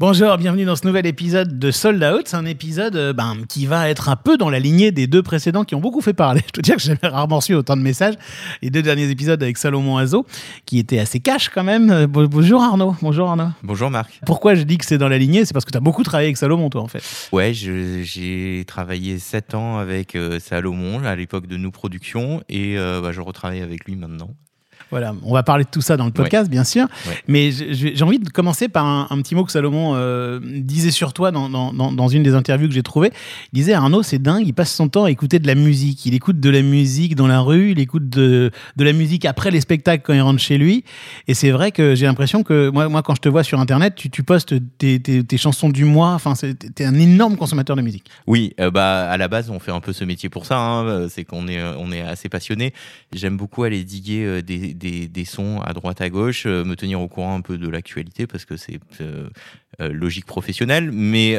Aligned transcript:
Bonjour, 0.00 0.38
bienvenue 0.38 0.64
dans 0.64 0.76
ce 0.76 0.86
nouvel 0.86 1.04
épisode 1.04 1.58
de 1.58 1.70
Sold 1.70 2.02
Out. 2.02 2.22
C'est 2.28 2.36
un 2.38 2.46
épisode 2.46 2.96
euh, 2.96 3.12
ben, 3.12 3.36
qui 3.46 3.66
va 3.66 3.90
être 3.90 4.08
un 4.08 4.16
peu 4.16 4.38
dans 4.38 4.48
la 4.48 4.58
lignée 4.58 4.92
des 4.92 5.06
deux 5.06 5.22
précédents 5.22 5.62
qui 5.62 5.74
ont 5.74 5.80
beaucoup 5.80 6.00
fait 6.00 6.14
parler. 6.14 6.40
Je 6.46 6.52
dois 6.54 6.62
dire 6.62 6.76
que 6.76 6.80
j'avais 6.80 7.06
rarement 7.06 7.42
su 7.42 7.52
autant 7.52 7.76
de 7.76 7.82
messages. 7.82 8.14
Les 8.62 8.70
deux 8.70 8.80
derniers 8.80 9.10
épisodes 9.10 9.42
avec 9.42 9.58
Salomon 9.58 9.98
Azo, 9.98 10.24
qui 10.64 10.78
étaient 10.78 11.00
assez 11.00 11.20
cash 11.20 11.50
quand 11.50 11.64
même. 11.64 11.90
Euh, 11.90 12.06
bonjour 12.06 12.62
Arnaud. 12.62 12.96
Bonjour 13.02 13.28
Arnaud. 13.28 13.50
Bonjour 13.62 13.90
Marc. 13.90 14.18
Pourquoi 14.24 14.54
je 14.54 14.62
dis 14.62 14.78
que 14.78 14.86
c'est 14.86 14.96
dans 14.96 15.10
la 15.10 15.18
lignée? 15.18 15.44
C'est 15.44 15.52
parce 15.52 15.66
que 15.66 15.70
tu 15.70 15.76
as 15.76 15.82
beaucoup 15.82 16.02
travaillé 16.02 16.28
avec 16.28 16.38
Salomon, 16.38 16.70
toi, 16.70 16.80
en 16.80 16.88
fait. 16.88 17.02
Ouais, 17.30 17.52
j'ai 17.52 18.64
travaillé 18.66 19.18
7 19.18 19.54
ans 19.54 19.76
avec 19.76 20.14
euh, 20.14 20.40
Salomon 20.40 21.04
à 21.04 21.14
l'époque 21.14 21.46
de 21.46 21.58
Nous 21.58 21.72
Productions 21.72 22.42
et 22.48 22.76
bah, 22.76 23.12
je 23.12 23.20
retravaille 23.20 23.60
avec 23.60 23.84
lui 23.84 23.96
maintenant. 23.96 24.34
Voilà, 24.90 25.14
on 25.22 25.32
va 25.32 25.42
parler 25.42 25.64
de 25.64 25.70
tout 25.70 25.80
ça 25.80 25.96
dans 25.96 26.04
le 26.04 26.10
podcast, 26.10 26.50
bien 26.50 26.64
sûr. 26.64 26.86
Mais 27.28 27.50
j'ai 27.52 28.02
envie 28.02 28.18
de 28.18 28.28
commencer 28.28 28.68
par 28.68 28.86
un, 28.86 29.22
petit 29.22 29.34
mot 29.34 29.44
que 29.44 29.52
Salomon 29.52 29.92
euh, 29.94 30.40
disait 30.42 30.90
sur 30.90 31.12
toi 31.12 31.30
dans, 31.30 31.48
dans, 31.48 31.72
dans, 31.72 32.08
une 32.08 32.22
des 32.22 32.34
interviews 32.34 32.68
que 32.68 32.74
j'ai 32.74 32.82
trouvées. 32.82 33.12
Il 33.52 33.56
disait 33.56 33.72
Arnaud, 33.72 34.02
c'est 34.02 34.18
dingue, 34.18 34.46
il 34.46 34.52
passe 34.52 34.74
son 34.74 34.88
temps 34.88 35.04
à 35.04 35.10
écouter 35.10 35.38
de 35.38 35.46
la 35.46 35.54
musique. 35.54 36.06
Il 36.06 36.14
écoute 36.14 36.40
de 36.40 36.50
la 36.50 36.62
musique 36.62 37.14
dans 37.14 37.28
la 37.28 37.40
rue, 37.40 37.70
il 37.70 37.78
écoute 37.78 38.08
de, 38.08 38.50
de 38.76 38.84
la 38.84 38.92
musique 38.92 39.24
après 39.24 39.50
les 39.50 39.60
spectacles 39.60 40.02
quand 40.04 40.12
il 40.12 40.22
rentre 40.22 40.40
chez 40.40 40.58
lui. 40.58 40.84
Et 41.28 41.34
c'est 41.34 41.50
vrai 41.50 41.70
que 41.70 41.94
j'ai 41.94 42.06
l'impression 42.06 42.42
que 42.42 42.68
moi, 42.70 42.88
moi, 42.88 43.02
quand 43.02 43.14
je 43.14 43.20
te 43.20 43.28
vois 43.28 43.44
sur 43.44 43.60
Internet, 43.60 43.94
tu, 43.94 44.10
tu 44.10 44.22
postes 44.22 44.54
tes, 44.78 44.98
tes, 45.00 45.36
chansons 45.36 45.68
du 45.68 45.84
mois. 45.84 46.12
Enfin, 46.14 46.34
tu 46.34 46.82
es 46.82 46.84
un 46.84 46.94
énorme 46.94 47.36
consommateur 47.36 47.76
de 47.76 47.82
musique. 47.82 48.06
Oui, 48.26 48.54
euh, 48.58 48.70
bah, 48.70 49.08
à 49.08 49.16
la 49.16 49.28
base, 49.28 49.50
on 49.50 49.60
fait 49.60 49.72
un 49.72 49.80
peu 49.80 49.92
ce 49.92 50.04
métier 50.04 50.28
pour 50.28 50.46
ça. 50.46 50.58
Hein. 50.58 51.08
C'est 51.08 51.24
qu'on 51.24 51.46
est, 51.46 51.62
on 51.78 51.92
est 51.92 52.02
assez 52.02 52.28
passionné. 52.28 52.74
J'aime 53.12 53.36
beaucoup 53.36 53.62
aller 53.62 53.84
diguer 53.84 54.24
euh, 54.24 54.42
des 54.80 55.24
sons 55.24 55.60
à 55.60 55.72
droite 55.72 56.00
à 56.00 56.08
gauche, 56.10 56.44
euh, 56.46 56.64
me 56.64 56.74
tenir 56.74 57.00
au 57.00 57.08
courant 57.08 57.36
un 57.36 57.40
peu 57.40 57.58
de 57.58 57.68
l'actualité 57.68 58.26
parce 58.26 58.44
que 58.44 58.56
c'est 58.56 58.80
euh, 59.00 59.28
euh, 59.80 59.92
logique 59.92 60.26
professionnelle, 60.26 60.90
mais 60.92 61.38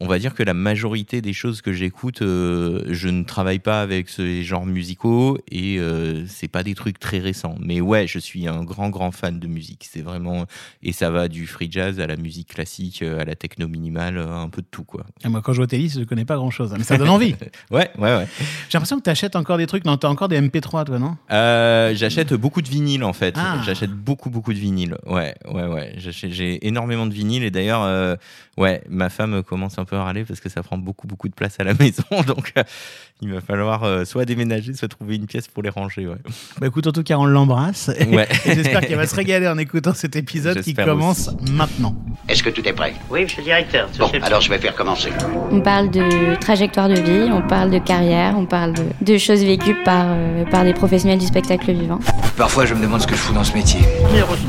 on 0.00 0.06
va 0.06 0.18
dire 0.18 0.34
que 0.34 0.42
la 0.42 0.54
majorité 0.54 1.20
des 1.20 1.32
choses 1.32 1.60
que 1.60 1.72
j'écoute, 1.72 2.22
euh, 2.22 2.84
je 2.88 3.08
ne 3.08 3.24
travaille 3.24 3.58
pas 3.58 3.82
avec 3.82 4.08
ces 4.08 4.42
genres 4.44 4.66
musicaux 4.66 5.38
et 5.50 5.78
euh, 5.78 6.24
c'est 6.26 6.48
pas 6.48 6.62
des 6.62 6.74
trucs 6.74 7.00
très 7.00 7.18
récents. 7.18 7.56
Mais 7.60 7.80
ouais, 7.80 8.06
je 8.06 8.18
suis 8.18 8.46
un 8.46 8.62
grand 8.62 8.90
grand 8.90 9.10
fan 9.10 9.40
de 9.40 9.46
musique. 9.48 9.88
C'est 9.90 10.02
vraiment 10.02 10.46
et 10.82 10.92
ça 10.92 11.10
va 11.10 11.26
du 11.28 11.46
free 11.46 11.68
jazz 11.70 11.98
à 12.00 12.06
la 12.06 12.16
musique 12.16 12.48
classique, 12.54 13.02
à 13.02 13.24
la 13.24 13.34
techno 13.34 13.66
minimale, 13.66 14.18
un 14.18 14.48
peu 14.48 14.62
de 14.62 14.68
tout 14.70 14.84
quoi. 14.84 15.04
Et 15.24 15.28
moi, 15.28 15.42
quand 15.42 15.52
je 15.52 15.58
vois 15.58 15.66
tes 15.66 15.78
listes, 15.78 15.98
je 15.98 16.04
connais 16.04 16.24
pas 16.24 16.36
grand 16.36 16.50
chose, 16.50 16.72
mais 16.76 16.84
ça 16.84 16.96
donne 16.96 17.08
envie. 17.08 17.34
ouais, 17.70 17.90
ouais, 17.98 18.16
ouais. 18.16 18.28
J'ai 18.68 18.78
l'impression 18.78 18.98
que 18.98 19.04
tu 19.04 19.10
achètes 19.10 19.34
encore 19.34 19.58
des 19.58 19.66
trucs. 19.66 19.84
Non, 19.84 19.96
as 20.00 20.06
encore 20.06 20.28
des 20.28 20.40
MP3, 20.40 20.84
toi, 20.84 20.98
non? 20.98 21.16
Euh, 21.32 21.92
J'achète 21.94 22.34
beaucoup 22.34 22.62
de 22.62 22.68
vinyles 22.68 23.04
en 23.04 23.12
fait. 23.12 23.34
Ah. 23.36 23.60
J'achète 23.64 23.90
beaucoup 23.90 24.30
beaucoup 24.30 24.52
de 24.52 24.58
vinyles. 24.58 24.96
Ouais, 25.06 25.34
ouais, 25.52 25.66
ouais. 25.66 25.94
J'ai 25.96 26.66
énormément 26.66 27.06
de 27.06 27.14
vinyles 27.14 27.42
et 27.42 27.50
d'ailleurs, 27.50 28.16
ouais, 28.56 28.82
ma 28.88 29.10
femme 29.10 29.42
commence 29.42 29.78
un 29.78 29.87
peu 29.88 29.96
râler 29.96 30.24
parce 30.24 30.40
que 30.40 30.48
ça 30.48 30.62
prend 30.62 30.78
beaucoup, 30.78 31.06
beaucoup 31.06 31.28
de 31.28 31.34
place 31.34 31.56
à 31.58 31.64
la 31.64 31.74
maison. 31.78 32.04
Donc, 32.26 32.52
euh, 32.56 32.62
il 33.20 33.32
va 33.32 33.40
falloir 33.40 33.82
euh, 33.82 34.04
soit 34.04 34.24
déménager, 34.24 34.74
soit 34.74 34.88
trouver 34.88 35.16
une 35.16 35.26
pièce 35.26 35.48
pour 35.48 35.62
les 35.62 35.70
ranger. 35.70 36.06
Ouais. 36.06 36.18
Bah 36.60 36.68
écoute, 36.68 36.86
en 36.86 36.92
tout 36.92 37.02
cas, 37.02 37.16
on 37.16 37.26
l'embrasse. 37.26 37.90
Ouais. 38.08 38.26
J'espère 38.46 38.80
qu'elle 38.80 38.96
va 38.96 39.06
se 39.06 39.14
régaler 39.14 39.46
en 39.48 39.58
écoutant 39.58 39.92
cet 39.92 40.16
épisode 40.16 40.60
qui 40.62 40.72
commence 40.74 41.30
maintenant. 41.52 41.94
Est-ce 42.28 42.42
que 42.42 42.48
tout 42.48 42.66
est 42.66 42.72
prêt? 42.72 42.94
Oui, 43.10 43.22
monsieur 43.22 43.38
le 43.38 43.44
directeur. 43.44 43.88
Bon, 43.98 44.10
alors 44.22 44.40
je 44.40 44.48
vais 44.48 44.58
faire 44.58 44.74
commencer. 44.74 45.10
On 45.50 45.60
parle 45.60 45.90
de 45.90 46.36
trajectoire 46.40 46.88
de 46.88 46.94
vie, 46.94 47.30
on 47.30 47.46
parle 47.46 47.70
de 47.70 47.78
carrière, 47.78 48.34
on 48.36 48.46
parle 48.46 48.72
de, 49.00 49.18
choses 49.18 49.44
vécues 49.44 49.76
par, 49.84 50.06
euh, 50.08 50.44
par 50.46 50.64
des 50.64 50.72
professionnels 50.72 51.18
du 51.18 51.26
spectacle 51.26 51.72
vivant. 51.72 51.98
Parfois, 52.36 52.64
je 52.64 52.74
me 52.74 52.80
demande 52.80 53.02
ce 53.02 53.06
que 53.06 53.14
je 53.14 53.20
fous 53.20 53.34
dans 53.34 53.44
ce 53.44 53.52
métier. 53.52 53.80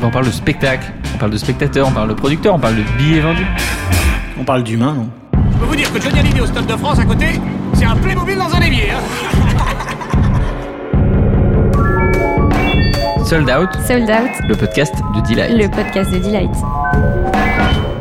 On 0.02 0.10
parle 0.10 0.26
de 0.26 0.30
spectacle, 0.30 0.90
on 1.14 1.18
parle 1.18 1.32
de 1.32 1.38
spectateur, 1.38 1.86
on 1.86 1.92
parle 1.92 2.08
de 2.08 2.14
producteur, 2.14 2.54
on 2.54 2.60
parle 2.60 2.76
de 2.76 2.84
billets 2.98 3.20
vendus. 3.20 3.46
On 4.38 4.44
parle 4.44 4.62
d'humain, 4.62 4.94
non? 4.94 5.10
Peux 5.60 5.66
vous 5.66 5.76
dire 5.76 5.92
que 5.92 6.00
Johnny 6.00 6.20
Hallyday 6.20 6.40
au 6.40 6.46
Stade 6.46 6.66
de 6.66 6.76
France 6.76 6.98
à 6.98 7.04
côté, 7.04 7.26
c'est 7.74 7.84
un 7.84 7.94
Playmobil 7.94 8.38
dans 8.38 8.54
un 8.54 8.62
évier. 8.62 8.90
Hein 8.92 9.00
Sold 13.26 13.50
Out. 13.50 13.68
Sold 13.86 14.08
Out. 14.10 14.30
Le 14.48 14.54
podcast 14.56 14.94
de 15.14 15.20
Delight. 15.28 15.52
Le 15.52 15.68
podcast 15.68 16.10
de 16.12 16.18
Delight. 16.18 16.50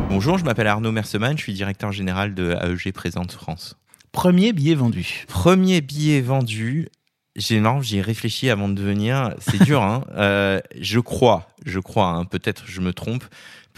Bonjour, 0.10 0.38
je 0.38 0.46
m'appelle 0.46 0.68
Arnaud 0.68 0.94
Merseman, 0.94 1.38
je 1.38 1.44
suis 1.44 1.54
directeur 1.54 1.92
général 1.92 2.34
de 2.34 2.56
AEG 2.64 2.94
Présente 2.94 3.34
France. 3.34 3.76
Premier 4.14 4.54
billet 4.54 4.76
vendu. 4.76 5.26
Premier 5.28 5.82
billet 5.82 6.22
vendu. 6.22 6.88
J'ai 7.36 7.62
j'y 7.82 7.98
ai 7.98 8.02
réfléchi 8.02 8.50
avant 8.50 8.70
de 8.70 8.82
venir. 8.82 9.34
C'est 9.40 9.62
dur, 9.62 9.84
hein. 9.84 10.06
Euh, 10.16 10.62
je 10.80 11.00
crois, 11.02 11.50
je 11.66 11.80
crois, 11.80 12.08
hein, 12.08 12.24
peut-être 12.24 12.64
je 12.68 12.80
me 12.80 12.94
trompe. 12.94 13.26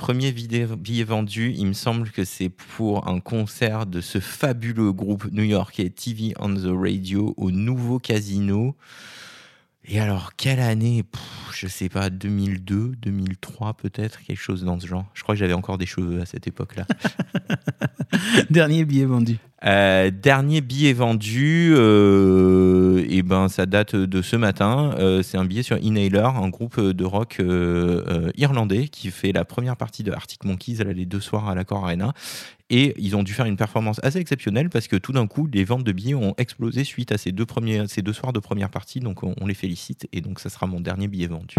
Premier 0.02 0.32
billet 0.32 1.04
vendu, 1.04 1.54
il 1.56 1.68
me 1.68 1.74
semble 1.74 2.10
que 2.10 2.26
c'est 2.26 2.50
pour 2.50 3.08
un 3.08 3.20
concert 3.20 3.86
de 3.86 4.02
ce 4.02 4.20
fabuleux 4.20 4.92
groupe 4.92 5.32
new-yorkais 5.32 5.92
TV 5.92 6.34
on 6.40 6.56
the 6.56 6.72
Radio 6.74 7.36
au 7.38 7.52
nouveau 7.52 8.00
casino. 8.00 8.76
Et 9.94 10.00
alors, 10.00 10.38
quelle 10.38 10.62
année? 10.62 11.03
Je 11.53 11.68
sais 11.68 11.90
pas, 11.90 12.09
2002, 12.09 12.94
2003 13.02 13.74
peut-être, 13.74 14.22
quelque 14.24 14.40
chose 14.40 14.63
dans 14.63 14.79
ce 14.79 14.88
genre. 14.88 15.03
Je 15.13 15.22
crois 15.22 15.35
que 15.35 15.40
j'avais 15.40 15.52
encore 15.52 15.78
des 15.78 15.85
cheveux 15.85 16.22
à 16.22 16.25
cette 16.25 16.47
époque-là. 16.47 16.85
Dernier 18.50 18.85
billet 18.85 19.03
vendu. 19.03 19.38
Euh, 19.63 20.09
dernier 20.09 20.62
billet 20.62 20.91
vendu, 20.94 21.72
euh, 21.75 23.06
et 23.07 23.22
ben 23.22 23.47
ça 23.47 23.68
date 23.68 23.96
de 23.96 24.22
ce 24.24 24.35
matin. 24.35 24.96
Euh, 24.97 25.22
c'est 25.22 25.38
un 25.38 25.46
billet 25.46 25.62
sur 25.62 25.78
Inhaler, 25.78 26.29
un 26.35 26.50
groupe 26.50 26.79
de 26.79 27.06
rock 27.06 27.41
irlandais 28.38 28.88
qui 28.88 29.12
fait 29.12 29.31
la 29.34 29.46
première 29.46 29.75
partie 29.75 30.03
de 30.03 30.12
Arctic 30.12 30.46
Monkeys. 30.46 30.78
Elle 30.79 30.88
a 30.88 30.94
les 30.94 31.06
deux 31.06 31.19
soirs 31.19 31.47
à 31.47 31.53
l'Accord 31.53 31.85
Arena. 31.85 32.13
Et 32.74 32.94
ils 32.98 33.18
ont 33.18 33.22
dû 33.24 33.34
faire 33.34 33.46
une 33.46 33.58
performance 33.58 34.00
assez 34.02 34.18
exceptionnelle 34.18 34.70
parce 34.70 34.88
que 34.88 34.96
tout 34.96 35.12
d'un 35.12 35.28
coup, 35.28 35.46
les 35.52 35.66
ventes 35.66 35.84
de 35.84 35.92
billets 35.92 36.14
ont 36.14 36.34
explosé 36.38 36.86
suite 36.86 37.12
à 37.12 37.18
ces 37.18 37.34
deux, 37.34 37.46
soirs 38.14 38.32
de 38.32 38.40
première 38.40 38.70
partie. 38.70 39.02
Donc 39.02 39.24
on, 39.24 39.36
on 39.42 39.46
les 39.46 39.54
félicite. 39.54 40.08
Et 40.14 40.22
donc 40.22 40.40
ça 40.40 40.50
sera 40.50 40.68
mon 40.68 40.80
dernier 40.80 41.09
billet 41.09 41.28
vendu. 41.28 41.56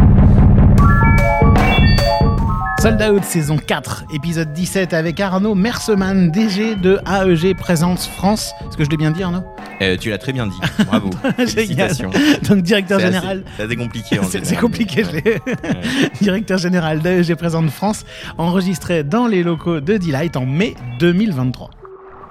Sold 2.83 3.01
Out 3.01 3.23
saison 3.23 3.59
4, 3.59 4.07
épisode 4.13 4.53
17 4.53 4.93
avec 4.93 5.21
Arnaud 5.21 5.55
Merseman, 5.55 6.33
DG 6.33 6.75
de 6.75 6.99
AEG 7.07 7.57
Présence 7.57 8.09
France. 8.09 8.53
Est-ce 8.67 8.77
que 8.77 8.83
je 8.83 8.91
l'ai 8.91 8.97
bien 8.97 9.13
dit 9.13 9.23
Arnaud? 9.23 9.45
Euh, 9.81 9.97
Tu 9.97 10.11
l'as 10.11 10.19
très 10.19 10.33
bien 10.33 10.49
dit, 10.49 10.57
bravo. 10.87 11.11
Félicitations. 11.37 12.11
Donc 12.49 12.63
directeur 12.63 12.99
général. 12.99 13.45
C'est 13.57 13.77
compliqué 13.77 14.19
C'est 14.43 14.57
compliqué, 14.57 15.05
je 15.05 15.13
l'ai. 15.13 15.41
directeur 16.21 16.59
général 16.59 16.99
d'AEG 16.99 17.37
Présence 17.37 17.71
France, 17.71 18.05
enregistré 18.37 19.05
dans 19.05 19.29
les 19.29 19.45
locaux 19.45 19.79
de 19.79 19.97
Delight 19.97 20.37
en 20.37 20.45
mai 20.45 20.75
2023. 20.99 21.71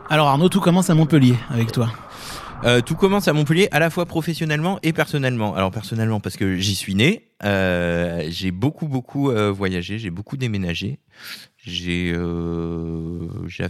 Alors 0.09 0.27
Arnaud, 0.27 0.49
tout 0.49 0.59
commence 0.59 0.89
à 0.89 0.95
Montpellier 0.95 1.35
avec 1.49 1.71
toi. 1.71 1.93
Euh, 2.63 2.79
tout 2.81 2.95
commence 2.95 3.27
à 3.27 3.33
Montpellier 3.33 3.67
à 3.71 3.79
la 3.79 3.89
fois 3.89 4.05
professionnellement 4.05 4.77
et 4.83 4.93
personnellement. 4.93 5.55
Alors 5.55 5.71
personnellement 5.71 6.19
parce 6.19 6.37
que 6.37 6.57
j'y 6.57 6.75
suis 6.75 6.93
né, 6.93 7.29
euh, 7.43 8.23
j'ai 8.29 8.51
beaucoup 8.51 8.87
beaucoup 8.87 9.31
euh, 9.31 9.51
voyagé, 9.51 9.97
j'ai 9.97 10.11
beaucoup 10.11 10.37
déménagé. 10.37 10.99
J'avais 11.65 12.13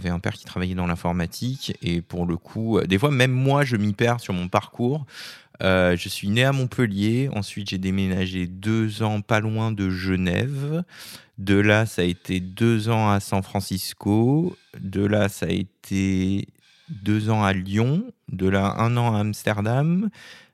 un 0.08 0.18
père 0.18 0.34
qui 0.34 0.44
travaillait 0.44 0.74
dans 0.74 0.86
l'informatique 0.86 1.74
et 1.82 2.02
pour 2.02 2.26
le 2.26 2.36
coup, 2.36 2.80
des 2.82 2.98
fois 2.98 3.10
même 3.10 3.32
moi 3.32 3.64
je 3.64 3.76
m'y 3.76 3.94
perds 3.94 4.20
sur 4.20 4.34
mon 4.34 4.48
parcours. 4.48 5.06
je 5.60 6.08
suis 6.08 6.28
né 6.28 6.44
à 6.44 6.52
Montpellier, 6.52 7.30
ensuite 7.34 7.70
j'ai 7.70 7.78
déménagé 7.78 8.46
deux 8.46 9.02
ans 9.02 9.22
pas 9.22 9.40
loin 9.40 9.72
de 9.72 9.88
Genève. 9.88 10.84
De 11.38 11.54
là, 11.54 11.86
ça 11.86 12.02
a 12.02 12.04
été 12.04 12.40
deux 12.40 12.90
ans 12.90 13.10
à 13.10 13.18
San 13.18 13.42
Francisco. 13.42 14.54
De 14.78 15.04
là, 15.04 15.28
ça 15.28 15.46
a 15.46 15.50
été 15.50 16.46
deux 17.02 17.30
ans 17.30 17.42
à 17.42 17.52
Lyon, 17.52 18.04
de 18.30 18.48
là 18.48 18.74
un 18.78 18.96
an 18.96 19.14
à 19.14 19.20
Amsterdam, 19.20 20.08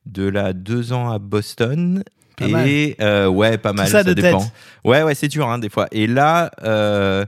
de 0.07 0.29
là 0.29 0.53
deux 0.53 0.93
ans 0.93 1.11
à 1.11 1.19
Boston. 1.19 2.03
et 2.41 2.97
euh, 3.01 3.27
ouais, 3.27 3.59
pas 3.59 3.73
mal, 3.73 3.89
ça, 3.89 4.05
dépend. 4.05 4.45
Ouais, 4.85 5.03
ouais, 5.03 5.15
c'est 5.15 5.29
dur 5.29 5.49
hein, 5.49 5.59
des 5.59 5.69
fois. 5.69 5.89
Et 5.91 6.07
là, 6.07 6.51
euh, 6.63 7.27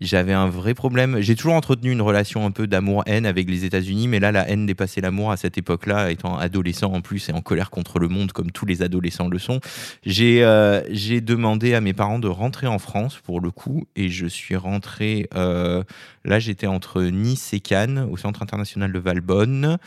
j'avais 0.00 0.32
un 0.32 0.48
vrai 0.48 0.74
problème. 0.74 1.20
J'ai 1.20 1.34
toujours 1.34 1.54
entretenu 1.54 1.90
une 1.90 2.02
relation 2.02 2.46
un 2.46 2.50
peu 2.50 2.66
d'amour-haine 2.66 3.26
avec 3.26 3.48
les 3.48 3.64
États-Unis, 3.64 4.08
mais 4.08 4.20
là, 4.20 4.32
la 4.32 4.48
haine 4.48 4.66
dépassait 4.66 5.00
l'amour 5.00 5.30
à 5.30 5.36
cette 5.36 5.58
époque-là, 5.58 6.10
étant 6.10 6.36
adolescent 6.36 6.92
en 6.92 7.00
plus 7.00 7.28
et 7.28 7.32
en 7.32 7.40
colère 7.40 7.70
contre 7.70 7.98
le 7.98 8.08
monde, 8.08 8.32
comme 8.32 8.50
tous 8.50 8.66
les 8.66 8.82
adolescents 8.82 9.28
le 9.28 9.38
sont. 9.38 9.60
J'ai 10.04 10.42
euh, 10.44 10.82
demandé 11.20 11.74
à 11.74 11.80
mes 11.80 11.92
parents 11.92 12.18
de 12.18 12.28
rentrer 12.28 12.66
en 12.66 12.78
France 12.78 13.18
pour 13.22 13.40
le 13.40 13.50
coup, 13.50 13.86
et 13.96 14.08
je 14.08 14.26
suis 14.26 14.56
rentré. 14.56 15.28
Euh, 15.34 15.82
là, 16.24 16.38
j'étais 16.38 16.66
entre 16.66 17.02
Nice 17.02 17.52
et 17.52 17.60
Cannes, 17.60 18.06
au 18.10 18.16
Centre 18.16 18.42
international 18.42 18.92
de 18.92 18.98
Valbonne. 18.98 19.78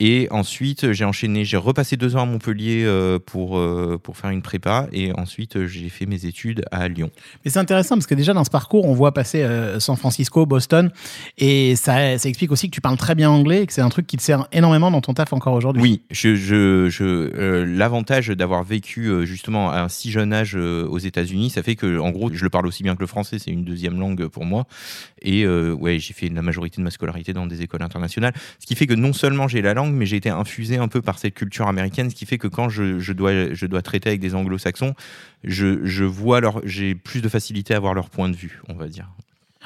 Et 0.00 0.26
ensuite, 0.32 0.92
j'ai 0.92 1.04
enchaîné, 1.04 1.44
j'ai 1.44 1.56
repassé 1.56 1.96
deux 1.96 2.16
ans 2.16 2.22
à 2.22 2.24
Montpellier 2.24 2.82
euh, 2.84 3.20
pour, 3.20 3.58
euh, 3.58 3.96
pour 4.02 4.16
faire 4.16 4.30
une 4.30 4.42
prépa. 4.42 4.88
Et 4.92 5.12
ensuite, 5.12 5.66
j'ai 5.66 5.88
fait 5.88 6.06
mes 6.06 6.26
études 6.26 6.64
à 6.72 6.88
Lyon. 6.88 7.10
Mais 7.44 7.50
c'est 7.52 7.60
intéressant 7.60 7.94
parce 7.94 8.08
que 8.08 8.16
déjà 8.16 8.32
dans 8.32 8.42
ce 8.42 8.50
parcours, 8.50 8.86
on 8.86 8.92
voit 8.92 9.14
passer 9.14 9.42
euh, 9.42 9.78
San 9.78 9.96
Francisco, 9.96 10.46
Boston. 10.46 10.90
Et 11.38 11.76
ça, 11.76 12.18
ça 12.18 12.28
explique 12.28 12.50
aussi 12.50 12.68
que 12.68 12.74
tu 12.74 12.80
parles 12.80 12.96
très 12.96 13.14
bien 13.14 13.30
anglais 13.30 13.62
et 13.62 13.66
que 13.66 13.72
c'est 13.72 13.82
un 13.82 13.88
truc 13.88 14.08
qui 14.08 14.16
te 14.16 14.22
sert 14.22 14.48
énormément 14.50 14.90
dans 14.90 15.00
ton 15.00 15.14
taf 15.14 15.32
encore 15.32 15.54
aujourd'hui. 15.54 15.80
Oui, 15.80 16.02
je, 16.10 16.34
je, 16.34 16.88
je, 16.88 17.04
euh, 17.04 17.64
l'avantage 17.64 18.28
d'avoir 18.28 18.64
vécu 18.64 19.24
justement 19.24 19.70
à 19.70 19.80
un 19.80 19.88
si 19.88 20.10
jeune 20.10 20.32
âge 20.32 20.56
aux 20.56 20.98
États-Unis, 20.98 21.50
ça 21.50 21.62
fait 21.62 21.76
que, 21.76 21.98
en 22.00 22.10
gros, 22.10 22.30
je 22.32 22.42
le 22.42 22.50
parle 22.50 22.66
aussi 22.66 22.82
bien 22.82 22.96
que 22.96 23.00
le 23.00 23.06
français, 23.06 23.38
c'est 23.38 23.52
une 23.52 23.64
deuxième 23.64 24.00
langue 24.00 24.26
pour 24.26 24.44
moi. 24.44 24.66
Et 25.24 25.44
euh, 25.44 25.72
ouais, 25.72 25.98
j'ai 25.98 26.12
fait 26.12 26.28
la 26.28 26.42
majorité 26.42 26.76
de 26.76 26.82
ma 26.82 26.90
scolarité 26.90 27.32
dans 27.32 27.46
des 27.46 27.62
écoles 27.62 27.82
internationales. 27.82 28.34
Ce 28.58 28.66
qui 28.66 28.74
fait 28.74 28.86
que 28.86 28.94
non 28.94 29.12
seulement 29.12 29.48
j'ai 29.48 29.62
la 29.62 29.74
langue, 29.74 29.83
mais 29.92 30.06
j'ai 30.06 30.16
été 30.16 30.30
infusé 30.30 30.76
un 30.76 30.88
peu 30.88 31.02
par 31.02 31.18
cette 31.18 31.34
culture 31.34 31.68
américaine, 31.68 32.10
ce 32.10 32.14
qui 32.14 32.26
fait 32.26 32.38
que 32.38 32.48
quand 32.48 32.68
je, 32.68 33.12
dois, 33.12 33.82
traiter 33.82 34.08
avec 34.10 34.20
des 34.20 34.34
anglo-saxons, 34.34 34.94
j'ai 35.44 36.94
plus 36.94 37.22
de 37.22 37.28
facilité 37.28 37.74
à 37.74 37.76
avoir 37.76 37.94
leur 37.94 38.10
point 38.10 38.28
de 38.28 38.36
vue, 38.36 38.60
on 38.68 38.74
va 38.74 38.88
dire. 38.88 39.08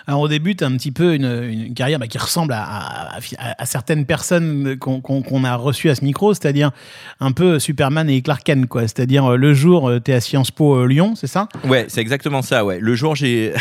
Alors 0.09 0.23
au 0.23 0.29
début, 0.29 0.57
tu 0.57 0.65
as 0.65 0.67
un 0.67 0.77
petit 0.77 0.91
peu 0.91 1.15
une, 1.15 1.43
une 1.45 1.75
carrière 1.75 1.99
bah, 1.99 2.07
qui 2.07 2.17
ressemble 2.17 2.55
à, 2.55 3.11
à- 3.39 3.67
certaines 3.67 4.07
personnes 4.07 4.79
qu'on 4.79 5.01
qu'on 5.03 5.45
a 5.45 5.55
reçues 5.55 5.91
à 5.91 5.95
ce 5.95 6.03
micro, 6.03 6.33
c'est-à-dire 6.33 6.71
un 7.21 7.33
peu 7.33 7.59
Superman 7.59 8.09
et 8.09 8.23
Clark 8.23 8.43
Kent, 8.43 8.67
quoi. 8.69 8.83
C'est-à-dire 8.83 9.27
euh, 9.33 9.37
le 9.37 9.53
jour, 9.53 9.93
tu 10.03 10.11
es 10.11 10.15
à 10.15 10.21
Sciences 10.23 10.51
Po 10.51 10.77
euh, 10.77 10.87
Lyon, 10.87 11.15
c'est 11.15 11.27
ça? 11.27 11.47
Ouais, 11.65 11.85
c'est 11.89 12.01
exactement 12.01 12.41
ça. 12.41 12.65
Ouais, 12.65 12.79
le 12.81 12.95
jour 12.95 13.15
j'ai, 13.17 13.53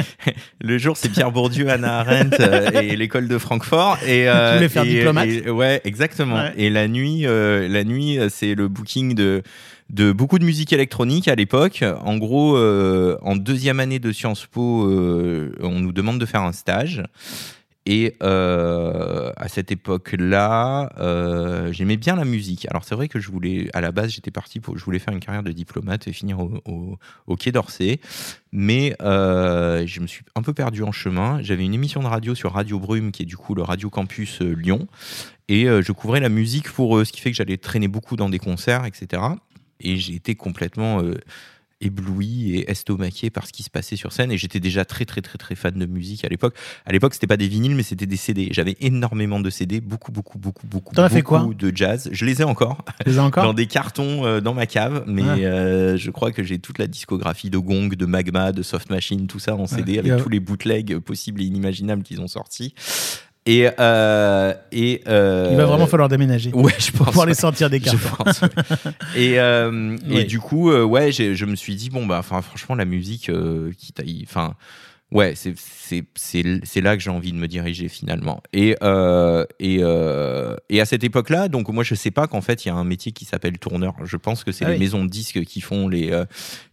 le 0.60 0.76
jour 0.78 0.98
c'est 0.98 1.08
Pierre 1.08 1.32
Bourdieu, 1.32 1.70
Anna 1.70 2.00
Arendt 2.00 2.36
euh, 2.40 2.70
et 2.82 2.94
l'école 2.96 3.26
de 3.26 3.38
Francfort. 3.38 3.98
Et 4.06 4.28
euh, 4.28 4.50
Tu 4.50 4.56
voulais 4.56 4.68
faire 4.68 4.84
et- 4.84 4.88
diplomate? 4.88 5.26
et- 5.28 5.50
Ouais, 5.50 5.80
exactement. 5.84 6.36
Ouais. 6.36 6.52
Et 6.58 6.68
la 6.68 6.88
nuit, 6.88 7.22
euh, 7.26 7.68
la 7.68 7.84
nuit, 7.84 8.18
euh, 8.18 8.28
c'est 8.30 8.54
le 8.54 8.68
booking 8.68 9.14
de 9.14 9.42
de 9.90 10.12
beaucoup 10.12 10.38
de 10.38 10.44
musique 10.44 10.72
électronique 10.72 11.28
à 11.28 11.34
l'époque. 11.34 11.84
En 12.04 12.16
gros, 12.16 12.56
euh, 12.56 13.16
en 13.22 13.36
deuxième 13.36 13.80
année 13.80 13.98
de 13.98 14.12
Sciences 14.12 14.46
Po, 14.46 14.88
euh, 14.90 15.52
on 15.60 15.78
nous 15.80 15.92
demande 15.92 16.18
de 16.18 16.26
faire 16.26 16.42
un 16.42 16.52
stage. 16.52 17.02
Et 17.88 18.16
euh, 18.20 19.30
à 19.36 19.46
cette 19.46 19.70
époque-là, 19.70 20.90
j'aimais 21.70 21.96
bien 21.96 22.16
la 22.16 22.24
musique. 22.24 22.66
Alors 22.68 22.82
c'est 22.82 22.96
vrai 22.96 23.06
que 23.06 23.20
je 23.20 23.30
voulais, 23.30 23.68
à 23.74 23.80
la 23.80 23.92
base, 23.92 24.10
j'étais 24.10 24.32
parti 24.32 24.58
pour, 24.58 24.76
je 24.76 24.84
voulais 24.84 24.98
faire 24.98 25.14
une 25.14 25.20
carrière 25.20 25.44
de 25.44 25.52
diplomate 25.52 26.08
et 26.08 26.12
finir 26.12 26.40
au, 26.40 26.98
au- 27.28 27.36
Quai 27.36 27.52
d'Orsay, 27.52 28.00
mais 28.50 28.96
je 29.00 30.00
me 30.00 30.08
suis 30.08 30.24
un 30.34 30.42
peu 30.42 30.52
perdu 30.52 30.82
en 30.82 30.90
chemin. 30.90 31.38
J'avais 31.42 31.64
une 31.64 31.74
émission 31.74 32.02
de 32.02 32.08
radio 32.08 32.34
sur 32.34 32.54
Radio 32.54 32.80
Brume, 32.80 33.12
qui 33.12 33.22
est 33.22 33.26
du 33.26 33.36
coup 33.36 33.54
le 33.54 33.62
Radio 33.62 33.88
Campus 33.88 34.40
Lyon, 34.40 34.88
et 35.48 35.66
je 35.66 35.92
couvrais 35.92 36.18
la 36.18 36.28
musique 36.28 36.68
pour 36.72 36.98
eux, 36.98 37.04
ce 37.04 37.12
qui 37.12 37.20
fait 37.20 37.30
que 37.30 37.36
j'allais 37.36 37.56
traîner 37.56 37.86
beaucoup 37.86 38.16
dans 38.16 38.28
des 38.28 38.40
concerts, 38.40 38.84
etc. 38.84 39.22
Et 39.80 39.96
j'ai 39.96 40.14
été 40.14 40.34
complètement 40.34 41.02
euh, 41.02 41.14
ébloui 41.82 42.56
et 42.56 42.70
estomaqué 42.70 43.28
par 43.28 43.46
ce 43.46 43.52
qui 43.52 43.62
se 43.62 43.68
passait 43.68 43.96
sur 43.96 44.10
scène 44.12 44.32
et 44.32 44.38
j'étais 44.38 44.60
déjà 44.60 44.86
très 44.86 45.04
très 45.04 45.20
très 45.20 45.36
très 45.36 45.54
fan 45.54 45.74
de 45.74 45.84
musique 45.84 46.24
à 46.24 46.28
l'époque. 46.28 46.54
À 46.86 46.92
l'époque, 46.92 47.12
c'était 47.12 47.26
pas 47.26 47.36
des 47.36 47.48
vinyles 47.48 47.74
mais 47.74 47.82
c'était 47.82 48.06
des 48.06 48.16
CD. 48.16 48.48
J'avais 48.50 48.76
énormément 48.80 49.40
de 49.40 49.50
CD, 49.50 49.80
beaucoup 49.82 50.10
beaucoup 50.10 50.38
beaucoup 50.38 50.66
beaucoup 50.66 50.98
as 50.98 51.08
fait 51.10 51.20
beaucoup 51.20 51.44
quoi 51.44 51.54
de 51.54 51.76
jazz. 51.76 52.08
Je 52.12 52.24
les 52.24 52.40
ai 52.40 52.44
encore 52.44 52.82
les 53.04 53.18
as 53.18 53.22
encore 53.22 53.44
dans 53.44 53.52
des 53.54 53.66
cartons 53.66 54.24
euh, 54.24 54.40
dans 54.40 54.54
ma 54.54 54.64
cave, 54.66 55.04
mais 55.06 55.22
Ah. 55.22 55.36
euh, 55.36 55.96
je 55.98 56.10
crois 56.10 56.32
que 56.32 56.42
j'ai 56.42 56.58
toute 56.58 56.78
la 56.78 56.86
discographie 56.86 57.50
de 57.50 57.58
Gong, 57.58 57.88
de 57.94 58.06
Magma, 58.06 58.52
de 58.52 58.62
Soft 58.62 58.88
Machine, 58.88 59.26
tout 59.26 59.38
ça 59.38 59.54
en 59.54 59.66
CD 59.66 59.98
avec 59.98 60.16
tous 60.22 60.30
les 60.30 60.40
bootlegs 60.40 60.98
possibles 60.98 61.42
et 61.42 61.44
inimaginables 61.44 62.02
qu'ils 62.02 62.22
ont 62.22 62.28
sortis. 62.28 62.74
Et 63.48 63.68
euh, 63.78 64.52
et 64.72 65.02
euh, 65.06 65.48
Il 65.52 65.56
va 65.56 65.66
vraiment 65.66 65.86
falloir 65.86 66.08
déménager 66.08 66.50
Ouais, 66.54 66.72
je 66.78 66.90
pour 66.90 67.06
pense. 67.06 67.14
les 67.24 67.30
ouais. 67.30 67.34
sortir 67.34 67.70
des 67.70 67.78
Je 67.78 67.84
cartes. 67.84 68.16
pense, 68.24 68.42
ouais. 68.42 68.48
et, 69.16 69.38
euh, 69.38 69.96
et 70.10 70.14
Ouais. 70.14 70.24
du 70.24 70.40
coup, 70.40 70.70
euh, 70.70 70.82
ouais, 70.82 71.12
je 71.12 71.44
me 71.44 71.54
suis 71.54 71.76
dit, 71.76 71.88
bon, 71.88 72.06
bah, 72.06 72.16
enfin, 72.18 72.42
franchement, 72.42 72.74
la 72.74 72.84
musique, 72.84 73.28
euh, 73.28 73.70
qui 73.78 74.24
enfin, 74.28 74.54
ouais, 75.12 75.34
c'est- 75.36 76.80
là 76.80 76.96
que 76.96 77.02
j'ai 77.02 77.10
envie 77.10 77.32
de 77.32 77.38
me 77.38 77.48
diriger 77.48 77.88
finalement. 77.88 78.42
Et, 78.52 78.76
euh, 78.82 79.44
et, 79.60 79.78
euh, 79.80 80.56
et 80.68 80.80
à 80.80 80.84
cette 80.84 81.04
époque-là, 81.04 81.48
donc 81.48 81.68
moi, 81.68 81.84
je 81.84 81.94
sais 81.94 82.10
pas 82.10 82.26
qu'en 82.26 82.40
fait, 82.40 82.64
il 82.64 82.68
y 82.68 82.70
a 82.70 82.74
un 82.74 82.84
métier 82.84 83.12
qui 83.12 83.24
s'appelle 83.24 83.58
tourneur. 83.58 83.94
Je 84.04 84.16
pense 84.16 84.44
que 84.44 84.52
c'est 84.52 84.64
Ah 84.64 84.68
les 84.68 84.74
oui. 84.74 84.80
maisons 84.80 85.04
de 85.04 85.08
disques 85.10 85.42
qui 85.44 85.60
font 85.60 85.88
les, 85.88 86.10
euh, 86.10 86.24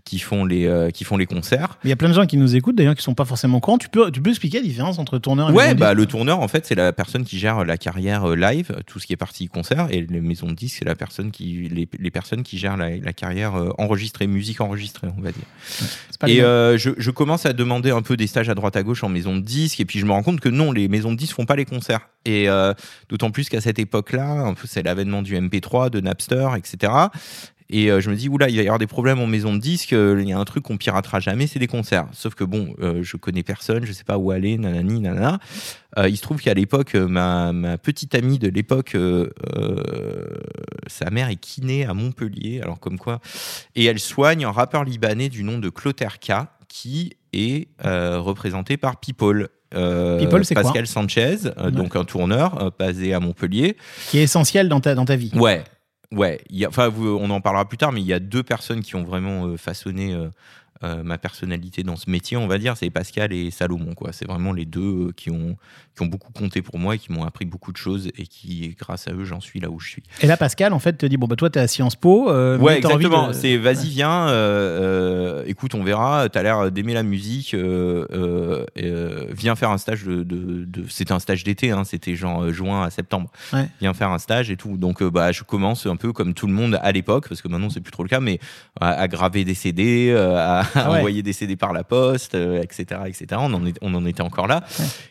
qui 0.04 0.20
font 0.20 0.44
les, 0.46 0.90
qui 0.94 1.04
font 1.06 1.16
les 1.18 1.26
concerts. 1.26 1.78
Il 1.84 1.90
y 1.90 1.94
a 1.94 1.96
plein 1.96 2.10
de 2.10 2.14
gens 2.14 2.26
qui 2.26 2.36
nous 2.38 2.56
écoutent 2.56 2.76
d'ailleurs 2.76 2.96
qui 2.96 3.04
sont 3.04 3.14
pas 3.16 3.24
forcément 3.26 3.58
au 3.58 3.62
courant. 3.62 3.78
Tu 3.78 3.88
peux, 3.90 4.12
tu 4.12 4.22
peux 4.22 4.30
expliquer 4.32 4.58
la 4.60 4.64
différence 4.66 5.00
entre 5.00 5.18
tourneur 5.20 5.50
et 5.50 5.54
Ouais, 5.54 5.74
bah 5.76 5.94
le 5.94 6.06
tourneur 6.06 6.40
en 6.42 6.48
fait 6.50 6.66
c'est 6.66 6.76
la 6.76 6.92
personne 6.92 7.24
qui 7.24 7.40
gère 7.40 7.64
la 7.64 7.78
carrière 7.78 8.28
live, 8.36 8.76
tout 8.86 9.00
ce 9.00 9.08
qui 9.08 9.14
est 9.14 9.18
partie 9.18 9.48
concert, 9.48 9.88
et 9.92 10.02
les 10.02 10.20
maisons 10.22 10.48
de 10.48 10.54
disques 10.56 10.78
c'est 10.80 10.86
la 10.86 10.96
personne 10.96 11.32
qui 11.32 11.70
les, 11.72 11.88
les 11.98 12.12
personnes 12.12 12.44
qui 12.44 12.58
gèrent 12.58 12.76
la, 12.78 12.98
la 12.98 13.14
carrière 13.14 13.54
enregistrée, 13.78 14.28
musique 14.28 14.60
enregistrée, 14.60 15.08
on 15.18 15.22
va 15.22 15.32
dire. 15.32 15.46
Et 16.28 16.40
je, 16.40 16.90
je 16.98 17.12
commence 17.12 17.46
à 17.46 17.54
demander 17.54 17.92
un 17.92 18.02
peu 18.02 18.18
des 18.18 18.23
stages 18.28 18.50
à 18.50 18.56
droite 18.56 18.76
à 18.76 18.84
gauche 18.84 19.04
en 19.04 19.10
maison 19.10 19.36
de 19.36 19.42
disques, 19.42 19.80
et 19.80 19.86
puis 19.86 20.00
je 20.00 20.06
me 20.06 20.12
rends 20.12 20.24
compte 20.24 20.40
que 20.40 20.50
non, 20.50 20.72
les 20.72 20.88
maisons 20.88 21.12
de 21.12 21.18
disques 21.18 21.36
font 21.36 21.46
pas 21.46 21.56
les 21.56 21.66
concerts. 21.66 22.10
Et 22.26 22.50
euh, 22.50 22.74
d'autant 23.10 23.32
plus 23.32 23.50
qu'à 23.50 23.62
cette 23.62 23.80
époque-là, 23.80 24.54
c'est 24.66 24.84
l'avènement 24.84 25.22
du 25.22 25.36
MP3, 25.36 25.90
de 25.90 26.00
Napster, 26.00 26.50
etc. 26.56 26.94
Et 27.70 27.90
euh, 27.90 28.02
je 28.02 28.10
me 28.10 28.16
dis, 28.16 28.30
oula, 28.30 28.50
il 28.50 28.58
va 28.58 28.62
y 28.62 28.68
avoir 28.68 28.80
des 28.80 28.88
problèmes 28.88 29.20
en 29.20 29.26
maison 29.26 29.54
de 29.54 29.60
disques, 29.60 29.94
euh, 29.94 30.20
il 30.22 30.30
y 30.30 30.34
a 30.34 30.38
un 30.38 30.46
truc 30.46 30.64
qu'on 30.64 30.78
piratera 30.78 31.20
jamais, 31.20 31.48
c'est 31.48 31.60
des 31.60 31.68
concerts. 31.68 32.08
Sauf 32.12 32.36
que 32.36 32.44
bon, 32.44 32.76
je 32.80 33.18
connais 33.18 33.44
personne, 33.44 33.86
je 33.86 33.92
sais 33.92 34.04
pas 34.04 34.18
où 34.18 34.32
aller, 34.32 34.58
nanani, 34.58 35.00
nanana. 35.00 35.40
Il 36.06 36.18
se 36.18 36.22
trouve 36.22 36.42
qu'à 36.42 36.54
l'époque, 36.54 36.96
ma, 36.96 37.52
petite 37.78 38.16
amie 38.16 38.40
de 38.40 38.48
l'époque, 38.48 38.96
sa 40.88 41.10
mère 41.10 41.30
est 41.30 41.36
kiné 41.36 41.86
à 41.86 41.94
Montpellier, 41.94 42.62
alors 42.62 42.80
comme 42.80 42.98
quoi, 42.98 43.20
et 43.76 43.86
elle 43.86 44.00
soigne 44.00 44.46
un 44.46 44.52
rappeur 44.52 44.84
libanais 44.84 45.30
du 45.30 45.44
nom 45.44 45.60
de 45.60 45.70
Cloterka, 45.70 46.54
qui 46.74 47.18
est 47.34 47.68
euh, 47.86 48.20
représenté 48.20 48.78
par 48.78 49.00
People. 49.00 49.50
Euh, 49.76 50.18
People, 50.18 50.44
c'est 50.44 50.56
quoi 50.56 50.64
Pascal 50.64 50.88
Sanchez, 50.88 51.38
euh, 51.46 51.66
Ouais. 51.66 51.72
donc 51.72 51.96
un 51.96 52.04
tourneur 52.04 52.72
basé 52.80 53.14
à 53.14 53.20
Montpellier. 53.20 53.78
qui 54.10 54.18
est 54.18 54.24
essentiel 54.24 54.70
dans 54.70 54.80
ta, 54.80 54.96
dans 54.96 55.06
ta 55.06 55.16
vie. 55.16 55.30
Ouais, 55.36 55.64
ouais. 56.12 56.42
Il 56.50 56.58
y 56.58 56.66
a, 56.66 56.70
enfin, 56.70 56.92
on 56.98 57.30
en 57.30 57.42
parlera 57.42 57.70
plus 57.70 57.78
tard, 57.78 57.92
mais 57.92 58.02
il 58.02 58.08
y 58.08 58.14
a 58.14 58.20
deux 58.20 58.42
personnes 58.42 58.82
qui 58.82 58.96
ont 58.96 59.04
vraiment 59.04 59.56
façonné 59.56 60.18
euh, 60.84 61.04
ma 61.04 61.18
personnalité 61.18 61.84
dans 61.84 61.96
ce 61.96 62.10
métier, 62.10 62.36
on 62.38 62.48
va 62.48 62.58
dire. 62.58 62.76
C'est 62.78 62.90
Pascal 62.90 63.32
et 63.32 63.52
Salomon, 63.52 63.94
quoi. 63.94 64.12
C'est 64.12 64.26
vraiment 64.28 64.52
les 64.54 64.66
deux 64.66 64.82
euh, 65.10 65.12
qui 65.16 65.30
ont 65.32 65.56
qui 65.96 66.02
ont 66.02 66.08
beaucoup 66.08 66.32
compté 66.34 66.64
pour 66.64 66.80
moi 66.80 66.96
et 66.96 66.98
qui 66.98 67.12
m'ont 67.12 67.24
appris 67.24 67.46
beaucoup 67.46 67.72
de 67.72 67.78
choses 67.78 68.08
et 68.18 68.26
qui, 68.26 68.76
grâce 68.80 69.08
à 69.08 69.14
eux, 69.14 69.26
j'en 69.26 69.40
suis 69.40 69.60
là 69.60 69.70
où 69.70 69.80
je 69.80 69.90
suis. 69.90 70.04
Et 70.22 70.26
là, 70.28 70.38
Pascal, 70.38 70.74
en 70.74 70.80
fait, 70.80 70.94
te 70.94 71.06
dit 71.06 71.18
bon, 71.18 71.28
bah, 71.28 71.36
toi, 71.36 71.52
tu 71.52 71.60
es 71.60 71.62
à 71.62 71.68
Sciences 71.68 71.96
Po. 71.96 72.32
euh, 72.32 72.58
Ouais, 72.58 72.78
exactement. 72.80 73.28
de- 73.28 73.34
C'est 73.34 73.58
vas-y, 73.58 73.90
viens, 73.90 74.28
euh, 74.30 75.44
écoute, 75.46 75.76
on 75.76 75.84
verra. 75.84 76.30
T'as 76.30 76.42
l'air 76.42 76.72
d'aimer 76.72 76.96
la 76.96 77.04
musique. 77.04 77.56
viens 78.76 79.56
faire 79.56 79.70
un 79.70 79.78
stage 79.78 80.04
de. 80.04 80.24
de, 80.24 80.66
de- 80.66 80.86
C'était 80.90 81.12
un 81.14 81.20
stage 81.20 81.44
d'été, 81.44 81.72
hein, 81.72 81.84
c'était 81.84 82.16
genre 82.16 82.50
juin 82.52 82.84
à 82.84 82.90
septembre. 82.90 83.30
Ouais. 83.54 83.68
Viens 83.80 83.94
faire 83.94 84.10
un 84.10 84.20
stage 84.20 84.50
et 84.50 84.58
tout. 84.58 84.78
Donc, 84.78 85.04
bah, 85.04 85.32
je 85.32 85.44
commence 85.44 85.86
un 85.86 85.96
peu 85.96 86.12
comme 86.14 86.34
tout 86.34 86.48
le 86.48 86.54
monde 86.54 86.80
à 86.82 86.92
l'époque, 86.92 87.28
parce 87.30 87.42
que 87.42 87.48
maintenant 87.48 87.70
c'est 87.70 87.82
plus 87.82 87.92
trop 87.92 88.04
le 88.04 88.10
cas, 88.10 88.20
mais 88.20 88.40
à, 88.80 88.90
à 88.94 89.08
graver 89.08 89.44
des 89.46 89.54
CD, 89.54 90.14
à, 90.16 90.63
à 90.64 90.70
Ah 90.86 90.92
ouais. 90.92 90.98
envoyer 91.00 91.22
des 91.24 91.34
CD 91.34 91.56
par 91.56 91.74
la 91.74 91.84
poste, 91.84 92.36
euh, 92.36 92.62
etc., 92.62 93.02
etc. 93.06 93.26
On 93.38 93.54
en, 93.54 93.66
est- 93.66 93.78
on 93.82 93.94
en 93.94 94.06
était 94.06 94.22
encore 94.22 94.48
là. 94.48 94.64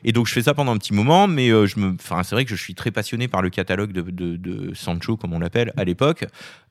Et 0.04 0.12
donc, 0.12 0.26
je 0.26 0.32
fais 0.32 0.42
ça 0.42 0.54
pendant 0.54 0.72
un 0.72 0.78
petit 0.78 0.94
moment, 0.94 1.28
mais 1.28 1.50
euh, 1.50 1.66
je 1.66 1.78
me, 1.78 1.94
enfin, 1.94 2.22
c'est 2.22 2.34
vrai 2.34 2.44
que 2.44 2.50
je 2.54 2.60
suis 2.62 2.74
très 2.74 2.90
passionné 2.90 3.28
par 3.28 3.42
le 3.42 3.50
catalogue 3.50 3.92
de, 3.92 4.02
de, 4.02 4.36
de 4.36 4.74
Sancho, 4.74 5.16
comme 5.16 5.32
on 5.32 5.38
l'appelle 5.38 5.72
à 5.76 5.84
l'époque, 5.84 6.24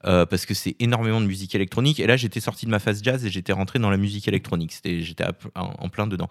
euh, 0.06 0.26
parce 0.26 0.46
que 0.46 0.54
c'est 0.54 0.76
énormément 0.80 1.22
de 1.22 1.26
musique 1.28 1.56
électronique. 1.56 2.00
Et 2.00 2.08
là, 2.08 2.18
j'étais 2.18 2.40
sorti 2.40 2.66
de 2.66 2.72
ma 2.72 2.80
phase 2.80 3.02
jazz 3.04 3.26
et 3.26 3.30
j'étais 3.30 3.54
rentré 3.54 3.80
dans 3.80 3.90
la 3.90 3.98
musique 3.98 4.28
électronique. 4.28 4.74
C'était, 4.74 5.02
j'étais 5.02 5.26
en 5.56 5.90
plein 5.90 6.08
dedans. 6.08 6.30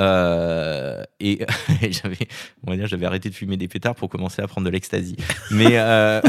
Euh, 0.00 1.02
et 1.20 1.46
j'avais, 1.90 2.28
on 2.66 2.70
va 2.70 2.76
dire, 2.76 2.86
j'avais 2.86 3.06
arrêté 3.06 3.30
de 3.30 3.34
fumer 3.34 3.56
des 3.56 3.68
pétards 3.68 3.94
pour 3.94 4.08
commencer 4.08 4.42
à 4.42 4.46
prendre 4.46 4.66
de 4.66 4.70
l'ecstasy. 4.70 5.16
Mais, 5.50 5.78
euh, 5.78 6.20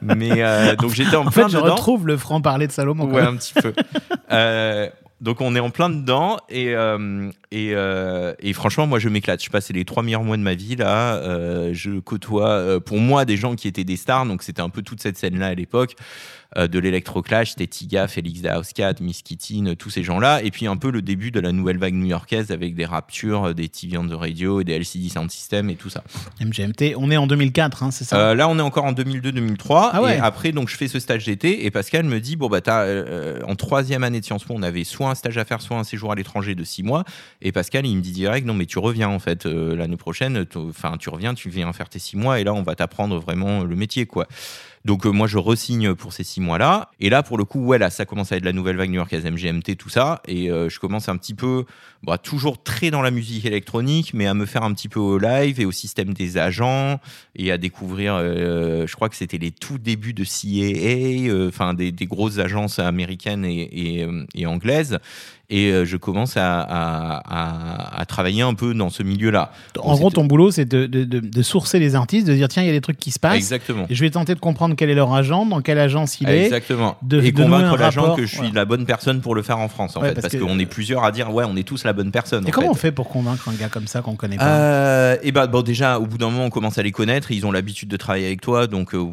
mais, 0.00 0.14
mais, 0.16 0.42
euh, 0.42 0.76
donc 0.76 0.94
j'étais 0.94 1.16
en, 1.16 1.26
En 1.26 1.30
plein 1.30 1.44
fait, 1.44 1.52
je 1.52 1.58
dedans. 1.58 1.74
retrouve 1.74 2.06
le 2.06 2.16
franc-parler 2.16 2.66
de 2.66 2.72
Salomon. 2.72 3.10
Ouais, 3.12 3.22
un 3.22 3.36
petit 3.36 3.54
peu. 3.54 3.72
Donc 5.20 5.40
on 5.40 5.54
est 5.54 5.60
en 5.60 5.70
plein 5.70 5.88
dedans 5.88 6.38
et, 6.48 6.74
et, 7.52 7.74
et 8.40 8.52
franchement 8.54 8.88
moi 8.88 8.98
je 8.98 9.08
m'éclate. 9.08 9.40
Je 9.40 9.50
passais 9.50 9.72
les 9.72 9.84
trois 9.84 10.02
meilleurs 10.02 10.24
mois 10.24 10.36
de 10.36 10.42
ma 10.42 10.54
vie 10.54 10.74
là. 10.74 11.20
Je 11.72 12.00
côtoie 12.00 12.80
pour 12.80 12.98
moi 12.98 13.24
des 13.24 13.36
gens 13.36 13.54
qui 13.54 13.68
étaient 13.68 13.84
des 13.84 13.96
stars 13.96 14.26
donc 14.26 14.42
c'était 14.42 14.62
un 14.62 14.68
peu 14.68 14.82
toute 14.82 15.00
cette 15.00 15.16
scène 15.16 15.38
là 15.38 15.46
à 15.46 15.54
l'époque. 15.54 15.94
Euh, 16.56 16.68
de 16.68 16.78
l'électroclash, 16.78 17.50
c'était 17.50 17.66
Tiga, 17.66 18.08
Félix 18.08 18.42
Dauskat, 18.42 18.94
Miss 19.00 19.22
Kittin, 19.22 19.74
tous 19.78 19.90
ces 19.90 20.02
gens-là. 20.02 20.42
Et 20.42 20.50
puis 20.50 20.66
un 20.66 20.76
peu 20.76 20.90
le 20.90 21.02
début 21.02 21.30
de 21.30 21.40
la 21.40 21.52
nouvelle 21.52 21.78
vague 21.78 21.94
new-yorkaise 21.94 22.50
avec 22.50 22.74
des 22.74 22.84
Raptures, 22.84 23.54
des 23.54 23.68
TV 23.68 23.96
on 23.98 24.06
the 24.06 24.12
Radio 24.12 24.60
et 24.60 24.64
des 24.64 24.72
LCD 24.72 25.08
Sound 25.08 25.30
System 25.30 25.70
et 25.70 25.76
tout 25.76 25.90
ça. 25.90 26.02
MGMT, 26.40 26.94
on 26.96 27.10
est 27.10 27.16
en 27.16 27.26
2004, 27.26 27.82
hein, 27.82 27.90
c'est 27.90 28.04
ça? 28.04 28.16
Euh, 28.16 28.34
là, 28.34 28.48
on 28.48 28.58
est 28.58 28.62
encore 28.62 28.84
en 28.84 28.92
2002-2003. 28.92 29.90
Ah 29.92 30.02
ouais. 30.02 30.16
Et 30.16 30.20
après, 30.20 30.52
donc, 30.52 30.68
je 30.68 30.76
fais 30.76 30.88
ce 30.88 30.98
stage 30.98 31.24
d'été. 31.24 31.64
Et 31.64 31.70
Pascal 31.70 32.04
me 32.04 32.20
dit 32.20 32.36
Bon, 32.36 32.48
bah, 32.48 32.60
t'as, 32.60 32.82
euh, 32.82 33.40
en 33.46 33.54
troisième 33.54 34.04
année 34.04 34.20
de 34.20 34.24
Sciences 34.24 34.44
Po, 34.44 34.54
on 34.56 34.62
avait 34.62 34.84
soit 34.84 35.10
un 35.10 35.14
stage 35.14 35.38
à 35.38 35.44
faire, 35.44 35.60
soit 35.60 35.76
un 35.76 35.84
séjour 35.84 36.12
à 36.12 36.14
l'étranger 36.14 36.54
de 36.54 36.64
six 36.64 36.82
mois. 36.82 37.04
Et 37.40 37.52
Pascal, 37.52 37.86
il 37.86 37.96
me 37.96 38.02
dit 38.02 38.12
direct 38.12 38.46
Non, 38.46 38.54
mais 38.54 38.66
tu 38.66 38.78
reviens, 38.78 39.08
en 39.08 39.18
fait, 39.18 39.46
euh, 39.46 39.76
l'année 39.76 39.96
prochaine. 39.96 40.44
Enfin, 40.54 40.96
tu 40.98 41.08
reviens, 41.08 41.34
tu 41.34 41.48
viens 41.48 41.72
faire 41.72 41.88
tes 41.88 41.98
six 41.98 42.16
mois. 42.16 42.40
Et 42.40 42.44
là, 42.44 42.54
on 42.54 42.62
va 42.62 42.74
t'apprendre 42.74 43.18
vraiment 43.18 43.64
le 43.64 43.76
métier, 43.76 44.06
quoi. 44.06 44.26
Donc, 44.84 45.06
euh, 45.06 45.10
moi, 45.10 45.26
je 45.28 45.38
resigne 45.38 45.94
pour 45.94 46.12
ces 46.12 46.24
six 46.24 46.40
mois-là. 46.40 46.90
Et 46.98 47.08
là, 47.08 47.22
pour 47.22 47.38
le 47.38 47.44
coup, 47.44 47.60
ouais, 47.64 47.78
là, 47.78 47.88
ça 47.90 48.04
commence 48.04 48.32
à 48.32 48.36
être 48.36 48.44
la 48.44 48.52
nouvelle 48.52 48.76
vague 48.76 48.90
new-yorkaise 48.90 49.24
MGMT, 49.24 49.76
tout 49.76 49.88
ça. 49.88 50.20
Et 50.26 50.50
euh, 50.50 50.68
je 50.68 50.80
commence 50.80 51.08
un 51.08 51.16
petit 51.16 51.34
peu, 51.34 51.64
bah, 52.02 52.18
toujours 52.18 52.60
très 52.62 52.90
dans 52.90 53.00
la 53.02 53.12
musique 53.12 53.44
électronique, 53.44 54.12
mais 54.12 54.26
à 54.26 54.34
me 54.34 54.44
faire 54.44 54.64
un 54.64 54.72
petit 54.74 54.88
peu 54.88 54.98
au 54.98 55.18
live 55.18 55.60
et 55.60 55.64
au 55.64 55.72
système 55.72 56.12
des 56.14 56.36
agents 56.36 56.98
et 57.36 57.52
à 57.52 57.58
découvrir, 57.58 58.14
euh, 58.16 58.86
je 58.88 58.94
crois 58.96 59.08
que 59.08 59.14
c'était 59.16 59.38
les 59.38 59.52
tout 59.52 59.78
débuts 59.78 60.14
de 60.14 60.24
CAA, 60.24 61.46
enfin 61.48 61.74
des, 61.74 61.92
des 61.92 62.06
grosses 62.06 62.38
agences 62.38 62.78
américaines 62.78 63.44
et, 63.44 64.00
et, 64.00 64.06
et 64.34 64.46
anglaises. 64.46 64.98
Et 65.50 65.70
je 65.84 65.98
commence 65.98 66.38
à, 66.38 66.60
à, 66.62 67.16
à- 67.26 68.00
à 68.00 68.06
travailler 68.06 68.40
un 68.40 68.54
peu 68.54 68.72
dans 68.72 68.88
ce 68.88 69.02
milieu-là. 69.02 69.52
En 69.80 69.96
gros, 69.96 70.08
ton 70.10 70.24
boulot, 70.24 70.50
c'est 70.50 70.64
de- 70.64 70.86
de 70.86 71.42
sourcer 71.42 71.78
les 71.78 71.94
artistes, 71.94 72.26
de 72.26 72.32
dire 72.34 72.48
tiens, 72.48 72.62
il 72.62 72.66
y 72.66 72.70
a 72.70 72.72
des 72.72 72.80
trucs 72.80 72.98
qui 72.98 73.10
se 73.10 73.18
passent. 73.18 73.36
Exactement. 73.36 73.84
Et 73.90 73.94
je 73.94 74.00
vais 74.00 74.08
tenter 74.08 74.34
de 74.34 74.40
comprendre 74.40 74.71
quel 74.74 74.90
est 74.90 74.94
leur 74.94 75.12
agent, 75.14 75.46
dans 75.46 75.60
quelle 75.60 75.78
agence 75.78 76.20
il 76.20 76.28
est. 76.28 76.44
Exactement. 76.44 76.96
de- 77.02 77.20
et 77.22 77.32
de 77.32 77.42
convaincre 77.42 77.76
l'agent 77.76 78.14
que 78.16 78.22
je 78.22 78.26
suis 78.26 78.38
voilà. 78.38 78.54
la 78.54 78.64
bonne 78.64 78.86
personne 78.86 79.20
pour 79.20 79.34
le 79.34 79.42
faire 79.42 79.58
en 79.58 79.68
France, 79.68 79.96
en 79.96 80.00
Ouais, 80.02 80.14
fait. 80.14 80.20
parce 80.20 80.36
qu'on 80.36 80.58
est 80.58 80.66
plusieurs 80.66 81.04
à 81.04 81.12
dire, 81.12 81.32
ouais, 81.32 81.44
on 81.48 81.56
est 81.56 81.62
tous 81.66 81.84
la 81.84 81.92
bonne 81.92 82.10
personne. 82.10 82.44
Et 82.46 82.48
en 82.48 82.52
comment 82.52 82.66
fait. 82.68 82.70
on 82.70 82.74
fait 82.74 82.92
pour 82.92 83.08
convaincre 83.08 83.48
un 83.48 83.54
gars 83.54 83.68
comme 83.68 83.86
ça 83.86 84.00
qu'on 84.02 84.16
connaît 84.16 84.36
pas 84.36 84.44
Euh, 84.46 85.16
et 85.22 85.32
bah 85.32 85.46
bon 85.46 85.62
déjà 85.62 85.98
au 85.98 86.06
bout 86.06 86.18
d'un 86.18 86.30
moment 86.30 86.44
on 86.46 86.50
commence 86.50 86.78
à 86.78 86.82
les 86.82 86.92
connaître 86.92 87.30
ils 87.30 87.46
ont 87.46 87.52
l'habitude 87.52 87.88
de 87.88 87.96
travailler 87.96 88.26
avec 88.26 88.40
toi 88.40 88.66
donc 88.66 88.94
euh, 88.94 89.04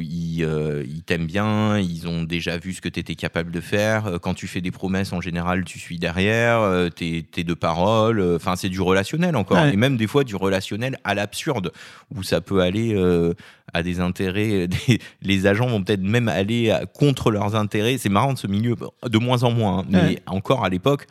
ils, 0.00 0.42
euh, 0.44 0.84
ils 0.86 1.02
t'aiment 1.02 1.26
bien 1.26 1.78
ils 1.78 2.06
ont 2.08 2.22
déjà 2.24 2.58
vu 2.58 2.72
ce 2.74 2.80
que 2.80 2.88
tu 2.88 3.00
étais 3.00 3.14
capable 3.14 3.50
de 3.52 3.60
faire 3.60 4.18
quand 4.22 4.34
tu 4.34 4.46
fais 4.46 4.60
des 4.60 4.70
promesses 4.70 5.12
en 5.12 5.20
général 5.20 5.64
tu 5.64 5.78
suis 5.78 5.98
derrière 5.98 6.60
t'es 6.94 7.24
de 7.44 7.54
parole 7.54 8.22
enfin 8.36 8.56
c'est 8.56 8.68
du 8.68 8.80
relationnel 8.80 9.36
encore 9.36 9.56
Ouais. 9.56 9.72
et 9.72 9.76
même 9.76 9.96
des 9.96 10.06
fois 10.06 10.24
du 10.24 10.36
relationnel 10.36 10.98
à 11.04 11.14
l'absurde 11.14 11.72
où 12.14 12.22
ça 12.22 12.40
peut 12.40 12.60
aller 12.60 12.94
euh, 12.94 13.32
à 13.74 13.82
des 13.82 14.00
intérêts 14.00 14.68
des- 14.88 15.00
les 15.22 15.46
agents 15.46 15.66
vont 15.66 15.82
peut-être 15.82 16.02
même 16.02 16.28
aller 16.28 16.70
à- 16.70 16.86
contre 16.86 17.30
leurs 17.30 17.54
intérêts 17.56 17.98
c'est 17.98 18.08
marrant 18.08 18.32
de 18.32 18.38
ce 18.38 18.46
milieu 18.46 18.74
de 19.08 19.18
moins 19.18 19.42
en 19.42 19.50
moins 19.50 19.78
hein, 19.80 19.84
mais 19.88 19.98
Ouais. 20.00 20.18
encore 20.26 20.64
à 20.64 20.68
l'époque 20.68 21.06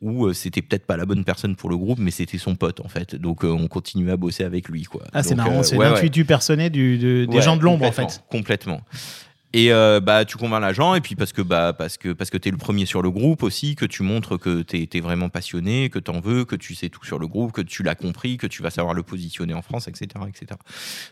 où 0.00 0.26
euh, 0.26 0.32
c'était 0.32 0.62
peut-être 0.62 0.86
pas 0.86 0.96
la 0.96 1.04
bonne 1.06 1.24
personne 1.24 1.56
pour 1.56 1.68
le 1.68 1.76
groupe, 1.76 1.98
mais 1.98 2.12
c'était 2.12 2.38
son 2.38 2.54
pote 2.54 2.78
en 2.78 2.86
fait. 2.86 3.16
Donc 3.16 3.44
euh, 3.44 3.48
on 3.48 3.66
continuait 3.66 4.12
à 4.12 4.16
bosser 4.16 4.44
avec 4.44 4.68
lui 4.68 4.84
quoi. 4.84 5.02
Ah, 5.12 5.24
c'est 5.24 5.34
marrant, 5.34 5.58
euh, 5.58 5.62
c'est 5.64 5.76
ouais, 5.76 5.86
ouais. 5.86 5.92
l'intuitu 5.92 6.24
personné 6.24 6.70
du, 6.70 6.98
de- 6.98 7.24
des 7.24 7.34
Ouais, 7.36 7.42
gens 7.42 7.56
de 7.56 7.62
l'ombre 7.64 7.84
en 7.84 7.90
fait. 7.90 8.22
Complètement. 8.30 8.80
Et 9.58 9.72
euh, 9.72 9.98
bah 10.00 10.24
tu 10.24 10.36
convaincs 10.36 10.60
l'agent 10.60 10.94
et 10.94 11.00
puis 11.00 11.14
parce 11.16 11.32
que 11.32 11.42
bah 11.42 11.72
parce 11.76 11.96
que 11.98 12.12
parce 12.12 12.30
que 12.30 12.36
t'es 12.38 12.50
le 12.50 12.56
premier 12.56 12.86
sur 12.86 13.02
le 13.02 13.10
groupe 13.10 13.42
aussi, 13.42 13.74
que 13.74 13.84
tu 13.84 14.02
montres 14.02 14.38
que 14.38 14.62
t'es 14.62 14.88
es 14.92 15.00
vraiment 15.00 15.28
passionné, 15.30 15.88
que 15.90 15.98
t'en 15.98 16.20
veux, 16.20 16.44
que 16.44 16.54
tu 16.56 16.74
sais 16.74 16.88
tout 16.88 17.04
sur 17.04 17.18
le 17.18 17.26
groupe, 17.26 17.52
que 17.52 17.60
tu 17.62 17.82
l'as 17.82 17.94
compris, 17.94 18.36
que 18.36 18.46
tu 18.46 18.62
vas 18.62 18.70
savoir 18.70 18.94
le 18.94 19.02
positionner 19.02 19.54
en 19.54 19.62
France, 19.62 19.88
etc., 19.88 20.06
etc. 20.28 20.58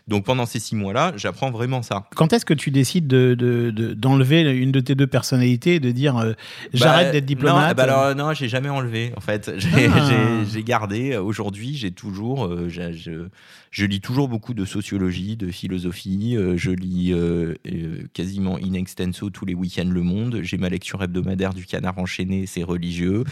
Donc 0.07 0.23
pendant 0.25 0.45
ces 0.45 0.59
six 0.59 0.75
mois-là, 0.75 1.13
j'apprends 1.17 1.51
vraiment 1.51 1.81
ça. 1.81 2.07
Quand 2.15 2.31
est-ce 2.31 2.45
que 2.45 2.53
tu 2.53 2.71
décides 2.71 3.07
de- 3.07 3.35
de- 3.35 3.71
de- 3.71 3.93
d'enlever 3.93 4.41
une 4.41 4.71
de 4.71 4.79
tes 4.79 4.95
deux 4.95 5.07
personnalités 5.07 5.75
et 5.75 5.79
de 5.79 5.91
dire 5.91 6.15
euh, 6.17 6.33
j'arrête 6.73 7.07
Bah, 7.07 7.11
d'être 7.11 7.25
diplomate 7.25 7.69
Non, 7.77 7.83
bah 7.83 7.83
alors, 7.91 8.15
non, 8.15 8.33
j'ai 8.33 8.47
jamais 8.47 8.69
enlevé. 8.69 9.11
En 9.17 9.21
fait, 9.21 9.51
j'ai 9.57 9.89
Ah. 9.91 10.61
gardé. 10.61 11.17
Aujourd'hui, 11.17 11.75
j'ai 11.75 11.91
toujours, 11.91 12.45
euh, 12.45 12.69
je, 12.69 13.25
je 13.71 13.85
lis 13.85 13.99
toujours 14.01 14.27
beaucoup 14.29 14.53
de 14.53 14.63
sociologie, 14.65 15.35
de 15.35 15.51
philosophie. 15.51 16.35
euh, 16.37 16.55
je 16.57 16.71
lis 16.71 17.11
euh, 17.13 17.55
euh, 17.67 18.03
quasiment 18.37 18.57
in 18.57 18.73
extenso 18.73 19.29
tous 19.31 19.45
les 19.45 19.55
week-ends 19.55 19.89
Le 19.89 20.03
Monde. 20.03 20.39
J'ai 20.43 20.57
ma 20.57 20.69
lecture 20.69 21.01
hebdomadaire 21.03 21.53
du 21.55 21.65
Canard 21.65 21.97
enchaîné, 21.97 22.45
c'est 22.45 22.63
religieux. 22.63 23.23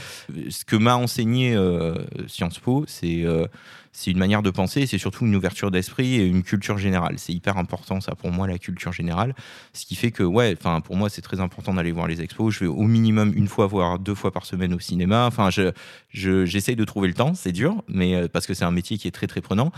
Ce 0.49 0.65
que 0.65 0.75
m'a 0.75 0.95
enseigné 0.95 1.55
euh, 1.55 1.95
Sciences 2.27 2.57
Po, 2.59 2.85
c'est 2.87 3.23
euh, 3.23 3.45
une 4.07 4.17
manière 4.17 4.41
de 4.41 4.49
penser, 4.49 4.87
c'est 4.87 4.97
surtout 4.97 5.25
une 5.27 5.35
ouverture 5.35 5.69
d'esprit 5.69 6.15
et 6.15 6.25
une 6.25 6.41
culture 6.41 6.77
générale. 6.79 7.15
C'est 7.17 7.33
hyper 7.33 7.57
important, 7.57 8.01
ça, 8.01 8.15
pour 8.15 8.31
moi, 8.31 8.47
la 8.47 8.57
culture 8.57 8.91
générale. 8.93 9.35
Ce 9.73 9.85
qui 9.85 9.95
fait 9.95 10.09
que, 10.11 10.23
ouais, 10.23 10.55
pour 10.83 10.95
moi, 10.95 11.09
c'est 11.09 11.21
très 11.21 11.39
important 11.39 11.73
d'aller 11.75 11.91
voir 11.91 12.07
les 12.07 12.21
expos. 12.21 12.53
Je 12.53 12.61
vais 12.61 12.67
au 12.67 12.83
minimum 12.83 13.31
une 13.35 13.47
fois, 13.47 13.67
voire 13.67 13.99
deux 13.99 14.15
fois 14.15 14.31
par 14.31 14.45
semaine 14.45 14.73
au 14.73 14.79
cinéma. 14.79 15.27
Enfin, 15.27 15.49
je, 15.51 15.71
je- 16.09 16.45
j'essaye 16.45 16.75
de 16.75 16.83
trouver 16.83 17.07
le 17.09 17.13
temps. 17.13 17.33
C'est 17.35 17.51
dur, 17.51 17.83
mais 17.87 18.15
euh, 18.15 18.27
parce 18.27 18.47
que 18.47 18.53
c'est 18.55 18.65
un 18.65 18.71
métier 18.71 18.97
qui 18.97 19.07
est 19.07 19.11
très, 19.11 19.27
très 19.27 19.41
prenant. 19.41 19.71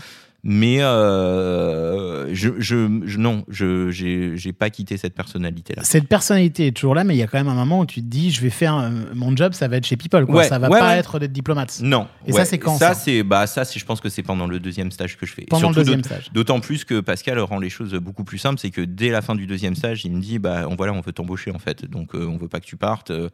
Mais 0.50 0.80
euh, 0.80 2.32
je, 2.34 2.48
je, 2.58 3.02
je- 3.04 3.18
non, 3.18 3.44
je, 3.48 3.90
j'ai 3.90 4.52
pas 4.54 4.70
quitté 4.70 4.96
cette 4.96 5.14
personnalité-là. 5.14 5.82
Cette 5.84 6.08
personnalité 6.08 6.68
est 6.68 6.72
toujours 6.72 6.94
là, 6.94 7.04
mais 7.04 7.14
il 7.14 7.18
y 7.18 7.22
a 7.22 7.26
quand 7.26 7.36
même 7.36 7.48
un 7.48 7.54
moment 7.54 7.80
où 7.80 7.86
tu 7.86 8.00
te 8.00 8.06
dis 8.06 8.30
je 8.30 8.40
vais 8.40 8.48
faire 8.48 8.78
euh, 8.78 8.88
mon 9.14 9.36
job, 9.36 9.52
ça 9.52 9.68
va 9.68 9.76
être 9.76 9.84
chez 9.86 9.98
People. 9.98 10.24
Quoi. 10.24 10.36
Ouais, 10.36 10.48
ça 10.48 10.58
va 10.58 10.70
ouais, 10.70 10.78
pas 10.78 10.88
ouais. 10.88 10.96
être 10.96 11.18
d'être 11.18 11.32
diplomate. 11.32 11.80
Non. 11.82 12.08
Et 12.26 12.32
ça, 12.32 12.46
c'est 12.46 12.56
quand, 12.56 12.78
ça, 12.78 12.94
ça 12.94 12.94
c'est, 12.94 13.22
bah, 13.22 13.46
ça, 13.46 13.64
je 13.64 13.84
pense 13.84 14.00
que 14.00 14.08
c'est 14.08 14.22
pendant 14.22 14.46
le 14.46 14.58
deuxième 14.58 14.90
stage 14.90 15.18
que 15.18 15.26
je 15.26 15.34
fais. 15.34 15.44
Pendant 15.50 15.68
le 15.68 15.74
deuxième 15.74 16.02
stage. 16.02 16.30
D'autant 16.32 16.60
plus 16.60 16.86
que 16.86 17.00
Pascal 17.00 17.38
rend 17.40 17.58
les 17.58 17.68
choses 17.70 17.92
beaucoup 17.96 18.24
plus 18.24 18.38
simples, 18.38 18.58
c'est 18.58 18.70
que 18.70 18.80
dès 18.80 19.10
la 19.10 19.20
fin 19.20 19.34
du 19.34 19.46
deuxième 19.46 19.74
stage, 19.74 20.06
il 20.06 20.12
me 20.12 20.20
dit, 20.22 20.38
bah, 20.38 20.66
on, 20.70 20.76
voilà, 20.76 20.94
on 20.94 21.02
veut 21.02 21.12
t'embaucher 21.12 21.50
en 21.50 21.58
fait, 21.58 21.84
donc 21.84 22.14
euh, 22.14 22.26
on 22.26 22.38
veut 22.38 22.48
pas 22.48 22.60
que 22.60 22.66
tu 22.66 22.76
partes, 22.76 23.10
euh, 23.10 23.28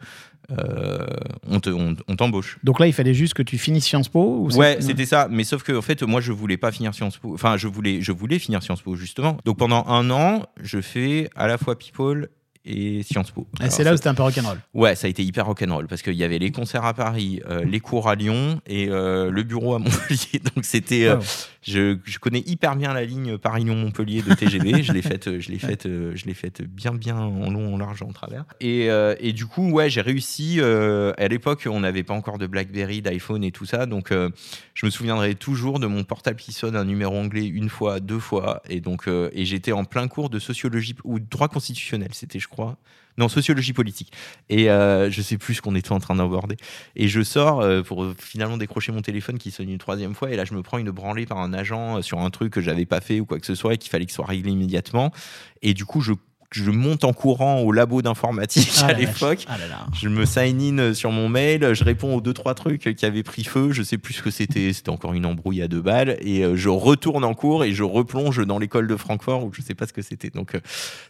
on, 1.49 1.61
te, 1.61 1.71
on, 1.71 1.97
on 2.09 2.17
t'embauche. 2.17 2.59
Donc 2.65 2.81
là, 2.81 2.87
il 2.87 2.93
fallait 2.93 3.15
juste 3.15 3.35
que 3.35 3.43
tu 3.43 3.57
finisses 3.57 3.85
Sciences 3.85 4.09
Po 4.09 4.41
ou 4.41 4.51
Ouais, 4.57 4.79
c'était 4.81 5.07
ça. 5.07 5.29
Mais 5.31 5.45
sauf 5.45 5.63
que 5.63 5.73
en 5.73 5.83
fait, 5.83 6.03
moi, 6.03 6.21
je 6.21 6.33
voulais 6.33 6.57
pas 6.57 6.73
finir 6.73 6.95
Sciences 6.95 7.04
Po. 7.19 7.35
Enfin, 7.35 7.57
je 7.57 7.69
voulais, 7.69 8.01
je 8.01 8.13
voulais 8.13 8.39
finir 8.39 8.63
Sciences 8.63 8.83
Po 8.83 8.97
justement. 8.97 9.37
Donc 9.45 9.59
pendant 9.59 9.87
un 9.87 10.11
an, 10.11 10.43
je 10.63 10.81
fais 10.81 11.29
à 11.37 11.47
la 11.47 11.59
fois 11.59 11.79
People 11.79 12.29
et 12.65 13.03
Sciences 13.03 13.31
Po. 13.31 13.47
Et 13.63 13.71
c'est 13.71 13.85
là 13.85 13.93
où 13.93 13.97
c'était 13.97 14.09
un 14.09 14.15
peu 14.15 14.23
rock'n'roll. 14.23 14.59
Ouais, 14.73 14.95
ça 14.95 15.07
a 15.07 15.11
été 15.11 15.23
hyper 15.23 15.47
rock'n'roll 15.47 15.87
parce 15.87 16.03
qu'il 16.03 16.15
y 16.15 16.25
avait 16.25 16.39
les 16.39 16.51
concerts 16.51 16.85
à 16.85 16.95
Paris, 16.95 17.41
euh, 17.49 17.65
les 17.65 17.81
cours 17.81 18.09
à 18.09 18.15
Lyon 18.15 18.61
et 18.67 18.89
euh, 18.89 19.31
le 19.31 19.43
bureau 19.43 19.75
à 19.75 19.79
Montpellier. 19.79 20.41
Donc 20.55 20.65
c'était, 20.65 21.05
euh, 21.05 21.17
Wow. 21.17 21.23
Je, 21.65 21.97
je 22.05 22.19
connais 22.19 22.41
hyper 22.41 22.77
bien 22.77 22.93
la 22.93 23.05
ligne 23.05 23.39
Paris-Lyon-Montpellier 23.39 24.23
de 24.23 24.35
TGV. 24.35 24.83
je 24.83 24.93
l'ai 24.93 25.03
faite, 25.03 25.41
je 25.41 25.51
l'ai 25.51 25.59
faite, 25.59 25.87
euh, 25.87 26.13
je 26.15 26.27
l'ai 26.27 26.35
faite 26.35 26.63
bien, 26.63 26.93
bien 26.93 27.17
en 27.17 27.51
long, 27.51 27.75
en 27.75 27.79
large, 27.79 28.03
en 28.03 28.13
travers. 28.13 28.45
Et, 28.61 28.91
euh, 28.91 29.15
et 29.19 29.33
du 29.33 29.47
coup, 29.47 29.71
ouais, 29.71 29.89
j'ai 29.89 30.03
réussi. 30.03 30.57
euh, 30.61 31.13
à 31.17 31.29
l'époque, 31.29 31.67
on 31.71 31.81
n'avait 31.81 32.03
pas 32.03 32.15
encore 32.15 32.39
de 32.39 32.47
BlackBerry, 32.47 33.01
d'iPhone 33.01 33.43
et 33.45 33.51
tout 33.51 33.65
ça, 33.65 33.87
donc 33.87 34.13
euh, 34.13 34.31
je 34.75 34.85
me 34.85 34.91
souviendrai 34.91 35.35
toujours 35.35 35.79
de 35.81 35.87
mon 35.87 36.05
portable 36.05 36.39
qui 36.39 36.53
sonne 36.53 36.77
un 36.77 36.85
numéro 36.85 37.17
anglais 37.17 37.47
une 37.47 37.69
fois, 37.69 38.01
deux 38.01 38.19
fois, 38.19 38.63
et 38.69 38.81
donc 38.81 39.09
et 39.09 39.45
j'étais 39.45 39.73
en 39.73 39.85
plein 39.85 40.09
cours 40.09 40.31
de 40.31 40.39
sociologie 40.39 40.95
ou 41.05 41.19
de 41.19 41.27
droit 41.29 41.49
constitutionnel, 41.49 42.11
c'était, 42.13 42.39
je 42.39 42.49
crois. 42.49 42.77
Non, 43.17 43.29
sociologie 43.29 43.73
politique. 43.73 44.13
Et 44.49 44.71
euh, 44.71 45.11
je 45.11 45.23
sais 45.23 45.39
plus 45.39 45.55
ce 45.55 45.63
qu'on 45.63 45.75
était 45.75 45.93
en 45.93 46.01
train 46.01 46.17
d'aborder. 46.17 46.57
Et 46.97 47.07
je 47.09 47.23
sors 47.23 47.61
euh, 47.61 47.83
pour 47.83 48.07
finalement 48.19 48.57
décrocher 48.57 48.91
mon 48.93 49.03
téléphone 49.03 49.39
qui 49.39 49.51
sonne 49.51 49.71
une 49.71 49.79
troisième 49.79 50.15
fois. 50.15 50.31
Et 50.31 50.37
là, 50.37 50.45
je 50.45 50.55
me 50.55 50.63
prends 50.63 50.79
une 50.79 50.91
branlée 50.91 51.27
par 51.27 51.39
un 51.39 51.53
agent 51.53 51.99
euh, 51.99 52.03
sur 52.03 52.21
un 52.21 52.31
truc 52.31 52.53
que 52.53 52.61
j'avais 52.61 52.87
pas 52.87 53.01
fait 53.01 53.21
ou 53.21 53.27
quoi 53.27 53.39
que 53.39 53.47
ce 53.47 53.55
soit 53.55 53.75
et 53.75 53.79
qu'il 53.79 53.91
fallait 53.91 54.07
que 54.07 54.11
ce 54.11 54.17
soit 54.17 54.27
réglé 54.27 54.51
immédiatement. 54.51 55.13
Et 55.63 55.75
du 55.75 55.85
coup, 55.85 56.01
je, 56.01 56.13
je 56.51 56.71
monte 56.71 57.05
en 57.05 57.13
courant 57.13 57.61
au 57.61 57.73
labo 57.73 58.03
d'informatique 58.03 58.71
Ah 58.83 58.87
à 58.87 58.93
l'époque. 58.93 59.45
Ah. 59.49 59.57
Je 59.95 60.09
me 60.09 60.25
sign 60.25 60.81
in 60.81 60.95
sur 60.95 61.11
mon 61.11 61.29
mail, 61.29 61.75
je 61.75 61.85
réponds 61.85 62.15
aux 62.15 62.21
deux 62.21 62.33
trois 62.33 62.55
trucs 62.55 62.95
qui 62.95 63.07
avaient 63.07 63.23
pris 63.23 63.45
feu, 63.45 63.73
je 63.73 63.83
sais 63.83 63.99
plus 63.99 64.15
ce 64.15 64.23
que 64.23 64.31
c'était, 64.31 64.73
c'était 64.73 64.91
encore 64.91 65.15
une 65.15 65.27
embrouille 65.27 65.63
à 65.63 65.69
deux 65.69 65.81
balles 65.81 66.17
et 66.21 66.45
euh, 66.45 66.57
je 66.57 66.69
retourne 66.69 67.25
en 67.25 67.35
cours 67.35 67.65
et 67.65 67.73
je 67.73 67.83
replonge 67.83 68.45
dans 68.47 68.59
l'école 68.59 68.87
de 68.87 68.97
Francfort 68.97 69.45
où 69.45 69.53
je 69.53 69.63
sais 69.63 69.75
pas 69.75 69.87
ce 69.87 69.93
que 69.93 70.03
c'était. 70.03 70.31
Donc 70.31 70.55
euh, 70.55 70.61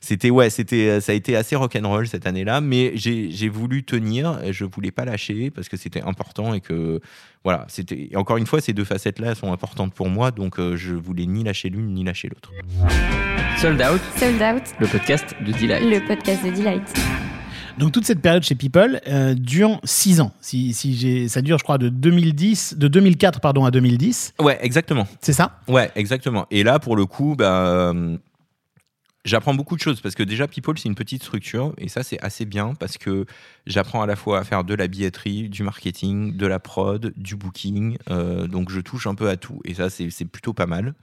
c'était 0.00 0.30
ouais, 0.30 0.50
c'était 0.50 1.00
ça 1.00 1.12
a 1.12 1.14
été 1.14 1.36
assez 1.36 1.56
rock'n'roll 1.56 2.06
cette 2.06 2.26
année-là, 2.26 2.60
mais 2.60 2.92
j'ai 2.94 3.30
j'ai 3.30 3.48
voulu 3.48 3.84
tenir, 3.84 4.40
je 4.50 4.64
voulais 4.64 4.90
pas 4.90 5.04
lâcher 5.04 5.50
parce 5.50 5.68
que 5.68 5.76
c'était 5.76 6.02
important 6.02 6.54
et 6.54 6.60
que 6.60 7.00
voilà, 7.44 7.66
c'était 7.68 8.10
encore 8.14 8.38
une 8.38 8.46
fois 8.46 8.60
ces 8.60 8.72
deux 8.72 8.84
facettes-là 8.84 9.34
sont 9.34 9.52
importantes 9.52 9.92
pour 9.92 10.08
moi 10.08 10.30
donc 10.30 10.58
euh, 10.58 10.76
je 10.76 10.94
voulais 10.94 11.26
ni 11.26 11.44
lâcher 11.44 11.68
l'une 11.68 11.92
ni 11.92 12.02
lâcher 12.02 12.28
l'autre. 12.28 12.50
Sold 13.58 13.80
Out, 13.82 14.00
Sold 14.16 14.42
Out, 14.42 14.62
le 14.80 14.86
podcast 14.86 15.34
de 15.46 15.52
Delight. 15.52 15.82
le 15.84 16.06
podcast 16.06 16.44
de 16.44 16.50
Delight. 16.50 16.82
Donc 17.78 17.92
toute 17.92 18.04
cette 18.04 18.20
période 18.20 18.42
chez 18.44 18.54
People 18.54 19.00
euh, 19.08 19.34
dure 19.34 19.80
6 19.84 20.20
ans. 20.20 20.32
Si, 20.40 20.72
si 20.72 20.94
j'ai, 20.94 21.28
ça 21.28 21.42
dure, 21.42 21.58
je 21.58 21.64
crois, 21.64 21.76
de 21.76 21.88
2010, 21.88 22.76
de 22.78 22.88
2004 22.88 23.40
pardon 23.40 23.64
à 23.64 23.70
2010. 23.72 24.34
Ouais, 24.40 24.58
exactement. 24.62 25.08
C'est 25.20 25.32
ça? 25.32 25.58
Ouais, 25.66 25.90
exactement. 25.96 26.46
Et 26.52 26.62
là, 26.62 26.78
pour 26.78 26.94
le 26.94 27.04
coup, 27.04 27.34
bah, 27.36 27.66
euh, 27.66 28.16
j'apprends 29.24 29.54
beaucoup 29.54 29.76
de 29.76 29.80
choses 29.80 30.00
parce 30.00 30.14
que 30.14 30.22
déjà, 30.22 30.46
People, 30.46 30.78
c'est 30.78 30.88
une 30.88 30.94
petite 30.94 31.22
structure 31.22 31.74
et 31.78 31.88
ça, 31.88 32.02
c'est 32.02 32.20
assez 32.20 32.44
bien 32.44 32.74
parce 32.74 32.98
que 32.98 33.26
j'apprends 33.66 34.02
à 34.02 34.06
la 34.06 34.16
fois 34.16 34.38
à 34.38 34.44
faire 34.44 34.64
de 34.64 34.74
la 34.74 34.86
billetterie, 34.86 35.48
du 35.48 35.62
marketing, 35.62 36.36
de 36.36 36.46
la 36.46 36.58
prod, 36.58 37.12
du 37.16 37.36
booking. 37.36 37.96
euh, 38.10 38.46
donc, 38.46 38.70
je 38.70 38.80
touche 38.80 39.06
un 39.06 39.14
peu 39.14 39.28
à 39.28 39.36
tout 39.36 39.60
et 39.64 39.74
ça, 39.74 39.90
c'est 39.90 40.24
plutôt 40.26 40.52
pas 40.52 40.66
mal. 40.66 40.94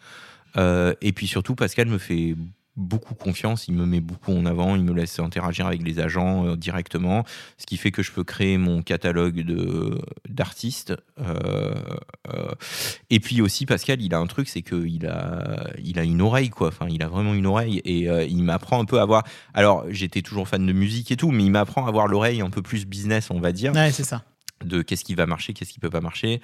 Euh, 0.58 0.94
et 1.02 1.14
puis 1.14 1.28
surtout, 1.28 1.56
Pascal 1.56 1.88
me 1.88 1.98
fait 1.98 2.36
beaucoup 2.78 3.16
confiance, 3.16 3.68
il 3.68 3.74
me 3.74 3.86
met 3.86 4.00
beaucoup 4.00 4.32
en 4.32 4.46
avant, 4.46 4.76
il 4.76 4.84
me 4.84 4.94
laisse 4.94 5.20
interagir 5.20 5.68
avec 5.68 5.84
les 5.84 6.00
agents 6.00 6.46
euh, 6.46 6.56
directement, 6.56 7.26
ce 7.58 7.66
qui 7.66 7.78
fait 7.78 7.92
que 7.92 8.02
je 8.02 8.12
peux 8.12 8.24
créer 8.24 8.58
mon 8.58 8.82
catalogue 8.82 9.42
de 9.42 10.00
d'artistes. 10.30 10.94
Euh, 11.20 11.76
euh, 12.34 12.52
et 13.10 13.20
puis 13.20 13.42
aussi 13.42 13.66
Pascal, 13.66 14.02
il 14.02 14.14
a 14.14 14.20
un 14.20 14.28
truc, 14.28 14.48
c'est 14.48 14.62
qu'il 14.62 15.06
a 15.06 15.68
il 15.84 16.00
a 16.00 16.04
une 16.04 16.22
oreille 16.22 16.50
quoi. 16.50 16.70
Enfin, 16.70 16.88
il 16.90 17.04
a 17.04 17.08
vraiment 17.08 17.34
une 17.34 17.46
oreille 17.46 17.80
et 17.80 18.06
il 18.28 18.44
m'apprend 18.44 18.80
un 18.80 18.86
peu 18.86 19.00
à 19.00 19.04
avoir. 19.04 19.24
Alors, 19.54 19.86
j'étais 19.90 20.22
toujours 20.22 20.48
fan 20.48 20.66
de 20.66 20.74
musique 20.74 21.12
et 21.12 21.18
tout, 21.18 21.32
mais 21.32 21.44
il 21.44 21.52
m'apprend 21.52 21.86
à 21.86 21.90
avoir 21.90 22.08
l'oreille 22.08 22.42
un 22.42 22.50
peu 22.50 22.62
plus 22.62 22.86
business, 22.86 23.30
on 23.32 23.40
va 23.40 23.52
dire 23.52 23.74
Ouais, 23.74 23.92
c'est 23.92 24.04
ça. 24.06 24.24
de 24.64 24.82
qu'est-ce 24.82 25.04
qui 25.04 25.16
va 25.16 25.26
marcher, 25.26 25.54
qu'est-ce 25.54 25.74
qui 25.74 25.80
peut 25.80 25.90
pas 25.90 26.02
marcher. 26.02 26.42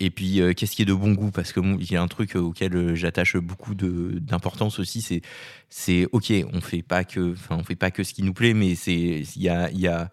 Et 0.00 0.10
puis, 0.10 0.40
euh, 0.40 0.52
qu'est-ce 0.54 0.74
qui 0.74 0.82
est 0.82 0.86
de 0.86 0.92
bon 0.92 1.12
goût? 1.12 1.30
Parce 1.30 1.52
que 1.52 1.60
moi, 1.60 1.78
il 1.80 1.90
y 1.90 1.96
a 1.96 2.02
un 2.02 2.08
truc 2.08 2.34
auquel 2.34 2.74
euh, 2.74 2.94
j'attache 2.96 3.36
beaucoup 3.36 3.74
d'importance 3.76 4.80
aussi, 4.80 5.00
c'est, 5.00 5.22
c'est 5.68 6.08
ok, 6.10 6.32
on 6.52 6.60
fait 6.60 6.82
pas 6.82 7.04
que, 7.04 7.32
enfin, 7.32 7.56
on 7.58 7.62
fait 7.62 7.76
pas 7.76 7.92
que 7.92 8.02
ce 8.02 8.12
qui 8.12 8.22
nous 8.24 8.34
plaît, 8.34 8.54
mais 8.54 8.74
c'est, 8.74 9.22
il 9.36 9.42
y 9.42 9.48
a, 9.48 9.70
y 9.70 9.86
a, 9.86 10.10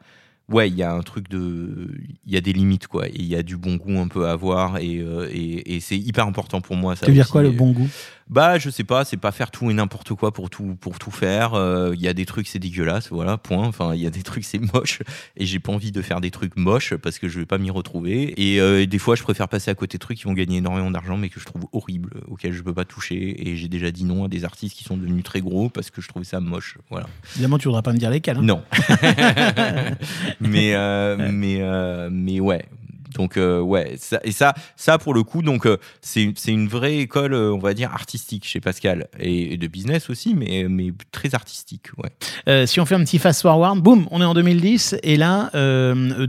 ouais, 0.49 0.69
il 0.69 0.75
y 0.75 0.83
a 0.83 0.93
un 0.93 1.01
truc 1.01 1.29
de, 1.29 1.89
il 2.25 2.31
y 2.31 2.37
a 2.37 2.41
des 2.41 2.53
limites 2.53 2.87
quoi, 2.87 3.07
et 3.07 3.15
il 3.15 3.25
y 3.25 3.35
a 3.35 3.41
du 3.41 3.57
bon 3.57 3.75
goût 3.77 3.97
un 3.97 4.07
peu 4.07 4.27
à 4.27 4.33
avoir, 4.33 4.77
et, 4.77 4.99
euh, 4.99 5.27
et, 5.31 5.75
et 5.75 5.79
c'est 5.79 5.97
hyper 5.97 6.27
important 6.27 6.61
pour 6.61 6.75
moi. 6.75 6.95
Ça 6.95 7.05
Tu 7.05 7.11
veux 7.11 7.15
dire 7.15 7.29
quoi, 7.29 7.41
le 7.41 7.51
bon 7.51 7.71
goût? 7.71 7.89
Bah, 8.31 8.57
je 8.57 8.69
sais 8.69 8.85
pas, 8.85 9.03
c'est 9.03 9.17
pas 9.17 9.31
faire 9.33 9.51
tout 9.51 9.69
et 9.69 9.73
n'importe 9.73 10.13
quoi 10.13 10.31
pour 10.31 10.49
tout, 10.49 10.75
pour 10.79 10.97
tout 10.99 11.11
faire. 11.11 11.53
Euh, 11.53 11.91
Il 11.93 12.01
y 12.01 12.07
a 12.07 12.13
des 12.13 12.25
trucs, 12.25 12.47
c'est 12.47 12.59
dégueulasse, 12.59 13.09
voilà, 13.11 13.37
point. 13.37 13.67
Enfin, 13.67 13.93
il 13.93 14.01
y 14.01 14.07
a 14.07 14.09
des 14.09 14.23
trucs, 14.23 14.45
c'est 14.45 14.57
moche. 14.73 14.99
Et 15.35 15.45
j'ai 15.45 15.59
pas 15.59 15.73
envie 15.73 15.91
de 15.91 16.01
faire 16.01 16.21
des 16.21 16.31
trucs 16.31 16.55
moches 16.55 16.95
parce 16.95 17.19
que 17.19 17.27
je 17.27 17.39
vais 17.39 17.45
pas 17.45 17.57
m'y 17.57 17.69
retrouver. 17.69 18.33
Et 18.41 18.61
euh, 18.61 18.85
des 18.85 18.99
fois, 18.99 19.15
je 19.15 19.23
préfère 19.23 19.49
passer 19.49 19.69
à 19.69 19.75
côté 19.75 19.97
de 19.97 19.99
trucs 20.01 20.17
qui 20.17 20.23
vont 20.23 20.33
gagner 20.33 20.57
énormément 20.57 20.89
d'argent, 20.91 21.17
mais 21.17 21.27
que 21.27 21.39
je 21.41 21.45
trouve 21.45 21.63
horribles, 21.73 22.21
auxquels 22.29 22.53
je 22.53 22.61
peux 22.63 22.73
pas 22.73 22.85
toucher. 22.85 23.49
Et 23.49 23.57
j'ai 23.57 23.67
déjà 23.67 23.91
dit 23.91 24.05
non 24.05 24.23
à 24.23 24.27
des 24.29 24.45
artistes 24.45 24.77
qui 24.77 24.85
sont 24.85 24.95
devenus 24.95 25.23
très 25.25 25.41
gros 25.41 25.67
parce 25.69 25.89
que 25.89 26.01
je 26.01 26.07
trouvais 26.07 26.23
ça 26.25 26.39
moche. 26.39 26.77
Voilà. 26.89 27.07
Évidemment, 27.33 27.57
tu 27.57 27.67
voudras 27.67 27.81
pas 27.81 27.91
me 27.91 27.97
dire 27.97 28.09
lesquels. 28.11 28.37
hein. 28.37 28.41
Non. 28.43 28.63
mais, 30.39 30.73
euh, 30.75 31.29
mais, 31.31 31.57
euh, 31.61 32.09
mais 32.11 32.39
ouais. 32.39 32.65
Donc 33.13 33.37
euh, 33.37 33.59
ouais, 33.59 33.95
ça, 33.97 34.19
et 34.23 34.31
ça, 34.31 34.53
ça 34.75 34.97
pour 34.97 35.13
le 35.13 35.23
coup, 35.23 35.41
donc 35.41 35.65
euh, 35.65 35.77
c'est 36.01 36.33
c'est 36.35 36.51
une 36.51 36.67
vraie 36.67 36.97
école, 36.99 37.33
euh, 37.33 37.51
on 37.53 37.59
va 37.59 37.73
dire 37.73 37.91
artistique 37.93 38.45
chez 38.45 38.59
Pascal 38.59 39.07
et, 39.19 39.53
et 39.53 39.57
de 39.57 39.67
business 39.67 40.09
aussi, 40.09 40.33
mais 40.35 40.65
mais 40.69 40.91
très 41.11 41.35
artistique, 41.35 41.87
ouais. 41.97 42.09
Euh, 42.47 42.65
si 42.65 42.79
on 42.79 42.85
fait 42.85 42.95
un 42.95 43.03
petit 43.03 43.19
fast 43.19 43.41
forward, 43.41 43.79
boum, 43.79 44.07
on 44.11 44.21
est 44.21 44.25
en 44.25 44.33
2010 44.33 44.95
et 45.03 45.17
là, 45.17 45.49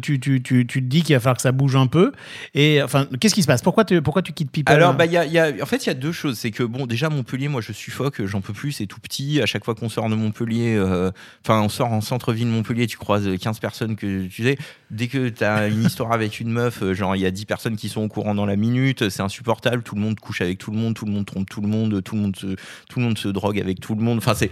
tu, 0.02 0.18
tu, 0.20 0.42
tu, 0.42 0.66
tu 0.66 0.80
te 0.82 0.86
dis 0.86 1.02
qu'il 1.02 1.14
va 1.14 1.20
falloir 1.20 1.36
que 1.36 1.42
ça 1.42 1.52
bouge 1.52 1.76
un 1.76 1.86
peu. 1.86 2.12
Et 2.54 2.82
enfin, 2.82 3.06
qu'est-ce 3.20 3.34
qui 3.34 3.42
se 3.42 3.46
passe? 3.46 3.62
Pourquoi 3.62 3.84
tu, 3.84 4.00
pourquoi 4.02 4.22
tu 4.22 4.32
quittes 4.32 4.50
People? 4.50 4.74
Alors, 4.74 4.94
bah, 4.94 5.06
il 5.06 5.12
y 5.12 5.16
a, 5.16 5.24
y 5.26 5.38
a- 5.38 5.52
en 5.62 5.66
fait, 5.66 5.84
il 5.84 5.88
y 5.88 5.90
a 5.90 5.94
deux 5.94 6.12
choses. 6.12 6.38
C'est 6.38 6.50
que, 6.50 6.62
bon, 6.62 6.86
déjà, 6.86 7.08
Montpellier, 7.08 7.48
moi, 7.48 7.60
je 7.60 7.72
suffoque, 7.72 8.24
j'en 8.26 8.40
peux 8.40 8.52
plus, 8.52 8.72
c'est 8.72 8.86
tout 8.86 9.00
petit. 9.00 9.40
À 9.40 9.46
chaque 9.46 9.64
fois 9.64 9.74
qu'on 9.74 9.88
sort 9.88 10.08
de 10.08 10.14
Montpellier, 10.14 10.78
enfin, 11.44 11.60
on 11.62 11.68
sort 11.68 11.92
en 11.92 12.00
centre-ville 12.00 12.46
de 12.46 12.52
Montpellier, 12.52 12.86
tu 12.86 12.96
croises 12.96 13.28
15 13.40 13.58
personnes 13.60 13.96
que 13.96 14.26
tu 14.26 14.42
sais. 14.42 14.58
Dès 14.90 15.06
que 15.08 15.28
tu 15.28 15.44
as 15.44 15.68
une 15.68 15.84
histoire 15.84 16.12
avec 16.12 16.40
une 16.40 16.50
meuf, 16.50 16.71
euh, 16.82 16.94
genre, 16.94 17.16
il 17.16 17.22
y 17.22 17.26
a 17.26 17.30
10 17.30 17.44
personnes 17.44 17.76
qui 17.76 17.88
sont 17.88 18.02
au 18.02 18.08
courant 18.08 18.34
dans 18.34 18.46
la 18.46 18.56
minute, 18.56 19.08
c'est 19.08 19.22
insupportable. 19.22 19.82
Tout 19.82 19.94
le 19.94 20.00
monde 20.00 20.18
couche 20.20 20.40
avec 20.40 20.58
tout 20.58 20.70
le 20.70 20.78
monde, 20.78 20.94
tout 20.94 21.04
le 21.04 21.12
monde 21.12 21.26
trompe 21.26 21.48
tout 21.48 21.60
le 21.60 21.68
monde, 21.68 22.02
tout 22.02 22.14
le 22.14 22.22
monde 22.22 22.36
se, 22.36 22.46
tout 22.88 22.98
le 22.98 23.04
monde 23.04 23.18
se 23.18 23.28
drogue 23.28 23.58
avec 23.58 23.80
tout 23.80 23.94
le 23.94 24.02
monde. 24.02 24.18
Enfin, 24.18 24.34
c'est, 24.34 24.50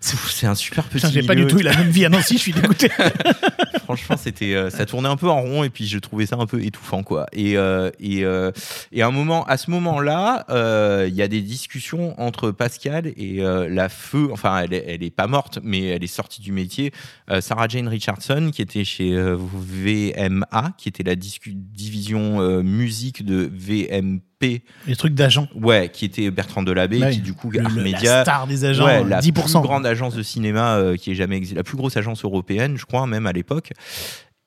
c'est, 0.00 0.46
un 0.46 0.54
super 0.54 0.84
petit 0.84 1.06
j'ai 1.12 1.22
pas 1.22 1.34
du 1.34 1.46
tout 1.46 1.58
eu 1.60 1.62
la 1.62 1.76
même 1.76 1.90
vie 1.90 2.04
à 2.04 2.08
Nancy, 2.08 2.34
je 2.36 2.42
suis 2.42 2.52
dégoûté. 2.52 2.88
Franchement, 3.84 4.16
c'était, 4.16 4.54
euh, 4.54 4.70
ça 4.70 4.86
tournait 4.86 5.08
un 5.08 5.16
peu 5.16 5.28
en 5.28 5.40
rond 5.40 5.64
et 5.64 5.70
puis 5.70 5.86
je 5.86 5.98
trouvais 5.98 6.26
ça 6.26 6.36
un 6.36 6.46
peu 6.46 6.62
étouffant, 6.62 7.02
quoi. 7.02 7.26
Et 7.32 7.56
euh, 7.56 7.90
et 8.00 8.24
euh, 8.24 8.50
et 8.92 9.02
à 9.02 9.06
un 9.06 9.10
moment, 9.10 9.44
à 9.44 9.56
ce 9.56 9.70
moment-là, 9.70 10.44
euh, 10.50 11.06
il 11.08 11.14
y 11.14 11.22
a 11.22 11.28
des 11.28 11.40
discussions 11.40 12.20
entre 12.20 12.50
Pascal 12.50 13.12
et 13.16 13.42
la 13.42 13.88
feu. 13.88 14.28
Enfin, 14.32 14.60
elle 14.60 14.74
elle 14.74 15.02
est 15.02 15.10
pas 15.10 15.26
morte, 15.26 15.58
mais 15.62 15.84
elle 15.86 16.04
est 16.04 16.06
sortie 16.06 16.40
du 16.40 16.52
métier. 16.52 16.92
Sarah 17.40 17.68
Jane 17.68 17.88
Richardson, 17.88 18.50
qui 18.52 18.62
était 18.62 18.84
chez 18.84 19.12
VMA, 19.14 20.72
qui 20.76 20.88
était 20.88 21.02
la 21.02 21.14
discu- 21.14 21.56
division 21.62 22.40
euh, 22.40 22.62
musique 22.62 23.24
de 23.24 23.50
VMP. 23.52 24.62
Les 24.86 24.96
trucs 24.96 25.14
d'agents. 25.14 25.48
Ouais, 25.54 25.88
qui 25.92 26.04
était 26.04 26.30
Bertrand 26.30 26.62
Delabé, 26.62 26.98
Ouais. 27.00 27.12
qui 27.12 27.20
du 27.20 27.32
coup 27.32 27.50
Le- 27.50 27.60
le- 27.60 27.64
Armédia. 27.66 28.16
la 28.16 28.22
star 28.24 28.46
des 28.46 28.64
agents, 28.64 28.84
Ouais, 28.84 29.04
la 29.04 29.20
10%. 29.20 29.60
plus 29.60 29.68
grande 29.68 29.86
agence 29.86 30.14
de 30.14 30.22
cinéma 30.22 30.76
euh, 30.76 30.96
qui 30.96 31.12
ait 31.12 31.14
jamais 31.14 31.36
existé, 31.36 31.56
la 31.56 31.62
plus 31.62 31.76
grosse 31.76 31.96
agence 31.96 32.24
européenne, 32.24 32.76
je 32.76 32.84
crois, 32.84 33.06
même 33.06 33.26
à 33.26 33.32
l'époque. 33.32 33.72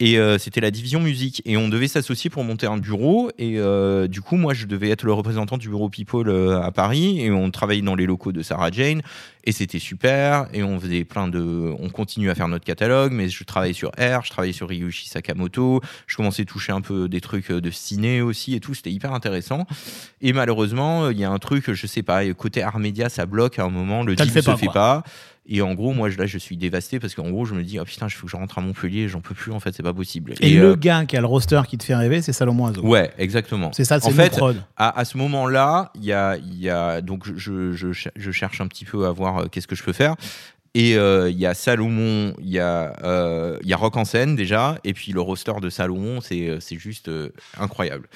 Et 0.02 0.20
euh, 0.20 0.38
c'était 0.38 0.60
la 0.60 0.72
division 0.72 1.00
musique. 1.00 1.42
Et 1.46 1.56
on 1.56 1.70
devait 1.70 1.88
s'associer 1.88 2.30
pour 2.30 2.44
monter 2.44 2.68
un 2.68 2.78
bureau. 2.78 3.30
Et 3.38 3.60
euh, 3.60 4.08
du 4.08 4.22
coup, 4.22 4.36
moi, 4.36 4.54
je 4.54 4.66
devais 4.66 4.90
être 4.90 5.04
le 5.04 5.14
représentant 5.14 5.58
du 5.58 5.70
bureau 5.70 5.88
People 5.88 6.28
euh, 6.28 6.62
à 6.62 6.72
Paris. 6.72 7.22
Et 7.22 7.32
on 7.32 7.50
travaillait 7.50 7.82
dans 7.82 7.96
les 7.96 8.06
locaux 8.06 8.34
de 8.34 8.42
Sarah 8.42 8.72
Jane. 8.72 9.02
Et 9.46 9.54
c'était 9.54 9.80
super. 9.80 10.48
Et 10.54 10.64
on 10.64 10.82
faisait 10.82 11.06
plein 11.06 11.30
de. 11.30 11.74
On 11.80 11.90
continue 11.90 12.30
à 12.30 12.36
faire 12.36 12.50
notre 12.50 12.66
catalogue. 12.66 13.14
Mais 13.14 13.30
je 13.30 13.44
travaillais 13.46 13.74
sur 13.74 13.90
R, 13.92 14.26
je 14.26 14.32
travaillais 14.32 14.54
sur 14.54 14.68
Ryuichi 14.68 15.08
Sakamoto. 15.08 15.80
Je 16.08 16.18
commençais 16.18 16.42
à 16.42 16.46
toucher 16.46 16.74
un 16.74 16.82
peu 16.82 17.08
des 17.08 17.22
trucs 17.22 17.50
de 17.50 17.72
ciné 17.72 18.22
aussi 18.22 18.54
et 18.54 18.60
tout. 18.60 18.74
C'était 18.74 18.92
hyper 18.92 19.14
intéressant. 19.14 19.66
Et 20.20 20.34
malheureusement, 20.34 21.10
il 21.10 21.18
y 21.18 21.24
a 21.24 21.32
un 21.32 21.40
truc, 21.40 21.72
je 21.72 21.88
sais 21.88 22.04
pas, 22.04 22.26
côté 22.34 22.62
art 22.62 22.80
média, 22.80 23.08
ça 23.08 23.26
bloque 23.26 23.60
à 23.60 23.64
un 23.64 23.70
moment. 23.70 24.04
Le 24.04 24.18
Ça 24.18 24.26
deal 24.26 24.34
fait 24.34 24.42
se 24.42 24.56
fait 24.58 24.68
pas. 24.74 25.04
Et 25.48 25.62
en 25.62 25.76
gros, 25.76 25.94
moi, 25.94 26.10
là, 26.10 26.26
je 26.26 26.38
suis 26.40 26.58
dévasté 26.58 27.00
parce 27.00 27.14
qu'en 27.14 27.30
gros, 27.30 27.46
je 27.46 27.54
me 27.54 27.64
dis, 27.64 27.80
oh 27.80 27.84
putain, 27.84 28.08
il 28.08 28.12
faut 28.12 28.26
que 28.26 28.32
je 28.32 28.36
rentre 28.36 28.58
à 28.58 28.62
Montpellier, 28.62 29.08
j'en 29.08 29.22
peux 29.22 29.36
plus, 29.36 29.52
en 29.52 29.60
fait, 29.60 29.76
c'est 29.76 29.84
pas 29.84 29.94
possible. 29.94 30.34
Et, 30.40 30.56
le 30.56 30.72
euh, 30.72 30.76
gars 30.76 31.06
qui 31.06 31.16
a 31.18 31.22
le 31.22 31.28
roster 31.28 31.62
qui 31.68 31.78
te 31.78 31.84
fait 31.84 31.96
rêver, 31.96 32.24
c'est 32.24 32.34
Salomon 32.34 32.66
Azo. 32.66 32.82
Ouais, 32.82 33.12
exactement. 33.20 33.72
C'est 33.72 33.86
ça, 33.86 34.00
c'est 34.00 34.08
En 34.08 34.10
le 34.10 34.16
fait, 34.16 34.30
prod. 34.32 34.64
à, 34.76 34.98
à 34.98 35.06
ce 35.06 35.18
moment-là, 35.18 35.92
il 35.96 36.06
y 36.06 36.14
a, 36.14 36.38
y 36.38 36.70
a 36.70 37.02
donc 37.02 37.26
je, 37.36 37.74
je, 37.74 37.92
je, 37.92 38.32
cherche 38.32 38.60
un 38.60 38.68
petit 38.68 38.86
peu 38.86 39.06
à 39.06 39.12
voir 39.12 39.38
euh, 39.38 39.46
qu'est-ce 39.48 39.68
que 39.68 39.76
je 39.76 39.84
peux 39.84 39.94
faire. 39.94 40.16
Et 40.74 40.98
euh, 40.98 41.30
il 41.30 41.38
y 41.38 41.46
a 41.46 41.54
Salomon, 41.54 42.34
il 42.40 42.50
y 42.50 42.60
a 42.60 42.96
euh, 43.04 43.58
y 43.64 43.72
a 43.72 43.78
Rock 43.78 43.96
en 43.96 44.04
scène 44.04 44.36
déjà, 44.36 44.78
et 44.84 44.94
puis 44.94 45.14
le 45.14 45.22
roster 45.22 45.54
de 45.62 45.70
Salomon, 45.70 46.20
c'est 46.20 46.60
juste 46.72 47.10
incroyable. 47.58 48.10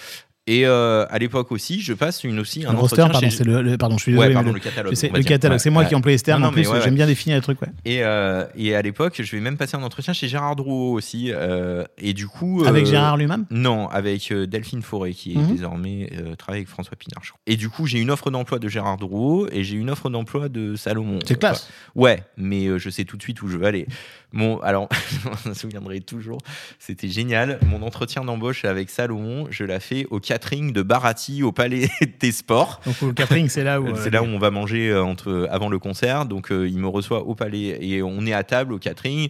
Et 0.47 0.65
euh, 0.65 1.05
à 1.09 1.19
l'époque 1.19 1.51
aussi, 1.51 1.79
je 1.79 1.93
passe 1.93 2.23
une 2.23 2.39
aussi 2.39 2.65
un 2.65 2.71
Le 2.71 2.79
roster, 2.79 3.01
entretien 3.03 3.09
pardon, 3.11 3.29
chez- 3.29 3.37
c'est 3.37 3.43
le, 3.43 3.61
le- 3.61 3.77
pardon, 3.77 3.97
je 3.97 4.03
suis 4.03 4.11
Ouais, 4.13 4.29
désolé. 4.29 4.33
pardon, 4.33 4.49
le- 4.49 4.55
le 4.55 4.59
catalogue. 4.61 4.95
sais, 4.95 5.11
le 5.13 5.21
catalogue, 5.21 5.55
Ouais, 5.55 5.59
c'est 5.59 5.69
moi 5.69 5.83
ouais. 5.83 5.89
qui 5.89 5.93
emploie 5.95 6.11
les 6.11 6.19
termes. 6.19 6.41
Non, 6.41 6.47
en 6.47 6.51
plus, 6.51 6.67
ouais, 6.67 6.79
j'aime 6.81 6.89
ouais. 6.91 6.95
bien 6.95 7.05
définir 7.05 7.35
les 7.35 7.41
trucs. 7.43 7.61
Ouais. 7.61 7.67
Et, 7.85 8.03
euh, 8.03 8.45
et 8.57 8.73
à 8.75 8.81
l'époque, 8.81 9.21
je 9.21 9.31
vais 9.35 9.41
même 9.41 9.57
passer 9.57 9.75
un 9.77 9.83
entretien 9.83 10.11
chez 10.13 10.27
Gérard 10.27 10.55
Drouot 10.55 10.93
aussi. 10.93 11.31
euh, 11.31 11.83
et 11.99 12.13
du 12.13 12.27
coup. 12.27 12.63
Avec 12.65 12.87
Gérard 12.87 13.17
lui-même? 13.17 13.45
Non, 13.51 13.89
avec 13.89 14.33
Delphine 14.33 14.81
Forêt, 14.81 15.11
qui 15.13 15.33
est 15.33 15.37
Mhm. 15.37 15.51
désormais 15.51 16.09
travaille 16.39 16.59
avec 16.61 16.69
François 16.69 16.95
Pinard. 16.97 17.23
je 17.23 17.29
crois. 17.29 17.39
Et 17.45 17.55
du 17.55 17.69
coup, 17.69 17.85
j'ai 17.85 17.99
une 17.99 18.09
offre 18.09 18.31
d'emploi 18.31 18.57
de 18.57 18.67
Gérard 18.67 18.97
Drouot 18.97 19.47
et 19.51 19.63
j'ai 19.63 19.75
une 19.75 19.91
offre 19.91 20.09
d'emploi 20.09 20.49
de 20.49 20.75
Salomon. 20.75 21.19
C'est 21.25 21.37
classe. 21.37 21.69
Ouais, 21.93 22.23
mais 22.37 22.79
je 22.79 22.89
sais 22.89 23.03
tout 23.05 23.17
de 23.17 23.21
suite 23.21 23.41
où 23.43 23.47
je 23.47 23.57
veux 23.57 23.65
aller. 23.65 23.85
Bon, 24.33 24.57
alors, 24.59 24.89
je 25.43 25.49
me 25.49 25.53
souviendrai 25.53 26.01
toujours, 26.01 26.37
c'était 26.79 27.07
génial. 27.09 27.59
Mon 27.67 27.81
entretien 27.83 28.23
d'embauche 28.23 28.63
avec 28.65 28.89
Salomon, 28.89 29.47
je 29.49 29.63
l'ai 29.63 29.79
fait 29.79 30.05
au 30.11 30.19
catering 30.39 30.71
de 30.71 30.81
Barati 30.81 31.43
au 31.43 31.51
Palais 31.51 31.89
des 32.19 32.31
Sports. 32.31 32.79
Donc 32.85 33.01
le 33.01 33.13
catering, 33.13 33.49
c'est 33.49 33.63
là 33.63 33.81
où. 33.81 33.87
C'est 33.95 34.07
euh, 34.07 34.11
là 34.11 34.23
où 34.23 34.25
on 34.25 34.39
va 34.39 34.51
manger 34.51 34.89
euh, 34.89 35.03
entre, 35.03 35.47
avant 35.51 35.69
le 35.69 35.79
concert. 35.79 36.25
Donc, 36.25 36.51
euh, 36.51 36.67
il 36.67 36.77
me 36.77 36.87
reçoit 36.87 37.23
au 37.23 37.35
palais 37.35 37.77
et 37.81 38.01
on 38.01 38.25
est 38.25 38.33
à 38.33 38.43
table 38.43 38.73
au 38.73 38.79
catering. 38.79 39.29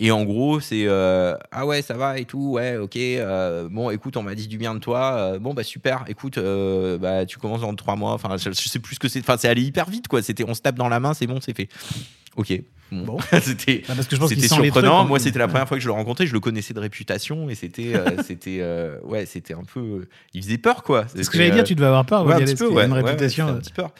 Et 0.00 0.10
en 0.10 0.24
gros, 0.24 0.60
c'est 0.60 0.84
euh, 0.86 1.34
Ah 1.50 1.66
ouais, 1.66 1.82
ça 1.82 1.94
va 1.94 2.18
et 2.18 2.24
tout. 2.24 2.52
Ouais, 2.52 2.76
ok. 2.76 2.96
euh, 2.96 3.68
bon, 3.70 3.90
écoute, 3.90 4.16
on 4.16 4.22
m'a 4.22 4.34
dit 4.34 4.48
du 4.48 4.58
bien 4.58 4.74
de 4.74 4.80
toi. 4.80 5.12
euh, 5.16 5.38
bon, 5.38 5.54
bah 5.54 5.62
super. 5.64 6.04
Écoute, 6.08 6.38
euh, 6.38 6.98
bah, 6.98 7.26
tu 7.26 7.38
commences 7.38 7.60
dans 7.62 7.74
trois 7.74 7.96
mois. 7.96 8.12
Enfin, 8.12 8.36
je, 8.36 8.50
je 8.50 8.68
sais 8.68 8.78
plus 8.78 8.94
ce 8.96 9.00
que 9.00 9.08
c'est. 9.08 9.20
Enfin, 9.20 9.36
c'est 9.38 9.48
allé 9.48 9.62
hyper 9.62 9.88
vite, 9.90 10.08
quoi. 10.08 10.22
C'était, 10.22 10.44
on 10.46 10.54
se 10.54 10.60
tape 10.62 10.76
dans 10.76 10.88
la 10.88 11.00
main, 11.00 11.14
c'est 11.14 11.26
bon, 11.26 11.40
c'est 11.40 11.56
fait. 11.56 11.68
Ok. 12.38 12.62
Bon. 12.90 13.18
C'était. 13.42 13.82
bah, 13.86 13.92
parce 13.94 14.06
que 14.08 14.16
je 14.16 14.20
pense 14.20 14.30
qu'il 14.30 14.40
C'était 14.40 14.54
sent 14.54 14.62
les 14.62 14.70
trucs. 14.70 14.82
surprenant. 14.82 15.04
Moi, 15.04 15.18
c'était 15.18 15.38
la 15.38 15.46
première 15.46 15.68
fois 15.68 15.76
que 15.76 15.82
je 15.82 15.88
le 15.88 15.92
rencontrais. 15.92 16.26
Je 16.26 16.32
le 16.32 16.40
connaissais 16.40 16.72
de 16.72 16.80
réputation 16.80 17.50
et 17.50 17.54
c'était, 17.54 17.94
euh, 17.94 18.22
c'était, 18.26 18.60
euh, 18.62 18.98
ouais, 19.02 19.26
c'était 19.26 19.52
un 19.52 19.62
peu. 19.64 20.06
Il 20.32 20.42
faisait 20.42 20.56
peur, 20.56 20.82
quoi. 20.82 21.04
C'est 21.14 21.22
ce 21.22 21.28
que 21.28 21.36
j'allais 21.36 21.50
euh, 21.50 21.54
dire, 21.54 21.64
tu 21.64 21.74
devais 21.74 21.88
avoir 21.88 22.06
peur. 22.06 22.24
Ouais, 22.24 22.34
un 22.34 22.40
petit 22.40 22.54
peu, 22.54 22.68
ouais. 22.68 22.86
une 22.86 22.92
réputation. 22.94 23.48
euh, 23.48 23.52
un 23.52 23.56
petit 23.56 23.72
peur. 23.72 23.90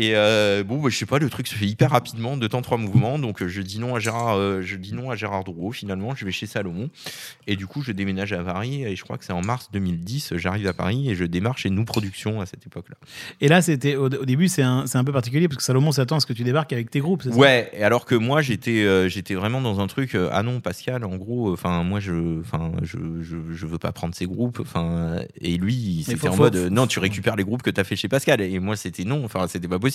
Et 0.00 0.12
euh, 0.14 0.64
bon, 0.64 0.78
bah, 0.78 0.88
je 0.88 0.96
sais 0.96 1.04
pas, 1.04 1.18
le 1.18 1.28
truc 1.28 1.46
se 1.46 1.54
fait 1.54 1.66
hyper 1.66 1.90
rapidement, 1.90 2.38
de 2.38 2.46
temps 2.46 2.62
trois 2.62 2.78
mouvements. 2.78 3.18
Donc, 3.18 3.42
euh, 3.42 3.48
je 3.48 3.60
dis 3.60 3.78
non 3.78 3.94
à 3.94 3.98
Gérard, 3.98 4.38
euh, 4.38 4.62
je 4.62 4.76
dis 4.76 4.94
non 4.94 5.10
à 5.10 5.14
Gérard 5.14 5.44
Drouot. 5.44 5.72
Finalement, 5.72 6.14
je 6.14 6.24
vais 6.24 6.32
chez 6.32 6.46
Salomon. 6.46 6.88
Et 7.46 7.54
du 7.54 7.66
coup, 7.66 7.82
je 7.82 7.92
déménage 7.92 8.32
à 8.32 8.42
Paris. 8.42 8.82
Et 8.82 8.96
je 8.96 9.04
crois 9.04 9.18
que 9.18 9.26
c'est 9.26 9.34
en 9.34 9.42
mars 9.42 9.68
2010. 9.74 10.36
J'arrive 10.36 10.66
à 10.68 10.72
Paris 10.72 11.10
et 11.10 11.14
je 11.14 11.26
démarre 11.26 11.58
chez 11.58 11.68
Nous 11.68 11.84
Productions 11.84 12.40
à 12.40 12.46
cette 12.46 12.64
époque-là. 12.66 12.96
Et 13.42 13.48
là, 13.48 13.60
c'était 13.60 13.96
au, 13.96 14.06
au 14.06 14.24
début, 14.24 14.48
c'est 14.48 14.62
un, 14.62 14.86
un 14.90 15.04
peu 15.04 15.12
particulier 15.12 15.48
parce 15.48 15.58
que 15.58 15.62
Salomon 15.64 15.92
s'attend 15.92 16.16
à 16.16 16.20
ce 16.20 16.26
que 16.26 16.32
tu 16.32 16.44
débarques 16.44 16.72
avec 16.72 16.90
tes 16.90 17.00
groupes. 17.00 17.24
ça? 17.24 17.30
Ouais. 17.30 17.70
Et 17.74 17.82
alors 17.82 18.06
que 18.06 18.14
moi, 18.14 18.40
j'étais, 18.40 18.86
euh, 18.86 19.06
j'étais 19.10 19.34
vraiment 19.34 19.60
dans 19.60 19.80
un 19.80 19.86
truc. 19.86 20.16
ah 20.32 20.42
non, 20.42 20.60
Pascal. 20.62 21.04
En 21.04 21.16
gros, 21.18 21.52
enfin, 21.52 21.82
moi, 21.82 22.00
je, 22.00 22.40
enfin, 22.40 22.72
je, 22.80 22.96
je, 23.20 23.36
je 23.52 23.66
veux 23.66 23.78
pas 23.78 23.92
prendre 23.92 24.14
ses 24.14 24.24
groupes. 24.24 24.60
Enfin, 24.62 25.18
et 25.42 25.58
lui, 25.58 26.04
c'était 26.06 26.28
en 26.28 26.36
mode, 26.36 26.56
non, 26.56 26.86
tu 26.86 27.00
récupères 27.00 27.36
les 27.36 27.44
groupes 27.44 27.60
que 27.62 27.70
tu 27.70 27.78
as 27.78 27.84
fait 27.84 27.96
chez 27.96 28.08
Pascal. 28.08 28.40
Et 28.40 28.58
moi, 28.60 28.76
c'était 28.76 29.04
non. 29.04 29.26
Enfin, 29.26 29.46
c'était 29.46 29.68
pas 29.68 29.78
possible. 29.78 29.89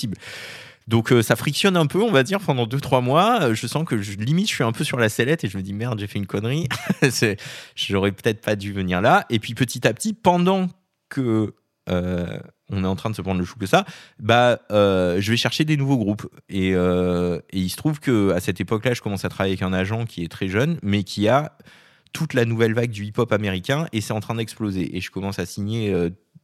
Donc 0.87 1.11
euh, 1.11 1.21
ça 1.21 1.35
frictionne 1.35 1.77
un 1.77 1.87
peu, 1.87 2.01
on 2.01 2.11
va 2.11 2.23
dire, 2.23 2.39
pendant 2.39 2.67
2-3 2.67 3.03
mois. 3.03 3.41
Euh, 3.41 3.55
je 3.55 3.67
sens 3.67 3.85
que 3.85 4.01
je, 4.01 4.17
limite, 4.17 4.49
je 4.49 4.53
suis 4.53 4.63
un 4.63 4.71
peu 4.71 4.83
sur 4.83 4.97
la 4.97 5.09
sellette 5.09 5.43
et 5.43 5.47
je 5.47 5.57
me 5.57 5.63
dis 5.63 5.73
merde, 5.73 5.99
j'ai 5.99 6.07
fait 6.07 6.19
une 6.19 6.27
connerie. 6.27 6.67
J'aurais 7.75 8.11
peut-être 8.11 8.41
pas 8.41 8.55
dû 8.55 8.71
venir 8.71 9.01
là. 9.01 9.25
Et 9.29 9.39
puis 9.39 9.55
petit 9.55 9.87
à 9.87 9.93
petit, 9.93 10.13
pendant 10.13 10.67
que 11.09 11.55
euh, 11.89 12.39
on 12.69 12.83
est 12.83 12.87
en 12.87 12.95
train 12.95 13.09
de 13.09 13.15
se 13.15 13.21
prendre 13.21 13.39
le 13.39 13.45
chou 13.45 13.57
que 13.57 13.65
ça, 13.65 13.85
bah, 14.19 14.59
je 14.69 15.29
vais 15.29 15.37
chercher 15.37 15.65
des 15.65 15.77
nouveaux 15.77 15.97
groupes. 15.97 16.27
Et, 16.49 16.69
et 16.69 17.39
il 17.51 17.69
se 17.69 17.77
trouve 17.77 17.99
que 17.99 18.31
à 18.31 18.39
cette 18.39 18.59
époque-là, 18.59 18.93
je 18.93 19.01
commence 19.01 19.25
à 19.25 19.29
travailler 19.29 19.53
avec 19.53 19.61
un 19.61 19.73
agent 19.73 20.05
qui 20.05 20.23
est 20.23 20.27
très 20.31 20.47
jeune, 20.47 20.79
mais 20.81 21.03
qui 21.03 21.27
a 21.27 21.57
toute 22.11 22.33
la 22.33 22.45
nouvelle 22.45 22.73
vague 22.73 22.91
du 22.91 23.05
hip-hop 23.05 23.31
américain 23.31 23.87
et 23.91 24.01
c'est 24.01 24.13
en 24.13 24.19
train 24.19 24.35
d'exploser. 24.35 24.97
Et 24.97 25.01
je 25.01 25.11
commence 25.11 25.37
à 25.37 25.45
signer 25.45 25.93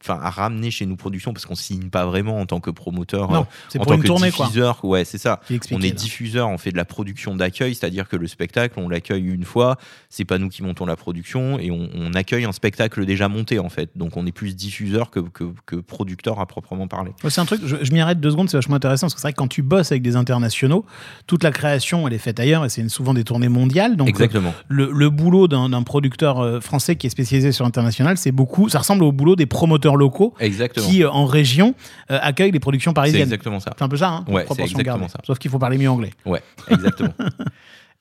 enfin 0.02 0.18
à 0.22 0.30
ramener 0.30 0.70
chez 0.70 0.84
nous 0.86 0.96
production 0.96 1.32
parce 1.32 1.46
qu'on 1.46 1.54
signe 1.54 1.88
pas 1.90 2.04
vraiment 2.06 2.38
en 2.40 2.46
tant 2.46 2.60
que 2.60 2.70
promoteur 2.70 3.30
Non, 3.30 3.40
euh, 3.42 3.44
c'est 3.68 3.78
en 3.80 3.84
tant 3.84 3.94
une 3.94 4.02
que 4.02 4.06
tournée, 4.06 4.30
quoi. 4.30 4.46
diffuseur 4.46 4.84
ouais 4.84 5.04
c'est 5.04 5.18
ça 5.18 5.40
on 5.70 5.80
est 5.80 5.88
là. 5.88 5.94
diffuseur 5.94 6.48
on 6.48 6.58
fait 6.58 6.72
de 6.72 6.76
la 6.76 6.84
production 6.84 7.36
d'accueil 7.36 7.74
c'est-à-dire 7.74 8.08
que 8.08 8.16
le 8.16 8.26
spectacle 8.26 8.78
on 8.78 8.88
l'accueille 8.88 9.24
une 9.24 9.44
fois 9.44 9.76
c'est 10.08 10.24
pas 10.24 10.38
nous 10.38 10.48
qui 10.48 10.62
montons 10.62 10.86
la 10.86 10.96
production 10.96 11.58
et 11.58 11.70
on, 11.70 11.88
on 11.94 12.12
accueille 12.14 12.44
un 12.44 12.52
spectacle 12.52 13.04
déjà 13.06 13.28
monté 13.28 13.58
en 13.58 13.68
fait 13.68 13.90
donc 13.96 14.16
on 14.16 14.26
est 14.26 14.32
plus 14.32 14.54
diffuseur 14.56 15.10
que, 15.10 15.20
que, 15.20 15.44
que 15.66 15.76
producteur 15.76 16.40
à 16.40 16.46
proprement 16.46 16.88
parler 16.88 17.12
C'est 17.28 17.40
un 17.40 17.44
truc, 17.44 17.60
je, 17.64 17.76
je 17.82 17.92
m'y 17.92 18.00
arrête 18.00 18.20
deux 18.20 18.30
secondes, 18.30 18.50
c'est 18.50 18.56
vachement 18.56 18.76
intéressant 18.76 19.06
parce 19.06 19.14
que 19.14 19.20
c'est 19.20 19.26
vrai 19.28 19.32
que 19.32 19.38
quand 19.38 19.48
tu 19.48 19.62
bosses 19.62 19.92
avec 19.92 20.02
des 20.02 20.16
internationaux, 20.16 20.84
toute 21.26 21.44
la 21.44 21.50
création 21.52 22.06
elle 22.08 22.14
est 22.14 22.18
faite 22.18 22.40
ailleurs 22.40 22.64
et 22.64 22.68
c'est 22.68 22.88
souvent 22.88 23.14
des 23.14 23.24
tournées 23.24 23.48
mondiales. 23.48 23.96
Donc 23.96 24.08
exactement 24.08 24.52
le, 24.68 24.90
le 24.92 25.10
boulot 25.10 25.48
d'un 25.48 25.68
d'un 25.68 25.82
producteur 25.82 26.40
euh, 26.40 26.60
français 26.60 26.96
qui 26.96 27.06
est 27.06 27.10
spécialisé 27.10 27.52
sur 27.52 27.64
l'international, 27.64 28.16
c'est 28.18 28.32
beaucoup, 28.32 28.68
ça 28.68 28.78
ressemble 28.78 29.04
au 29.04 29.12
boulot 29.12 29.36
des 29.36 29.46
promoteurs 29.46 29.91
locaux 29.96 30.34
exactement 30.38 30.86
qui 30.86 31.02
euh, 31.04 31.10
en 31.10 31.26
région 31.26 31.74
euh, 32.10 32.18
accueillent 32.22 32.50
les 32.52 32.60
productions 32.60 32.90
c'est 32.90 32.94
parisiennes. 32.94 33.22
exactement 33.22 33.60
ça 33.60 33.72
C'est 33.76 33.84
un 33.84 33.88
peu 33.88 33.96
ça, 33.96 34.08
hein, 34.08 34.24
Ouais, 34.28 34.46
c'est 34.54 34.62
exactement 34.62 35.08
ça. 35.08 35.18
Sauf 35.26 35.38
qu'il 35.38 35.50
faut 35.50 35.58
parler 35.58 35.78
mieux 35.78 35.90
anglais. 35.90 36.10
Ouais, 36.24 36.42
exactement. 36.68 37.14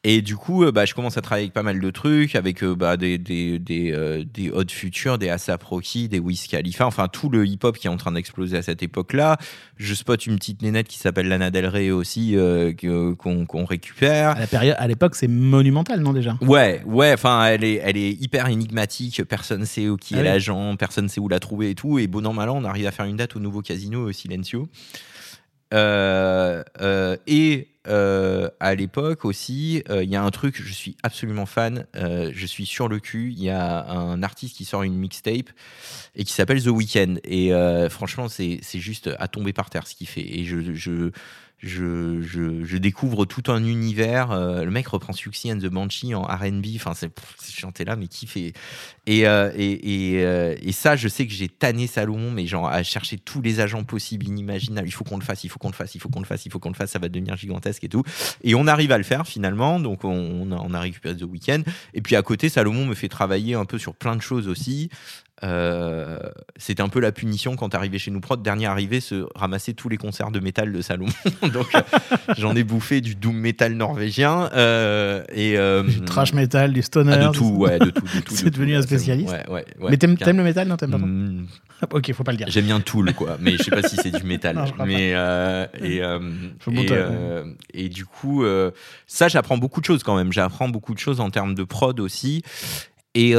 Et 0.03 0.23
du 0.23 0.35
coup, 0.35 0.63
euh, 0.63 0.71
bah, 0.71 0.85
je 0.85 0.95
commence 0.95 1.17
à 1.17 1.21
travailler 1.21 1.43
avec 1.43 1.53
pas 1.53 1.61
mal 1.61 1.79
de 1.79 1.91
trucs, 1.91 2.35
avec 2.35 2.63
euh, 2.63 2.73
bah, 2.73 2.97
des, 2.97 3.19
des, 3.19 3.59
des, 3.59 3.91
euh, 3.91 4.23
des 4.23 4.49
Hot 4.49 4.67
Future, 4.67 5.19
des 5.19 5.29
ASAP 5.29 5.61
Rocky, 5.61 6.09
des 6.09 6.17
Wiz 6.17 6.47
Khalifa, 6.47 6.87
enfin 6.87 7.07
tout 7.07 7.29
le 7.29 7.45
hip-hop 7.45 7.77
qui 7.77 7.85
est 7.85 7.89
en 7.91 7.97
train 7.97 8.11
d'exploser 8.11 8.57
à 8.57 8.63
cette 8.63 8.81
époque-là. 8.81 9.37
Je 9.77 9.93
spot 9.93 10.25
une 10.25 10.37
petite 10.37 10.63
nénette 10.63 10.87
qui 10.87 10.97
s'appelle 10.97 11.27
Lana 11.27 11.51
Del 11.51 11.67
Rey 11.67 11.91
aussi, 11.91 12.35
euh, 12.35 12.73
qu'on 12.73 13.65
récupère. 13.65 14.31
À 14.31 14.39
la 14.39 14.47
période, 14.47 14.75
à 14.79 14.87
l'époque, 14.87 15.13
c'est 15.13 15.27
monumental, 15.27 15.99
non 15.99 16.13
déjà? 16.13 16.35
Ouais, 16.41 16.81
ouais, 16.87 17.13
enfin, 17.13 17.45
elle 17.45 17.63
est, 17.63 17.79
elle 17.83 17.97
est 17.97 18.11
hyper 18.13 18.47
énigmatique. 18.47 19.23
Personne 19.25 19.65
sait 19.65 19.87
où 19.87 19.97
qui 19.97 20.15
Ah 20.15 20.17
est 20.17 20.21
oui. 20.21 20.27
l'agent, 20.29 20.75
personne 20.77 21.09
sait 21.09 21.21
où 21.21 21.29
la 21.29 21.39
trouver 21.39 21.69
et 21.69 21.75
tout. 21.75 21.99
Et 21.99 22.07
bon 22.07 22.25
an, 22.25 22.33
mal 22.33 22.49
an, 22.49 22.57
on 22.57 22.65
arrive 22.65 22.87
à 22.87 22.91
faire 22.91 23.05
une 23.05 23.17
date 23.17 23.35
au 23.35 23.39
nouveau 23.39 23.61
casino 23.61 24.07
au 24.09 24.11
Silencio. 24.11 24.67
Euh, 25.73 26.63
euh, 26.81 27.15
et 27.27 27.67
euh, 27.87 28.49
à 28.59 28.75
l'époque 28.75 29.25
aussi, 29.25 29.83
euh, 29.89 30.03
il 30.03 30.09
y 30.09 30.15
a 30.15 30.23
un 30.23 30.29
truc, 30.29 30.61
je 30.61 30.71
suis 30.71 30.95
absolument 31.01 31.45
fan, 31.45 31.87
euh, 31.95 32.31
je 32.33 32.45
suis 32.45 32.65
sur 32.65 32.87
le 32.87 32.99
cul. 32.99 33.33
Il 33.35 33.43
y 33.43 33.49
a 33.49 33.89
un 33.89 34.21
artiste 34.23 34.57
qui 34.57 34.65
sort 34.65 34.83
une 34.83 34.95
mixtape 34.95 35.49
et 36.15 36.23
qui 36.23 36.33
s'appelle 36.33 36.63
The 36.63 36.67
Weeknd. 36.67 37.15
Et 37.23 37.53
euh, 37.53 37.89
franchement, 37.89 38.27
c'est 38.29 38.61
juste 38.73 39.09
à 39.17 39.27
tomber 39.27 39.53
par 39.53 39.69
terre 39.69 39.87
ce 39.87 39.95
qu'il 39.95 40.07
fait. 40.07 40.21
Et 40.21 40.45
je, 40.45 40.73
je, 40.73 41.11
je, 41.59 42.21
je, 42.21 42.77
découvre 42.77 43.25
tout 43.25 43.51
un 43.51 43.63
univers. 43.63 44.29
Le 44.29 44.69
mec 44.69 44.87
reprend 44.87 45.13
Suxy 45.13 45.51
and 45.51 45.57
the 45.57 45.67
Banshee 45.67 46.13
en 46.13 46.23
RB. 46.23 46.65
Enfin, 46.75 46.93
c'est 46.93 47.11
chanté 47.51 47.85
là, 47.85 47.95
mais 47.95 48.07
qui 48.07 48.27
fait. 48.27 48.53
Et, 49.07 49.27
euh, 49.27 49.51
et, 49.55 50.15
et, 50.15 50.25
euh, 50.25 50.55
et 50.61 50.71
ça, 50.71 50.95
je 50.95 51.07
sais 51.07 51.25
que 51.25 51.33
j'ai 51.33 51.49
tanné 51.49 51.87
Salomon, 51.87 52.29
mais 52.31 52.45
genre 52.45 52.67
à 52.67 52.83
chercher 52.83 53.17
tous 53.17 53.41
les 53.41 53.59
agents 53.59 53.83
possibles, 53.83 54.27
inimaginables. 54.27 54.87
Il 54.87 54.91
faut 54.91 55.03
qu'on 55.03 55.17
le 55.17 55.23
fasse, 55.23 55.43
il 55.43 55.49
faut 55.49 55.57
qu'on 55.57 55.69
le 55.69 55.73
fasse, 55.73 55.95
il 55.95 56.01
faut 56.01 56.09
qu'on 56.09 56.19
le 56.19 56.25
fasse, 56.25 56.45
il 56.45 56.51
faut 56.51 56.59
qu'on 56.59 56.69
le 56.69 56.75
fasse, 56.75 56.91
ça 56.91 56.99
va 56.99 57.09
devenir 57.09 57.35
gigantesque 57.35 57.83
et 57.83 57.89
tout. 57.89 58.03
Et 58.43 58.53
on 58.53 58.67
arrive 58.67 58.91
à 58.91 58.97
le 58.99 59.03
faire 59.03 59.25
finalement. 59.25 59.79
Donc, 59.79 60.03
on, 60.03 60.47
on 60.51 60.73
a, 60.73 60.79
récupéré 60.79 61.15
The 61.15 61.23
Weeknd. 61.23 61.63
Et 61.93 62.01
puis 62.01 62.15
à 62.15 62.21
côté, 62.21 62.49
Salomon 62.49 62.85
me 62.85 62.93
fait 62.93 63.09
travailler 63.09 63.55
un 63.55 63.65
peu 63.65 63.79
sur 63.79 63.95
plein 63.95 64.15
de 64.15 64.21
choses 64.21 64.47
aussi. 64.47 64.89
Euh, 65.43 66.19
c'était 66.55 66.83
un 66.83 66.89
peu 66.89 66.99
la 66.99 67.11
punition 67.11 67.55
quand 67.55 67.73
arrivé 67.73 67.97
chez 67.97 68.11
nous 68.11 68.19
prod 68.19 68.43
dernier 68.43 68.67
arrivé 68.67 68.99
se 68.99 69.25
ramasser 69.33 69.73
tous 69.73 69.89
les 69.89 69.97
concerts 69.97 70.29
de 70.29 70.39
métal 70.39 70.71
de 70.71 70.81
Salomon 70.83 71.11
donc 71.51 71.65
j'en 72.37 72.55
ai 72.55 72.63
bouffé 72.63 73.01
du 73.01 73.15
doom 73.15 73.37
metal 73.37 73.73
norvégien 73.73 74.51
euh, 74.53 75.23
et 75.33 75.57
euh, 75.57 75.81
Du 75.81 76.01
trash 76.01 76.33
metal, 76.33 76.73
du 76.73 76.83
stoner. 76.83 77.13
ah, 77.13 77.27
de 77.29 77.33
tout 77.33 77.55
ouais 77.57 77.79
de 77.79 77.89
tout, 77.89 78.03
de 78.03 78.19
tout, 78.21 78.33
de 78.33 78.37
C'est 78.37 78.43
tout, 78.43 78.49
devenu 78.51 78.79
c'est 78.83 78.90
spécialiste. 78.97 79.31
ouais, 79.33 79.49
ouais, 79.49 79.65
ouais, 79.79 79.89
Mais 79.91 79.97
t'aimes 79.97 80.17
le 80.37 80.43
métal 80.43 80.67
Non, 80.67 80.77
t'aimes 80.77 80.91
pas 80.91 80.97
trop 80.97 81.07
Mm, 81.07 81.47
Ok, 81.91 82.13
faut 82.13 82.23
pas 82.23 82.31
le 82.31 82.37
dire. 82.37 82.47
J'aime 82.49 82.65
bien 82.65 82.79
Tool, 82.79 83.13
quoi, 83.13 83.37
mais 83.39 83.57
je 83.57 83.63
sais 83.63 83.71
pas 83.71 83.87
si 83.87 83.95
c'est 83.95 84.11
du 84.11 84.23
métal. 84.23 84.55
Non, 84.77 84.85
mais 84.85 85.13
euh, 85.13 85.65
et, 85.81 86.01
euh, 86.03 86.19
et, 86.71 86.87
euh, 86.91 87.45
et 87.73 87.89
du 87.89 88.05
coup, 88.05 88.43
ça, 89.07 89.27
j'apprends 89.27 89.57
beaucoup 89.57 89.81
de 89.81 89.85
choses 89.85 90.03
quand 90.03 90.15
même. 90.15 90.31
J'apprends 90.31 90.69
beaucoup 90.69 90.93
de 90.93 90.99
choses 90.99 91.19
en 91.19 91.29
termes 91.29 91.55
de 91.55 91.63
prod 91.63 91.99
aussi. 91.99 92.43
Et 93.15 93.35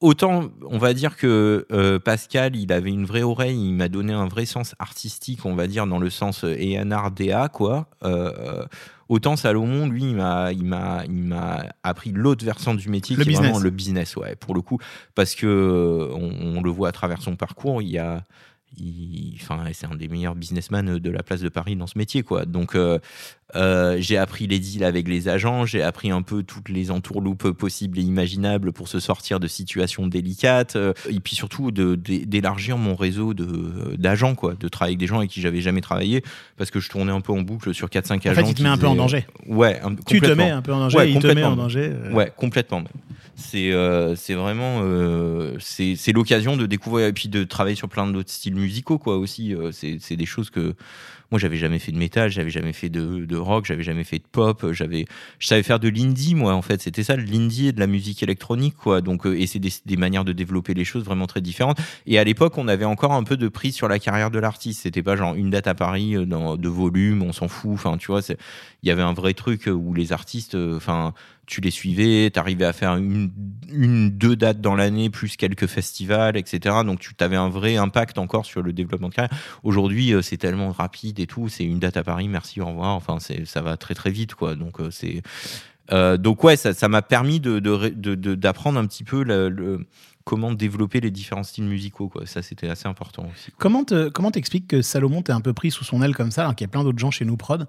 autant, 0.00 0.50
on 0.62 0.78
va 0.78 0.94
dire 0.94 1.16
que 1.16 1.66
euh, 1.72 1.98
Pascal, 1.98 2.56
il 2.56 2.72
avait 2.72 2.90
une 2.90 3.04
vraie 3.04 3.22
oreille, 3.22 3.58
il 3.58 3.74
m'a 3.74 3.88
donné 3.88 4.12
un 4.12 4.26
vrai 4.28 4.46
sens 4.46 4.74
artistique, 4.78 5.44
on 5.44 5.54
va 5.54 5.66
dire 5.66 5.86
dans 5.86 5.98
le 5.98 6.10
sens 6.10 6.44
A&R 6.44 7.10
DA, 7.10 7.48
quoi. 7.48 7.88
Euh, 8.04 8.64
Autant 9.08 9.36
Salomon, 9.36 9.88
lui, 9.88 10.02
il 10.04 10.16
m'a, 10.16 10.52
il 10.52 10.64
m'a, 10.64 11.02
il 11.06 11.12
m'a 11.24 11.64
appris 11.82 12.12
l'autre 12.12 12.44
versant 12.44 12.74
du 12.74 12.88
métier, 12.90 13.16
Le 13.16 13.22
qui 13.24 13.30
est 13.30 13.32
business. 13.32 13.48
vraiment 13.50 13.64
le 13.64 13.70
business, 13.70 14.16
ouais, 14.16 14.36
pour 14.36 14.54
le 14.54 14.60
coup, 14.60 14.78
parce 15.14 15.34
que 15.34 15.46
euh, 15.46 16.12
on, 16.14 16.58
on 16.58 16.62
le 16.62 16.70
voit 16.70 16.88
à 16.88 16.92
travers 16.92 17.22
son 17.22 17.34
parcours, 17.34 17.80
il 17.80 17.88
y 17.88 17.98
a, 17.98 18.24
enfin, 19.36 19.64
c'est 19.72 19.86
un 19.86 19.94
des 19.96 20.08
meilleurs 20.08 20.34
businessmen 20.34 20.98
de 20.98 21.10
la 21.10 21.22
place 21.22 21.40
de 21.40 21.48
Paris 21.48 21.74
dans 21.74 21.86
ce 21.86 21.96
métier, 21.96 22.22
quoi. 22.22 22.44
Donc, 22.44 22.74
euh, 22.74 22.98
euh, 23.56 23.96
j'ai 23.98 24.18
appris 24.18 24.46
les 24.46 24.58
deals 24.58 24.84
avec 24.84 25.08
les 25.08 25.28
agents, 25.28 25.64
j'ai 25.64 25.82
appris 25.82 26.10
un 26.10 26.20
peu 26.22 26.42
toutes 26.42 26.68
les 26.68 26.90
entourloupes 26.90 27.50
possibles 27.52 27.98
et 27.98 28.02
imaginables 28.02 28.72
pour 28.72 28.88
se 28.88 29.00
sortir 29.00 29.40
de 29.40 29.46
situations 29.48 30.06
délicates, 30.06 30.76
euh, 30.76 30.92
et 31.08 31.18
puis 31.20 31.34
surtout 31.34 31.70
d'élargir 31.70 32.76
mon 32.76 32.94
réseau 32.94 33.32
d'agents, 33.34 34.34
quoi, 34.34 34.54
de 34.58 34.68
travailler 34.68 34.92
avec 34.92 34.98
des 35.00 35.06
gens 35.06 35.18
avec 35.18 35.30
qui 35.30 35.40
j'avais 35.40 35.60
jamais 35.62 35.80
travaillé, 35.80 36.22
parce 36.56 36.70
que 36.70 36.78
je 36.80 36.90
tournais 36.90 37.12
un 37.12 37.20
peu 37.22 37.32
en 37.32 37.40
boucle 37.40 37.72
sur 37.74 37.88
4-5 37.88 38.26
En 38.26 38.30
agents. 38.32 38.34
fait, 38.44 38.50
il 38.50 38.54
te 38.54 38.62
met 38.62 38.68
un 38.68 38.76
peu 38.78 38.86
en 38.86 38.94
danger. 38.94 39.26
Ouais, 39.46 39.80
un- 39.82 39.94
Tu 39.94 40.20
te 40.20 40.30
mets 40.32 40.50
un 40.50 40.62
peu 40.62 40.72
en 40.74 40.80
danger, 40.80 40.96
Ouais, 40.98 41.10
il 41.10 41.18
te 41.18 41.26
met 41.28 41.42
en 41.44 41.56
danger. 41.56 41.90
euh. 41.92 42.12
Ouais, 42.12 42.30
complètement. 42.36 42.82
C'est 43.40 43.70
euh, 43.72 44.16
c'est 44.16 44.34
vraiment 44.34 44.80
euh, 44.82 45.56
c'est 45.60 46.10
l'occasion 46.12 46.56
de 46.56 46.66
découvrir 46.66 47.06
et 47.06 47.12
puis 47.12 47.28
de 47.28 47.44
travailler 47.44 47.76
sur 47.76 47.88
plein 47.88 48.04
d'autres 48.08 48.30
styles 48.32 48.56
musicaux 48.56 48.98
quoi 48.98 49.16
aussi. 49.16 49.54
Euh, 49.54 49.70
c'est 49.72 50.16
des 50.16 50.26
choses 50.26 50.50
que 50.50 50.74
moi 51.30 51.38
j'avais 51.38 51.56
jamais 51.56 51.78
fait 51.78 51.92
de 51.92 51.98
métal, 51.98 52.30
j'avais 52.30 52.50
jamais 52.50 52.72
fait 52.72 52.88
de, 52.88 53.24
de 53.24 53.36
rock, 53.36 53.66
j'avais 53.66 53.82
jamais 53.82 54.04
fait 54.04 54.18
de 54.18 54.24
pop, 54.30 54.72
j'avais 54.72 55.04
je 55.38 55.46
savais 55.46 55.62
faire 55.62 55.78
de 55.78 55.88
l'indie 55.88 56.34
moi 56.34 56.54
en 56.54 56.62
fait. 56.62 56.80
C'était 56.80 57.02
ça 57.02 57.16
le 57.16 57.24
l'indie 57.24 57.68
et 57.68 57.72
de 57.72 57.80
la 57.80 57.86
musique 57.86 58.22
électronique 58.22 58.74
quoi. 58.76 59.00
Donc 59.00 59.26
euh, 59.26 59.38
et 59.38 59.46
c'est 59.46 59.58
des, 59.58 59.72
des 59.84 59.96
manières 59.96 60.24
de 60.24 60.32
développer 60.32 60.74
les 60.74 60.84
choses 60.84 61.04
vraiment 61.04 61.26
très 61.26 61.40
différentes. 61.40 61.78
Et 62.06 62.18
à 62.18 62.24
l'époque 62.24 62.56
on 62.56 62.68
avait 62.68 62.84
encore 62.84 63.12
un 63.12 63.24
peu 63.24 63.36
de 63.36 63.48
prise 63.48 63.74
sur 63.74 63.88
la 63.88 63.98
carrière 63.98 64.30
de 64.30 64.38
l'artiste. 64.38 64.82
C'était 64.82 65.02
pas 65.02 65.16
genre 65.16 65.34
une 65.34 65.50
date 65.50 65.66
à 65.66 65.74
Paris 65.74 66.16
euh, 66.16 66.24
dans, 66.24 66.56
de 66.56 66.68
volume, 66.68 67.22
on 67.22 67.32
s'en 67.32 67.48
fout. 67.48 67.72
Enfin 67.74 67.98
tu 67.98 68.06
vois, 68.06 68.20
il 68.82 68.88
y 68.88 68.90
avait 68.90 69.02
un 69.02 69.12
vrai 69.12 69.34
truc 69.34 69.66
où 69.66 69.92
les 69.92 70.12
artistes, 70.12 70.54
euh, 70.54 70.76
enfin 70.76 71.12
tu 71.48 71.60
les 71.60 71.70
suivais, 71.70 72.30
tu 72.30 72.38
arrivais 72.38 72.66
à 72.66 72.72
faire 72.72 72.96
une, 72.96 73.30
deux 74.10 74.36
dates 74.36 74.60
dans 74.60 74.76
l'année, 74.76 75.10
plus 75.10 75.36
quelques 75.36 75.66
festivals, 75.66 76.36
etc. 76.36 76.76
Donc 76.84 77.00
tu 77.00 77.12
avais 77.20 77.36
un 77.36 77.48
vrai 77.48 77.76
impact 77.76 78.18
encore 78.18 78.44
sur 78.44 78.62
le 78.62 78.72
développement 78.72 79.08
de 79.08 79.14
carrière. 79.14 79.36
Aujourd'hui, 79.64 80.12
euh, 80.12 80.22
c'est 80.22 80.36
tellement 80.36 80.70
rapide 80.70 81.18
et 81.18 81.26
tout, 81.26 81.48
c'est 81.48 81.64
une 81.64 81.78
date 81.78 81.96
à 81.96 82.04
Paris, 82.04 82.28
merci, 82.28 82.60
au 82.60 82.66
revoir. 82.66 82.94
Enfin, 82.94 83.18
ça 83.18 83.62
va 83.62 83.76
très 83.76 83.94
très 83.94 84.10
vite, 84.10 84.34
quoi. 84.34 84.54
Donc 84.54 84.80
euh, 84.80 84.90
c'est, 84.90 85.22
euh, 85.90 86.18
donc 86.18 86.44
ouais, 86.44 86.56
ça, 86.56 86.88
m'a 86.88 87.02
permis 87.02 87.40
d'apprendre 87.40 88.78
un 88.78 88.86
petit 88.86 89.04
peu 89.04 89.22
le- 89.24 89.86
comment 90.28 90.52
développer 90.52 91.00
les 91.00 91.10
différents 91.10 91.42
styles 91.42 91.64
musicaux, 91.64 92.08
quoi. 92.08 92.26
Ça, 92.26 92.42
c'était 92.42 92.68
assez 92.68 92.86
important 92.86 93.22
aussi. 93.32 93.50
Comment 93.56 93.82
te, 93.84 94.08
comment 94.10 94.30
t'expliques 94.30 94.66
que 94.68 94.82
Salomon 94.82 95.22
t'es 95.22 95.32
un 95.32 95.40
peu 95.40 95.54
pris 95.54 95.70
sous 95.70 95.84
son 95.84 96.02
aile 96.02 96.14
comme 96.14 96.30
ça, 96.30 96.42
alors 96.42 96.54
qu'il 96.54 96.66
y 96.66 96.68
a 96.68 96.70
plein 96.70 96.84
d'autres 96.84 96.98
gens 96.98 97.10
chez 97.10 97.24
nous 97.24 97.36
prod? 97.38 97.66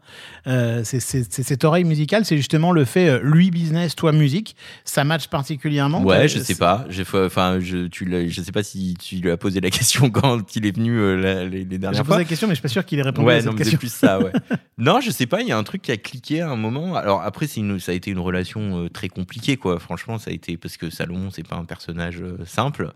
Euh, 0.48 0.82
c'est, 0.84 1.00
c'est- 1.00 1.32
c'est 1.32 1.44
cette 1.44 1.64
oreille 1.64 1.86
musicale, 1.86 2.26
c'est 2.26 2.36
justement 2.38 2.72
le 2.74 2.84
fait 2.86 3.08
euh, 3.10 3.20
lui 3.24 3.50
business, 3.50 3.96
toi 3.96 4.12
musique, 4.12 4.56
ça 4.84 5.04
match 5.06 5.28
particulièrement? 5.28 6.04
Ouais, 6.04 6.18
T'as- 6.22 6.28
je 6.28 6.40
sais 6.40 6.56
pas. 6.56 6.86
J'ai 6.90 7.04
Enfin, 7.14 7.60
je, 7.62 7.88
tu 7.88 8.30
je 8.30 8.42
sais 8.42 8.52
pas 8.52 8.62
si 8.64 8.94
tu 9.00 9.16
lui 9.16 9.32
as 9.32 9.38
posé 9.38 9.62
la 9.62 9.70
question 9.72 10.10
quand 10.10 10.56
il 10.56 10.66
est 10.66 10.76
venu 10.76 10.98
euh, 11.00 11.16
la- 11.16 11.46
les, 11.46 11.64
les 11.64 11.68
J'ai 11.72 11.78
dernières 11.78 12.02
posé 12.02 12.08
fois. 12.08 12.18
la 12.18 12.26
question, 12.26 12.48
mais 12.48 12.54
je 12.54 12.58
suis 12.58 12.62
pas 12.64 12.68
sûr 12.68 12.86
qu'il 12.86 13.00
ait 13.00 13.04
répondu 13.04 13.26
Ouais, 13.28 13.36
à 13.40 13.44
non, 13.44 13.54
mais 13.54 13.58
c'est 13.64 13.72
question. 13.72 13.78
plus 13.80 13.94
ça, 13.94 14.20
ouais. 14.20 14.32
non, 14.78 15.00
je 15.02 15.12
sais 15.12 15.26
pas, 15.28 15.42
il 15.42 15.48
y 15.48 15.52
a 15.52 15.58
un 15.58 15.64
truc 15.64 15.82
qui 15.82 15.92
a 15.92 15.98
cliqué 15.98 16.42
à 16.42 16.50
un 16.50 16.56
moment. 16.58 16.96
Alors 16.96 17.22
après, 17.22 17.48
c'est 17.48 17.62
une, 17.62 17.80
ça 17.80 17.94
a 17.94 17.96
été 17.96 18.12
une 18.12 18.20
relation 18.20 18.84
euh, 18.84 18.90
très 18.90 19.08
compliquée, 19.08 19.56
quoi. 19.56 19.80
Franchement, 19.80 20.18
ça 20.20 20.32
a 20.32 20.34
été 20.34 20.58
parce 20.58 20.76
que 20.78 20.90
Salomon, 20.90 21.30
c'est 21.32 21.48
pas 21.48 21.56
un 21.56 21.66
personnage 21.66 22.18
euh, 22.22 22.38
simple, 22.50 22.94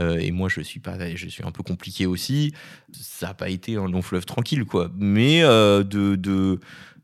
Euh, 0.00 0.18
et 0.18 0.32
moi, 0.32 0.48
je 0.48 0.60
suis 0.62 0.80
pas, 0.80 1.14
je 1.14 1.28
suis 1.28 1.44
un 1.44 1.52
peu 1.52 1.62
compliqué 1.62 2.06
aussi. 2.06 2.52
Ça 2.92 3.28
a 3.28 3.34
pas 3.34 3.48
été 3.48 3.76
un 3.76 3.88
long 3.88 4.02
fleuve 4.02 4.24
tranquille, 4.24 4.64
quoi. 4.64 4.90
Mais 4.96 5.42
euh, 5.44 5.84
de 5.84 6.58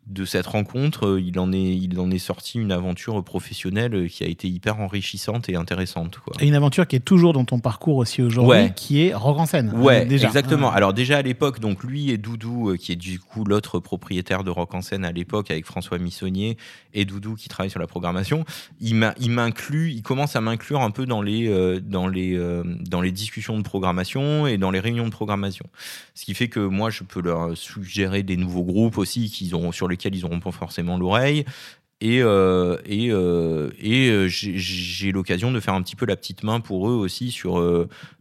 de 0.08 0.24
cette 0.24 0.46
rencontre, 0.46 1.06
euh, 1.06 1.20
il 1.20 1.38
en, 1.38 1.52
est, 1.52 1.62
il 1.76 1.98
en 2.00 2.10
est 2.10 2.18
sorti 2.18 2.58
une 2.58 2.72
aventure 2.72 3.22
professionnelle 3.22 4.08
qui 4.10 4.24
a 4.24 4.26
été 4.26 4.48
hyper 4.48 4.80
enrichissante 4.80 5.48
et 5.48 5.54
intéressante. 5.54 6.18
Quoi. 6.18 6.34
Et 6.40 6.48
une 6.48 6.54
aventure 6.56 6.88
qui 6.88 6.96
est 6.96 7.00
toujours 7.00 7.32
dans 7.32 7.44
ton 7.44 7.60
parcours 7.60 7.96
aussi 7.98 8.20
aujourd'hui, 8.20 8.50
Ouais. 8.50 8.72
qui 8.74 9.02
est 9.06 9.14
Rock 9.14 9.38
en 9.38 9.46
scène. 9.46 9.72
Ouais, 9.76 10.02
euh, 10.02 10.04
déjà. 10.08 10.26
exactement. 10.26 10.70
Ouais. 10.70 10.76
Alors 10.76 10.92
déjà 10.92 11.18
à 11.18 11.22
l'époque, 11.22 11.60
donc 11.60 11.84
lui 11.84 12.10
et 12.10 12.18
Doudou, 12.18 12.70
euh, 12.70 12.76
qui 12.76 12.90
est 12.92 12.96
du 12.96 13.20
coup 13.20 13.44
l'autre 13.44 13.78
propriétaire 13.78 14.42
de 14.42 14.50
Rock 14.50 14.74
en 14.74 14.82
scène 14.82 15.04
à 15.04 15.12
l'époque, 15.12 15.50
avec 15.52 15.66
François 15.66 15.98
Missonnier 15.98 16.56
et 16.94 17.04
Doudou 17.04 17.36
qui 17.36 17.48
travaille 17.48 17.70
sur 17.70 17.80
la 17.80 17.86
programmation, 17.86 18.44
il 18.80 18.96
m'inclut, 18.96 19.92
il 19.92 20.02
commence 20.02 20.34
à 20.34 20.40
m'inclure 20.40 20.80
un 20.80 20.90
peu 20.90 21.06
dans 21.06 21.22
les, 21.22 21.48
euh, 21.48 21.80
dans, 21.80 22.08
les, 22.08 22.34
euh, 22.36 22.64
dans 22.80 23.00
les 23.00 23.12
discussions 23.12 23.56
de 23.56 23.62
programmation 23.62 24.46
et 24.48 24.58
dans 24.58 24.70
les 24.72 24.80
réunions 24.80 25.06
de 25.06 25.12
programmation. 25.12 25.66
Ce 26.14 26.24
qui 26.24 26.34
fait 26.34 26.48
que 26.48 26.60
moi, 26.60 26.90
je 26.90 27.04
peux 27.04 27.22
leur 27.22 27.56
suggérer 27.56 28.22
des 28.24 28.36
nouveaux 28.36 28.64
groupes 28.64 28.98
aussi 28.98 29.30
qu'ils 29.30 29.54
auront, 29.54 29.70
sur 29.72 29.88
lesquels 29.92 30.14
ils 30.16 30.22
n'auront 30.22 30.40
pas 30.40 30.50
forcément 30.50 30.98
l'oreille. 30.98 31.44
Et, 32.04 32.20
euh, 32.20 32.78
et, 32.84 33.12
euh, 33.12 33.70
et 33.80 34.08
euh, 34.10 34.26
j'ai- 34.26 35.12
l'occasion 35.12 35.52
de 35.52 35.60
faire 35.60 35.74
un 35.74 35.82
petit 35.82 35.94
peu 35.94 36.04
la 36.04 36.16
petite 36.16 36.42
main 36.42 36.58
pour 36.58 36.88
eux 36.90 36.94
aussi 36.94 37.30
sur, 37.30 37.62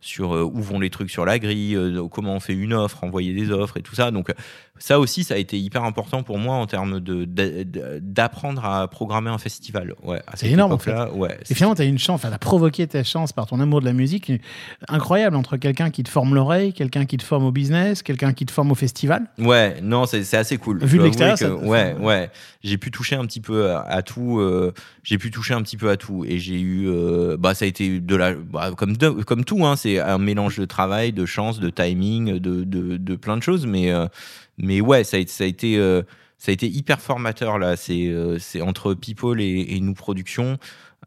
sur 0.02 0.32
où 0.32 0.62
vont 0.62 0.80
les 0.80 0.92
trucs 0.92 1.10
sur 1.10 1.26
la 1.26 1.40
grille, 1.40 1.76
comment 2.12 2.36
on 2.36 2.40
fait 2.40 2.54
une 2.54 2.74
offre, 2.74 3.04
envoyer 3.04 3.34
des 3.34 3.50
offres 3.50 3.78
et 3.78 3.82
tout 3.82 3.96
ça. 3.96 4.12
Donc 4.12 4.32
ça 4.78 5.00
aussi, 5.00 5.24
ça 5.24 5.34
a 5.36 5.38
été 5.38 5.58
hyper 5.60 5.84
important 5.84 6.22
pour 6.22 6.38
moi 6.38 6.56
en 6.56 6.68
termes 6.68 7.00
d'apprendre 7.00 8.66
à 8.66 8.88
programmer 8.88 9.30
un 9.30 9.38
festival. 9.38 9.94
Ouais, 10.04 10.22
C'est 10.36 10.50
énorme, 10.50 10.74
en 10.74 10.76
époque-là, 10.76 11.12
Ouais, 11.14 11.38
Et 11.50 11.54
finalement, 11.54 11.76
tu 11.76 11.82
as 11.82 11.86
une 11.86 12.00
chance, 12.00 12.22
tu 12.22 12.28
as 12.28 12.38
provoqué 12.38 12.88
ta 12.88 13.04
chance 13.04 13.34
par 13.34 13.46
ton 13.48 13.60
amour 13.60 13.80
de 13.82 13.86
la 13.86 13.94
musique 13.94 14.32
incroyable 14.88 15.36
entre 15.36 15.58
quelqu'un 15.58 15.90
qui 15.90 16.04
te 16.04 16.10
forme 16.10 16.36
l'oreille, 16.36 16.74
quelqu'un 16.74 17.06
qui 17.06 17.18
te 17.18 17.24
forme 17.24 17.46
au 17.46 17.52
business, 17.52 18.04
quelqu'un 18.04 18.34
qui 18.34 18.46
te 18.46 18.52
forme 18.52 18.72
au 18.72 18.76
festival. 18.76 19.28
Ouais, 19.40 19.78
non, 19.82 20.06
c'est 20.06 20.34
assez 20.38 20.58
cool. 20.58 20.84
Vu 20.84 20.98
de 20.98 21.04
l'extérieur, 21.04 21.64
ouais, 21.64 21.96
ouais, 22.00 22.30
j'ai 22.64 22.78
pu 22.78 22.92
toucher 22.92 23.16
un 23.16 23.26
petit 23.26 23.42
peu 23.42 23.71
à, 23.80 24.02
tout. 24.02 24.40
euh, 24.40 24.74
j'ai 25.04 25.18
pu 25.18 25.32
toucher 25.32 25.54
un 25.54 25.62
petit 25.62 25.78
peu 25.78 25.90
à 25.90 25.98
tout, 25.98 26.24
et 26.26 26.38
j'ai 26.40 26.60
eu, 26.60 26.88
euh, 26.88 27.38
bah, 27.38 27.54
ça 27.54 27.66
a 27.66 27.68
été 27.68 28.00
de 28.00 28.16
la, 28.16 28.36
bah, 28.36 28.72
comme 28.78 28.96
comme 29.26 29.44
tout, 29.46 29.66
hein, 29.66 29.76
c'est 29.76 30.00
un 30.00 30.18
mélange 30.18 30.58
de 30.58 30.66
travail, 30.66 31.12
de 31.14 31.26
chance, 31.26 31.60
de 31.60 31.70
timing, 31.70 32.40
de, 32.40 32.64
de, 32.64 32.98
de 32.98 33.16
plein 33.16 33.38
de 33.38 33.44
choses, 33.44 33.66
mais 33.66 33.92
euh, 33.92 34.08
mais 34.58 34.82
ouais, 34.82 35.04
ça 35.04 35.18
a, 35.18 35.20
été- 35.20 36.02
ça 36.38 36.50
a 36.50 36.54
été 36.54 36.68
hyper 36.68 37.00
formateur 37.02 37.58
là. 37.60 37.76
C'est 37.76 38.08
euh, 38.08 38.38
entre 38.62 38.94
People 38.94 39.40
et, 39.42 39.80
nous 39.80 39.94
production. 39.94 40.58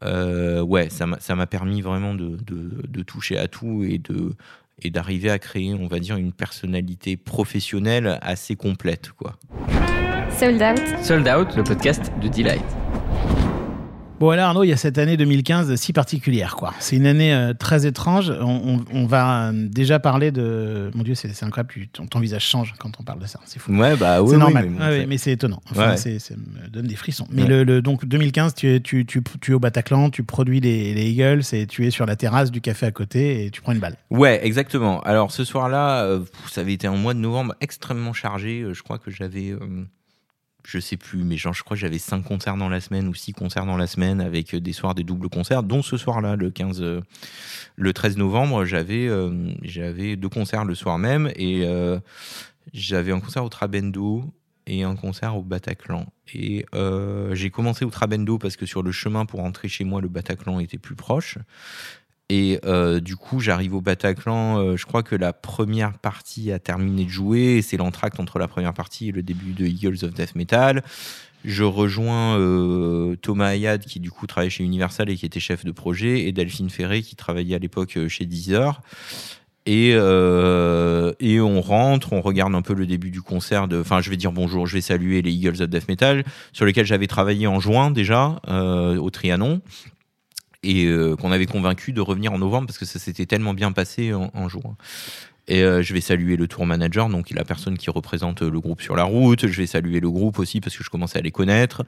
Euh, 0.03 0.61
ouais, 0.61 0.89
ça 0.89 1.05
m'a 1.07 1.19
ça 1.21 1.35
m'a 1.35 1.47
permis 1.47 1.81
vraiment 1.81 2.13
de, 2.15 2.37
de, 2.45 2.81
de 2.85 3.03
toucher 3.03 3.37
à 3.37 3.47
tout 3.47 3.83
et 3.87 3.97
de 3.97 4.33
et 4.83 4.89
d'arriver 4.89 5.29
à 5.29 5.39
créer, 5.39 5.73
on 5.73 5.87
va 5.87 5.99
dire, 5.99 6.17
une 6.17 6.33
personnalité 6.33 7.15
professionnelle 7.15 8.19
assez 8.21 8.57
complète, 8.57 9.11
quoi. 9.13 9.37
Sold 10.37 10.61
Out. 10.61 10.81
Sold 11.03 11.27
Out, 11.27 11.55
le 11.55 11.63
podcast 11.63 12.11
de 12.21 12.27
Delight. 12.27 12.63
Bon, 14.19 14.29
alors 14.29 14.45
Arnaud, 14.47 14.63
il 14.63 14.69
y 14.69 14.73
a 14.73 14.77
cette 14.77 14.97
année 14.97 15.17
2015 15.17 15.75
si 15.75 15.91
particulière, 15.91 16.55
quoi. 16.55 16.73
C'est 16.79 16.95
une 16.95 17.05
année 17.05 17.33
euh, 17.33 17.53
très 17.53 17.85
étrange. 17.85 18.29
On, 18.41 18.45
on- 18.79 18.85
on 18.93 19.05
va 19.05 19.49
euh, 19.49 19.51
déjà 19.69 19.99
parler 19.99 20.31
de. 20.31 20.89
Mon 20.95 21.03
Dieu, 21.03 21.15
c'est 21.15 21.27
incroyable. 21.43 21.73
Ton, 21.91 22.05
ton 22.07 22.19
visage 22.19 22.43
change 22.45 22.73
quand 22.79 22.91
on 22.99 23.03
parle 23.03 23.19
de 23.19 23.25
ça. 23.25 23.39
C'est 23.45 23.59
fou. 23.59 23.73
Ouais, 23.75 23.97
bah 23.97 24.21
oui, 24.21 24.29
c'est 24.29 24.35
oui, 24.35 24.39
normal, 24.39 24.69
mais 24.69 24.77
bon, 24.77 24.79
Ah 25.01 25.05
mais 25.07 25.17
c'est 25.17 25.31
étonnant. 25.33 25.61
Enfin, 25.69 25.91
Ouais. 25.91 25.97
c'est- 25.97 26.19
ça 26.19 26.33
me 26.35 26.69
donne 26.69 26.87
des 26.87 26.95
frissons. 26.95 27.27
Mais 27.29 27.41
Ouais. 27.43 27.49
le, 27.49 27.63
le- 27.65 27.81
donc 27.81 28.05
2015, 28.05 28.55
tu 28.55 28.73
es, 28.73 28.79
tu, 28.79 29.05
tu, 29.05 29.21
tu 29.41 29.51
es 29.51 29.53
au 29.53 29.59
Bataclan, 29.59 30.09
tu 30.09 30.23
produis 30.23 30.61
les, 30.61 30.93
les 30.93 31.09
Eagles 31.09 31.41
et 31.51 31.67
tu 31.67 31.85
es 31.85 31.91
sur 31.91 32.05
la 32.05 32.15
terrasse 32.15 32.51
du 32.51 32.61
café 32.61 32.85
à 32.85 32.91
côté 32.91 33.45
et 33.45 33.51
tu 33.51 33.61
prends 33.61 33.73
une 33.73 33.79
balle. 33.79 33.97
Ouais, 34.11 34.39
exactement. 34.45 35.01
Alors 35.01 35.31
ce 35.31 35.43
soir-là, 35.43 36.03
euh, 36.05 36.21
ça 36.49 36.61
avait 36.61 36.73
été 36.73 36.87
un 36.87 36.95
mois 36.95 37.13
de 37.13 37.19
novembre 37.19 37.53
extrêmement 37.59 38.13
chargé. 38.13 38.61
Euh, 38.61 38.73
Je 38.73 38.81
crois 38.81 38.97
que 38.97 39.11
j'avais, 39.11 39.49
euh, 39.51 39.59
je 40.67 40.79
sais 40.79 40.97
plus, 40.97 41.23
mais 41.23 41.37
je 41.37 41.47
crois 41.63 41.75
que 41.75 41.81
j'avais 41.81 41.99
cinq 41.99 42.23
concerts 42.23 42.57
dans 42.57 42.69
la 42.69 42.81
semaine 42.81 43.07
ou 43.07 43.13
six 43.13 43.33
concerts 43.33 43.65
dans 43.65 43.77
la 43.77 43.87
semaine 43.87 44.21
avec 44.21 44.55
euh, 44.55 44.59
des 44.59 44.73
soirs 44.73 44.95
des 44.95 45.03
doubles 45.03 45.29
concerts, 45.29 45.63
dont 45.63 45.81
ce 45.81 45.97
soir-là, 45.97 46.35
le 46.35 46.49
15, 46.49 46.81
euh, 46.81 47.01
le 47.75 47.93
13 47.93 48.17
novembre, 48.17 48.65
j'avais, 48.65 49.07
euh, 49.07 49.51
j'avais 49.61 50.15
deux 50.15 50.29
concerts 50.29 50.65
le 50.65 50.75
soir 50.75 50.97
même 50.97 51.31
et 51.35 51.65
j'avais 52.73 53.11
un 53.11 53.19
concert 53.19 53.43
au 53.43 53.49
Trabendo 53.49 54.23
et 54.67 54.83
un 54.83 54.95
concert 54.95 55.37
au 55.37 55.43
Bataclan. 55.43 56.07
Et 56.33 56.65
j'ai 57.33 57.49
commencé 57.51 57.85
au 57.85 57.89
Trabendo 57.89 58.37
parce 58.37 58.55
que 58.55 58.65
sur 58.65 58.81
le 58.81 58.91
chemin 58.91 59.25
pour 59.25 59.41
rentrer 59.41 59.67
chez 59.67 59.83
moi, 59.83 60.01
le 60.01 60.07
Bataclan 60.07 60.59
était 60.59 60.77
plus 60.77 60.95
proche. 60.95 61.37
Et 62.29 62.59
euh, 62.65 62.99
du 62.99 63.15
coup, 63.15 63.39
j'arrive 63.39 63.75
au 63.75 63.81
Bataclan. 63.81 64.57
euh, 64.57 64.77
je 64.77 64.85
crois 64.85 65.03
que 65.03 65.15
la 65.15 65.31
première 65.31 65.93
partie 65.93 66.51
a 66.51 66.57
terminé 66.57 67.05
de 67.05 67.09
jouer. 67.09 67.61
C'est 67.61 67.77
l'entracte 67.77 68.19
entre 68.19 68.39
la 68.39 68.47
première 68.47 68.73
partie 68.73 69.09
et 69.09 69.11
le 69.11 69.21
début 69.21 69.53
de 69.53 69.65
Eagles 69.65 70.03
of 70.03 70.13
Death 70.13 70.33
Metal. 70.35 70.83
Je 71.43 71.63
rejoins 71.63 72.39
euh, 72.39 73.15
Thomas 73.17 73.49
Ayad, 73.49 73.85
qui 73.85 73.99
du 73.99 74.09
coup 74.09 74.25
travaillait 74.25 74.49
chez 74.49 74.63
Universal 74.63 75.11
et 75.11 75.15
qui 75.15 75.27
était 75.27 75.39
chef 75.39 75.63
de 75.63 75.71
projet, 75.71 76.21
et 76.21 76.31
Delphine 76.31 76.71
Ferré, 76.71 77.03
qui 77.03 77.15
travaillait 77.15 77.55
à 77.55 77.59
l'époque 77.59 77.99
chez 78.07 78.25
Deezer. 78.25 78.81
Et, 79.67 79.89
et 79.91 81.41
on 81.41 81.61
rentre, 81.61 82.13
on 82.13 82.21
regarde 82.21 82.55
un 82.55 82.61
peu 82.63 82.73
le 82.73 82.87
début 82.87 83.11
du 83.11 83.21
concert. 83.21 83.67
Enfin, 83.73 84.01
je 84.01 84.09
vais 84.09 84.17
dire 84.17 84.31
bonjour, 84.31 84.65
je 84.65 84.73
vais 84.73 84.81
saluer 84.81 85.21
les 85.21 85.31
Eagles 85.31 85.61
of 85.61 85.69
Death 85.69 85.87
Metal, 85.87 86.23
sur 86.53 86.65
lesquels 86.65 86.85
j'avais 86.87 87.07
travaillé 87.07 87.45
en 87.45 87.59
juin 87.59 87.91
déjà, 87.91 88.39
au 88.47 89.09
Trianon 89.11 89.61
et 90.65 90.85
euh, 90.85 91.15
qu'on 91.15 91.31
avait 91.31 91.45
convaincu 91.45 91.93
de 91.93 92.01
revenir 92.01 92.33
en 92.33 92.39
novembre 92.39 92.67
parce 92.67 92.79
que 92.79 92.85
ça 92.85 92.99
s'était 92.99 93.25
tellement 93.25 93.53
bien 93.53 93.71
passé 93.71 94.13
en, 94.13 94.31
en 94.33 94.49
juin. 94.49 94.75
Et 95.47 95.61
euh, 95.61 95.83
je 95.83 95.93
vais 95.93 96.01
saluer 96.01 96.37
le 96.37 96.47
tour 96.47 96.65
manager, 96.65 97.07
donc 97.07 97.29
la 97.29 97.43
personne 97.43 97.77
qui 97.77 97.91
représente 97.91 98.41
le 98.41 98.59
groupe 98.59 98.81
sur 98.81 98.95
la 98.95 99.03
route. 99.03 99.45
Je 99.45 99.57
vais 99.57 99.67
saluer 99.67 99.99
le 99.99 100.09
groupe 100.09 100.39
aussi 100.39 100.59
parce 100.59 100.75
que 100.75 100.83
je 100.83 100.89
commençais 100.89 101.19
à 101.19 101.21
les 101.21 101.31
connaître. 101.31 101.83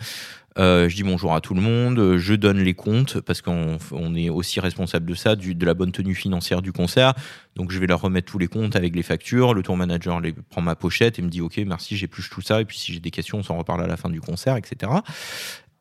Euh, 0.60 0.90
je 0.90 0.96
dis 0.96 1.04
bonjour 1.04 1.34
à 1.34 1.42
tout 1.42 1.56
le 1.56 1.62
monde. 1.62 2.18
Je 2.18 2.34
donne 2.36 2.60
les 2.60 2.76
comptes 2.76 3.20
parce 3.22 3.42
qu'on 3.42 3.78
on 3.92 4.16
est 4.16 4.30
aussi 4.30 4.60
responsable 4.60 5.08
de 5.08 5.16
ça, 5.16 5.36
de 5.36 5.66
la 5.66 5.74
bonne 5.74 5.92
tenue 5.92 6.14
financière 6.14 6.62
du 6.62 6.72
concert. 6.72 7.14
Donc 7.56 7.72
je 7.72 7.80
vais 7.80 7.88
leur 7.88 8.02
remettre 8.02 8.32
tous 8.32 8.38
les 8.38 8.48
comptes 8.48 8.76
avec 8.76 8.96
les 8.96 9.04
factures. 9.04 9.56
Le 9.56 9.64
tour 9.64 9.76
manager 9.76 10.20
les, 10.20 10.34
prend 10.34 10.62
ma 10.62 10.76
pochette 10.76 11.18
et 11.18 11.24
me 11.24 11.30
dit 11.30 11.42
ok 11.42 11.58
merci 11.66 11.98
j'épluche 11.98 12.30
tout 12.30 12.42
ça 12.42 12.62
et 12.62 12.66
puis 12.66 12.78
si 12.78 12.94
j'ai 12.94 13.00
des 13.00 13.12
questions 13.12 13.40
on 13.40 13.44
s'en 13.44 13.58
reparle 13.58 13.84
à 13.84 13.88
la 13.88 13.98
fin 13.98 14.10
du 14.10 14.22
concert 14.22 14.56
etc. 14.56 14.92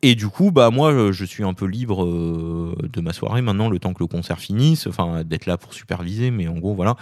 Et 0.03 0.15
du 0.15 0.27
coup, 0.27 0.51
bah 0.51 0.69
moi, 0.69 0.91
euh, 0.91 1.11
je 1.11 1.25
suis 1.25 1.43
un 1.43 1.53
peu 1.53 1.65
libre 1.65 2.05
euh, 2.05 2.75
de 2.93 3.01
ma 3.01 3.13
soirée 3.13 3.41
maintenant, 3.41 3.69
le 3.69 3.79
temps 3.79 3.93
que 3.93 4.03
le 4.03 4.07
concert 4.07 4.39
finisse, 4.39 4.85
enfin 4.85 5.23
d'être 5.23 5.47
là 5.47 5.57
pour 5.57 5.73
superviser, 5.73 6.29
mais 6.29 6.47
en 6.47 6.57
gros 6.59 6.75
voilà. 6.75 6.95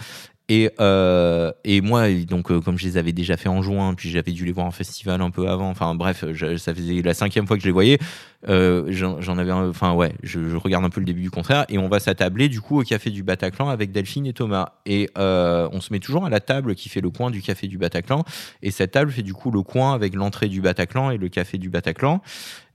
Et, 0.48 0.70
euh, 0.78 1.50
et 1.64 1.80
moi, 1.80 2.08
donc 2.24 2.56
comme 2.62 2.78
je 2.78 2.86
les 2.86 2.96
avais 2.96 3.12
déjà 3.12 3.36
fait 3.36 3.48
en 3.48 3.62
juin, 3.62 3.94
puis 3.94 4.10
j'avais 4.10 4.30
dû 4.30 4.44
les 4.44 4.52
voir 4.52 4.64
en 4.64 4.70
festival 4.70 5.20
un 5.20 5.30
peu 5.30 5.48
avant. 5.48 5.68
Enfin 5.68 5.96
bref, 5.96 6.24
ça 6.56 6.72
faisait 6.72 7.02
la 7.02 7.14
cinquième 7.14 7.48
fois 7.48 7.56
que 7.56 7.62
je 7.62 7.66
les 7.66 7.72
voyais. 7.72 7.98
J'en 8.46 9.38
avais, 9.38 9.50
enfin 9.50 9.92
ouais, 9.92 10.14
je, 10.22 10.48
je 10.48 10.56
regarde 10.56 10.84
un 10.84 10.88
peu 10.88 11.00
le 11.00 11.06
début 11.06 11.22
du 11.22 11.30
concert 11.32 11.66
et 11.68 11.78
on 11.78 11.88
va 11.88 11.98
s'attabler 11.98 12.48
du 12.48 12.60
coup 12.60 12.80
au 12.80 12.84
café 12.84 13.10
du 13.10 13.24
Bataclan 13.24 13.68
avec 13.68 13.90
Delphine 13.90 14.24
et 14.24 14.32
Thomas. 14.32 14.74
Et 14.86 15.10
on 15.16 15.80
se 15.80 15.92
met 15.92 15.98
toujours 15.98 16.24
à 16.24 16.30
la 16.30 16.38
table 16.38 16.76
qui 16.76 16.88
fait 16.88 17.00
le 17.00 17.10
coin 17.10 17.32
du 17.32 17.42
café 17.42 17.66
du 17.66 17.76
Bataclan. 17.76 18.24
Et 18.62 18.70
cette 18.70 18.92
table 18.92 19.10
fait 19.10 19.24
du 19.24 19.34
coup 19.34 19.50
le 19.50 19.62
coin 19.62 19.94
avec 19.94 20.14
l'entrée 20.14 20.46
du 20.46 20.60
Bataclan 20.60 21.10
et 21.10 21.18
le 21.18 21.28
café 21.28 21.58
du 21.58 21.70
Bataclan. 21.70 22.22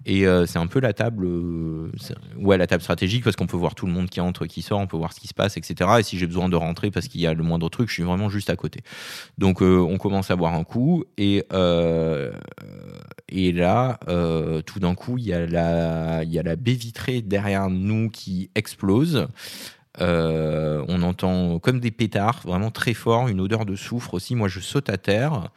Et 0.05 0.25
euh, 0.25 0.45
c'est 0.45 0.57
un 0.57 0.67
peu 0.67 0.79
la 0.79 0.93
table, 0.93 1.25
euh, 1.25 1.91
ouais, 2.37 2.57
la 2.57 2.67
table 2.67 2.81
stratégique 2.81 3.23
parce 3.23 3.35
qu'on 3.35 3.47
peut 3.47 3.57
voir 3.57 3.75
tout 3.75 3.85
le 3.85 3.91
monde 3.91 4.09
qui 4.09 4.19
entre, 4.19 4.45
qui 4.47 4.61
sort, 4.61 4.79
on 4.79 4.87
peut 4.87 4.97
voir 4.97 5.13
ce 5.13 5.19
qui 5.19 5.27
se 5.27 5.33
passe, 5.33 5.57
etc. 5.57 5.89
Et 5.99 6.03
si 6.03 6.17
j'ai 6.17 6.25
besoin 6.27 6.49
de 6.49 6.55
rentrer 6.55 6.89
parce 6.89 7.07
qu'il 7.07 7.21
y 7.21 7.27
a 7.27 7.33
le 7.33 7.43
moindre 7.43 7.69
truc, 7.69 7.89
je 7.89 7.93
suis 7.93 8.03
vraiment 8.03 8.29
juste 8.29 8.49
à 8.49 8.55
côté. 8.55 8.81
Donc 9.37 9.61
euh, 9.61 9.77
on 9.77 9.97
commence 9.97 10.31
à 10.31 10.35
boire 10.35 10.53
un 10.53 10.63
coup 10.63 11.03
et 11.17 11.45
et 13.33 13.51
là, 13.53 13.99
tout 14.65 14.79
d'un 14.79 14.95
coup, 14.95 15.17
il 15.17 15.25
y 15.25 15.33
a 15.33 15.45
la 15.45 16.23
il 16.23 16.31
y 16.31 16.39
a 16.39 16.43
la 16.43 16.55
baie 16.55 16.73
vitrée 16.73 17.21
derrière 17.21 17.69
nous 17.69 18.09
qui 18.09 18.49
explose. 18.55 19.27
On 19.99 21.01
entend 21.03 21.59
comme 21.59 21.79
des 21.79 21.91
pétards, 21.91 22.41
vraiment 22.43 22.71
très 22.71 22.93
fort, 22.93 23.27
une 23.27 23.39
odeur 23.39 23.65
de 23.65 23.75
soufre 23.75 24.13
aussi. 24.13 24.35
Moi, 24.35 24.47
je 24.47 24.59
saute 24.59 24.89
à 24.89 24.97
terre. 24.97 25.49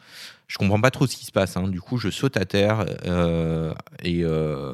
Je 0.47 0.57
comprends 0.57 0.79
pas 0.79 0.91
trop 0.91 1.07
ce 1.07 1.15
qui 1.15 1.25
se 1.25 1.31
passe. 1.31 1.57
hein. 1.57 1.67
Du 1.67 1.81
coup, 1.81 1.97
je 1.97 2.09
saute 2.09 2.37
à 2.37 2.45
terre 2.45 2.85
euh, 3.05 3.73
et 4.03 4.23
euh, 4.23 4.73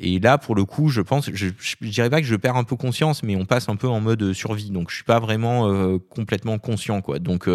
et 0.00 0.20
là, 0.20 0.38
pour 0.38 0.54
le 0.54 0.64
coup, 0.64 0.90
je 0.90 1.00
pense, 1.00 1.28
je, 1.32 1.48
je, 1.58 1.76
dirais 1.80 2.08
pas 2.08 2.20
que 2.20 2.26
je 2.26 2.36
perds 2.36 2.54
un 2.54 2.62
peu 2.62 2.76
conscience, 2.76 3.24
mais 3.24 3.34
on 3.34 3.46
passe 3.46 3.68
un 3.68 3.74
peu 3.74 3.88
en 3.88 3.98
mode 3.98 4.32
survie. 4.32 4.70
Donc, 4.70 4.90
je 4.90 4.94
suis 4.94 5.04
pas 5.04 5.18
vraiment 5.18 5.68
euh, 5.68 5.98
complètement 5.98 6.56
conscient, 6.60 7.00
quoi. 7.00 7.18
Donc, 7.18 7.48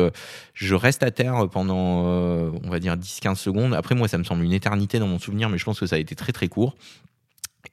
je 0.53 0.75
reste 0.75 1.03
à 1.03 1.12
terre 1.12 1.47
pendant, 1.49 2.03
on 2.03 2.69
va 2.69 2.79
dire, 2.79 2.97
10-15 2.97 3.36
secondes. 3.36 3.73
Après, 3.73 3.95
moi, 3.95 4.09
ça 4.09 4.17
me 4.17 4.25
semble 4.25 4.43
une 4.43 4.51
éternité 4.51 4.99
dans 4.99 5.07
mon 5.07 5.19
souvenir, 5.19 5.47
mais 5.47 5.57
je 5.57 5.63
pense 5.63 5.79
que 5.79 5.86
ça 5.86 5.95
a 5.95 5.99
été 5.99 6.15
très, 6.15 6.33
très 6.33 6.49
court. 6.49 6.75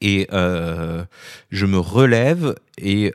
Et 0.01 0.29
je 0.31 1.67
me 1.67 1.79
relève 1.79 2.55
et 2.79 3.13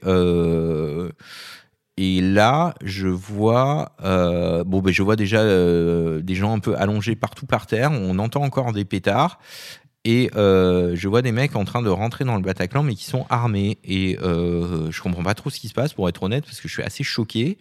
et 1.97 2.19
là, 2.21 2.73
je 2.83 3.07
vois, 3.07 3.93
euh, 4.03 4.63
bon, 4.65 4.81
ben, 4.81 4.93
je 4.93 5.01
vois 5.01 5.15
déjà 5.15 5.39
euh, 5.39 6.21
des 6.21 6.35
gens 6.35 6.53
un 6.53 6.59
peu 6.59 6.75
allongés 6.75 7.15
partout 7.15 7.45
par 7.45 7.67
terre. 7.67 7.91
On 7.91 8.19
entend 8.19 8.43
encore 8.43 8.73
des 8.73 8.85
pétards. 8.85 9.39
Et 10.03 10.29
euh, 10.35 10.95
je 10.95 11.07
vois 11.07 11.21
des 11.23 11.31
mecs 11.31 11.55
en 11.55 11.65
train 11.65 11.81
de 11.81 11.89
rentrer 11.89 12.25
dans 12.25 12.35
le 12.35 12.41
Bataclan, 12.41 12.83
mais 12.83 12.95
qui 12.95 13.05
sont 13.05 13.25
armés. 13.29 13.79
Et 13.83 14.19
euh, 14.21 14.91
je 14.91 15.01
comprends 15.01 15.23
pas 15.23 15.33
trop 15.33 15.49
ce 15.49 15.59
qui 15.59 15.67
se 15.67 15.73
passe, 15.73 15.93
pour 15.93 16.07
être 16.09 16.21
honnête, 16.23 16.45
parce 16.45 16.61
que 16.61 16.67
je 16.67 16.73
suis 16.73 16.83
assez 16.83 17.03
choqué. 17.03 17.57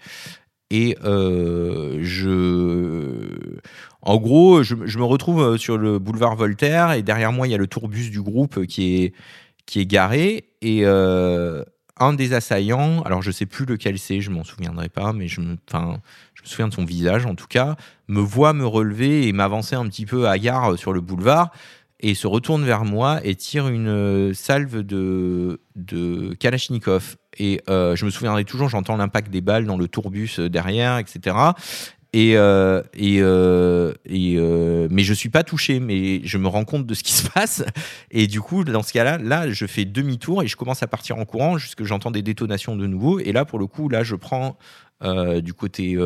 Et 0.71 0.99
euh, 1.05 2.01
je. 2.03 3.61
En 4.03 4.17
gros, 4.19 4.63
je, 4.63 4.75
je 4.85 4.99
me 4.99 5.05
retrouve 5.05 5.43
euh, 5.43 5.57
sur 5.57 5.79
le 5.79 5.99
boulevard 5.99 6.37
Voltaire 6.37 6.93
et 6.93 7.03
derrière 7.03 7.33
moi, 7.33 7.47
il 7.47 7.53
y 7.53 7.55
a 7.55 7.59
le 7.59 7.67
tourbus 7.67 8.11
du 8.11 8.21
groupe 8.21 8.67
qui 8.67 8.97
est, 9.05 9.15
qui 9.67 9.81
est 9.81 9.87
garé. 9.87 10.51
Et 10.61 10.81
euh, 10.85 11.63
un 11.99 12.13
des 12.13 12.33
assaillants, 12.33 13.03
alors 13.03 13.23
je 13.23 13.31
sais 13.31 13.47
plus 13.47 13.67
lequel 13.67 13.99
c'est, 13.99 14.21
je 14.21 14.31
m'en 14.31 14.45
souviendrai 14.45 14.89
pas, 14.89 15.13
mais 15.13 15.29
je 15.29 15.41
me, 15.41 15.57
je 15.73 15.79
me 15.79 16.47
souviens 16.47 16.69
de 16.69 16.75
son 16.75 16.85
visage 16.85 17.27
en 17.27 17.35
tout 17.35 17.47
cas, 17.47 17.77
me 18.09 18.21
voit 18.21 18.53
me 18.53 18.67
relever 18.67 19.29
et 19.29 19.33
m'avancer 19.33 19.77
un 19.77 19.87
petit 19.87 20.07
peu 20.07 20.29
à 20.29 20.39
gare 20.39 20.77
sur 20.79 20.93
le 20.93 21.01
boulevard 21.01 21.51
et 22.01 22.15
se 22.15 22.27
retourne 22.27 22.65
vers 22.65 22.85
moi 22.85 23.21
et 23.25 23.35
tire 23.35 23.69
une 23.69 23.89
euh, 23.89 24.35
salve 24.35 24.83
de, 24.83 25.63
de 25.75 26.35
Kalachnikov. 26.35 27.17
Et 27.39 27.63
euh, 27.71 27.97
je 27.97 28.05
me 28.05 28.11
souviendrai 28.11 28.45
toujours, 28.45 28.69
j'entends 28.69 28.97
l'impact 28.97 29.31
des 29.31 29.41
balles 29.41 29.65
dans 29.65 29.79
le 29.79 29.89
tourbus 29.89 30.39
euh, 30.39 30.49
derrière, 30.49 30.99
etc. 30.99 31.37
Et, 32.17 32.37
euh, 32.37 32.81
et, 32.95 33.19
euh, 33.23 33.93
et 34.07 34.37
euh, 34.37 34.87
mais 34.89 35.03
je 35.03 35.13
suis 35.13 35.31
pas 35.31 35.43
touché, 35.43 35.81
mais 35.81 36.21
je 36.23 36.39
me 36.39 36.47
rends 36.47 36.65
compte 36.65 36.87
de 36.87 36.95
ce 36.95 37.03
qui 37.03 37.13
se 37.13 37.29
passe. 37.29 37.65
Et 38.13 38.29
du 38.29 38.41
coup, 38.41 38.63
dans 38.63 38.85
ce 38.85 38.93
cas-là, 38.93 39.19
là, 39.19 39.51
je 39.51 39.67
fais 39.67 39.85
demi-tour 39.85 40.45
et 40.45 40.47
je 40.47 40.57
commence 40.57 40.85
à 40.85 40.87
partir 40.87 41.19
en 41.19 41.25
courant 41.25 41.59
jusqu'à 41.59 41.83
j'entends 41.83 42.13
des 42.13 42.23
détonations 42.23 42.77
de 42.77 42.87
nouveau. 42.87 43.19
Et 43.19 43.33
là, 43.33 43.45
pour 43.45 43.59
le 43.59 43.67
coup, 43.67 43.89
là, 43.89 44.05
je 44.05 44.15
prends 44.15 44.57
du 45.43 45.53
côté 45.53 45.99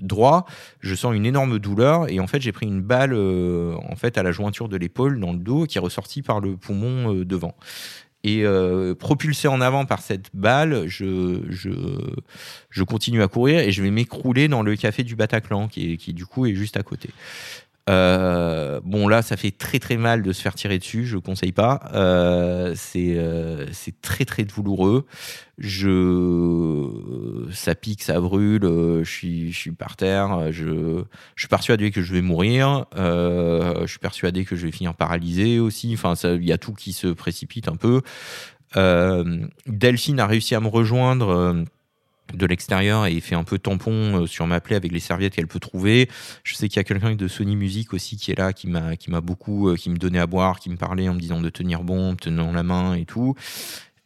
droit, 0.00 0.46
je 0.78 0.94
sens 0.94 1.12
une 1.12 1.26
énorme 1.26 1.58
douleur 1.58 2.08
et 2.08 2.20
en 2.20 2.28
fait, 2.28 2.40
j'ai 2.40 2.52
pris 2.52 2.66
une 2.66 2.80
balle 2.80 3.14
en 3.14 3.96
fait 3.96 4.16
à 4.16 4.22
la 4.22 4.30
jointure 4.30 4.68
de 4.68 4.76
l'épaule 4.76 5.18
dans 5.18 5.32
le 5.32 5.40
dos 5.40 5.64
qui 5.64 5.78
est 5.78 5.80
ressortie 5.80 6.22
par 6.22 6.38
le 6.38 6.56
poumon 6.56 7.12
devant. 7.24 7.56
Et 8.24 8.44
euh, 8.44 8.94
propulsé 8.94 9.48
en 9.48 9.60
avant 9.60 9.84
par 9.84 10.00
cette 10.00 10.30
balle, 10.32 10.86
je, 10.86 11.40
je, 11.48 11.70
je 12.70 12.82
continue 12.84 13.22
à 13.22 13.28
courir 13.28 13.60
et 13.60 13.72
je 13.72 13.82
vais 13.82 13.90
m'écrouler 13.90 14.46
dans 14.46 14.62
le 14.62 14.76
café 14.76 15.02
du 15.02 15.16
Bataclan, 15.16 15.66
qui, 15.66 15.96
qui 15.96 16.12
du 16.12 16.24
coup 16.24 16.46
est 16.46 16.54
juste 16.54 16.76
à 16.76 16.84
côté. 16.84 17.10
Euh, 17.88 18.80
bon 18.84 19.08
là, 19.08 19.22
ça 19.22 19.36
fait 19.36 19.50
très 19.50 19.80
très 19.80 19.96
mal 19.96 20.22
de 20.22 20.32
se 20.32 20.40
faire 20.40 20.54
tirer 20.54 20.78
dessus. 20.78 21.04
Je 21.04 21.18
conseille 21.18 21.52
pas. 21.52 21.80
Euh, 21.94 22.74
c'est 22.76 23.16
euh, 23.18 23.66
c'est 23.72 24.00
très 24.00 24.24
très 24.24 24.44
douloureux. 24.44 25.06
Je 25.58 26.88
ça 27.52 27.74
pique, 27.74 28.02
ça 28.02 28.20
brûle. 28.20 28.62
Je 28.62 29.10
suis 29.10 29.52
je 29.52 29.58
suis 29.58 29.72
par 29.72 29.96
terre. 29.96 30.52
Je 30.52 31.02
je 31.34 31.40
suis 31.42 31.48
persuadé 31.48 31.90
que 31.90 32.02
je 32.02 32.12
vais 32.12 32.22
mourir. 32.22 32.86
Je 32.94 33.84
suis 33.86 33.98
persuadé 33.98 34.44
que 34.44 34.54
je 34.56 34.66
vais 34.66 34.72
finir 34.72 34.94
paralysé 34.94 35.58
aussi. 35.58 35.92
Enfin, 35.94 36.14
il 36.24 36.44
y 36.44 36.52
a 36.52 36.58
tout 36.58 36.74
qui 36.74 36.92
se 36.92 37.08
précipite 37.08 37.68
un 37.68 37.76
peu. 37.76 38.02
Delphine 39.66 40.20
a 40.20 40.26
réussi 40.26 40.54
à 40.54 40.60
me 40.60 40.68
rejoindre. 40.68 41.64
De 42.34 42.46
l'extérieur 42.46 43.06
et 43.06 43.20
fait 43.20 43.34
un 43.34 43.44
peu 43.44 43.58
tampon 43.58 44.22
euh, 44.22 44.26
sur 44.26 44.46
ma 44.46 44.60
plaie 44.60 44.76
avec 44.76 44.92
les 44.92 45.00
serviettes 45.00 45.34
qu'elle 45.34 45.46
peut 45.46 45.60
trouver. 45.60 46.08
Je 46.44 46.54
sais 46.54 46.68
qu'il 46.68 46.76
y 46.76 46.80
a 46.80 46.84
quelqu'un 46.84 47.14
de 47.14 47.28
Sony 47.28 47.56
Music 47.56 47.92
aussi 47.92 48.16
qui 48.16 48.32
est 48.32 48.38
là, 48.38 48.52
qui 48.52 48.68
m'a 48.68 48.96
qui 48.96 49.10
m'a 49.10 49.20
beaucoup, 49.20 49.68
euh, 49.68 49.76
qui 49.76 49.90
me 49.90 49.96
donnait 49.96 50.18
à 50.18 50.26
boire, 50.26 50.60
qui 50.60 50.70
me 50.70 50.76
parlait 50.76 51.08
en 51.08 51.14
me 51.14 51.20
disant 51.20 51.40
de 51.40 51.50
tenir 51.50 51.82
bon, 51.82 52.12
me 52.12 52.16
tenant 52.16 52.52
la 52.52 52.62
main 52.62 52.94
et 52.94 53.04
tout. 53.04 53.34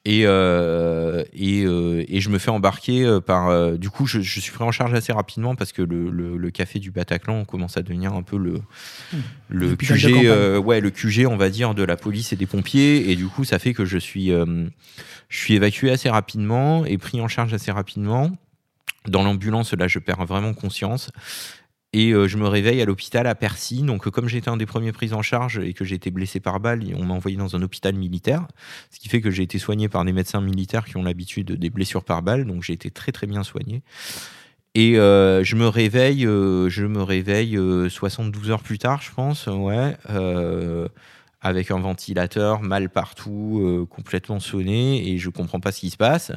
Et, 0.09 0.23
euh, 0.25 1.25
et, 1.35 1.65
euh, 1.65 2.05
et 2.07 2.21
je 2.21 2.31
me 2.31 2.39
fais 2.39 2.51
embarquer 2.53 3.05
euh, 3.05 3.21
par. 3.21 3.49
euh, 3.49 3.77
du 3.77 3.91
coup, 3.91 4.07
je, 4.07 4.21
je 4.21 4.39
suis 4.39 4.53
pris 4.53 4.63
en 4.63 4.71
charge 4.71 4.95
assez 4.95 5.13
rapidement 5.13 5.57
parce 5.57 5.73
que 5.73 5.83
le, 5.83 6.11
le, 6.11 6.37
le 6.37 6.51
café 6.53 6.79
du 6.79 6.93
Bataclan 6.93 7.45
commence 7.45 7.77
à 7.77 7.83
devenir 7.83 8.13
un 8.13 8.23
peu 8.23 8.37
le, 8.39 8.61
le 9.49 9.71
L'hôpital 9.71 10.01
de 10.01 10.59
QG, 10.59 10.65
ouais, 10.65 10.81
le 10.81 10.91
QG, 10.91 11.27
on 11.29 11.37
va 11.37 11.51
dire, 11.51 11.75
de 11.75 11.83
la 11.83 11.97
police 11.97 12.33
et 12.33 12.37
des 12.37 12.47
pompiers. 12.47 13.11
Et 13.11 13.17
du 13.17 13.27
coup, 13.27 13.43
ça 13.43 13.59
fait 13.59 13.75
que 13.75 13.85
je 13.85 13.99
suis, 13.99 14.29
je 14.29 15.39
suis 15.39 15.55
évacué 15.55 15.91
assez 15.91 16.09
rapidement 16.09 16.85
et 16.85 16.99
pris 16.99 17.21
en 17.21 17.27
charge 17.27 17.53
assez 17.53 17.73
rapidement. 17.73 18.31
Dans 19.09 19.25
l'ambulance, 19.25 19.73
là, 19.75 19.89
je 19.89 19.99
perds 19.99 20.25
vraiment 20.25 20.55
conscience. 20.55 21.11
Et 21.93 22.13
euh, 22.13 22.27
je 22.29 22.37
me 22.37 22.47
réveille 22.47 22.81
à 22.83 22.85
l'hôpital 22.85 23.27
à 23.27 23.35
Percy. 23.35 23.83
Donc, 23.83 24.07
euh, 24.07 24.11
comme 24.11 24.29
j'étais 24.29 24.49
un 24.49 24.57
des 24.57 24.67
premiers 24.67 24.93
pris 24.93 25.13
en 25.13 25.23
charge 25.23 25.59
et 25.59 25.73
que 25.73 25.85
j'ai 25.85 25.95
été 25.95 26.11
blessé 26.11 26.41
par 26.41 26.61
balle, 26.61 26.83
on 26.95 27.05
m'a 27.05 27.15
envoyé 27.15 27.37
dans 27.37 27.57
un 27.57 27.63
hôpital 27.63 27.95
militaire. 27.95 28.47
Ce 28.91 28.99
qui 28.99 29.09
fait 29.09 29.21
que 29.21 29.31
j'ai 29.31 29.43
été 29.43 29.59
soigné 29.59 29.89
par 29.89 30.05
des 30.05 30.13
médecins 30.13 30.41
militaires 30.41 30.85
qui 30.85 30.97
ont 30.97 31.03
l'habitude 31.03 31.53
des 31.53 31.71
blessures 31.71 32.05
par 32.05 32.23
balle. 32.23 32.45
Donc, 32.45 32.63
j'ai 32.63 32.73
été 32.73 32.91
très, 32.91 33.13
très 33.13 33.27
bien 33.27 33.43
soigné. 33.43 33.83
Et 34.75 34.99
euh, 34.99 35.43
je 35.43 35.57
me 35.57 35.69
réveille, 35.69 36.25
je 36.25 36.85
me 36.85 37.03
réveille 37.03 37.57
euh, 37.57 37.89
72 37.89 38.51
heures 38.51 38.63
plus 38.63 38.79
tard, 38.79 39.01
je 39.01 39.11
pense, 39.11 39.47
ouais, 39.47 39.97
avec 41.41 41.71
un 41.71 41.79
ventilateur, 41.79 42.61
mal 42.61 42.91
partout, 42.91 43.87
complètement 43.89 44.39
sonné, 44.39 45.09
et 45.09 45.17
je 45.17 45.31
comprends 45.31 45.61
pas 45.61 45.73
ce 45.73 45.81
qui 45.81 45.91
se 45.91 45.97
passe. 45.97 46.33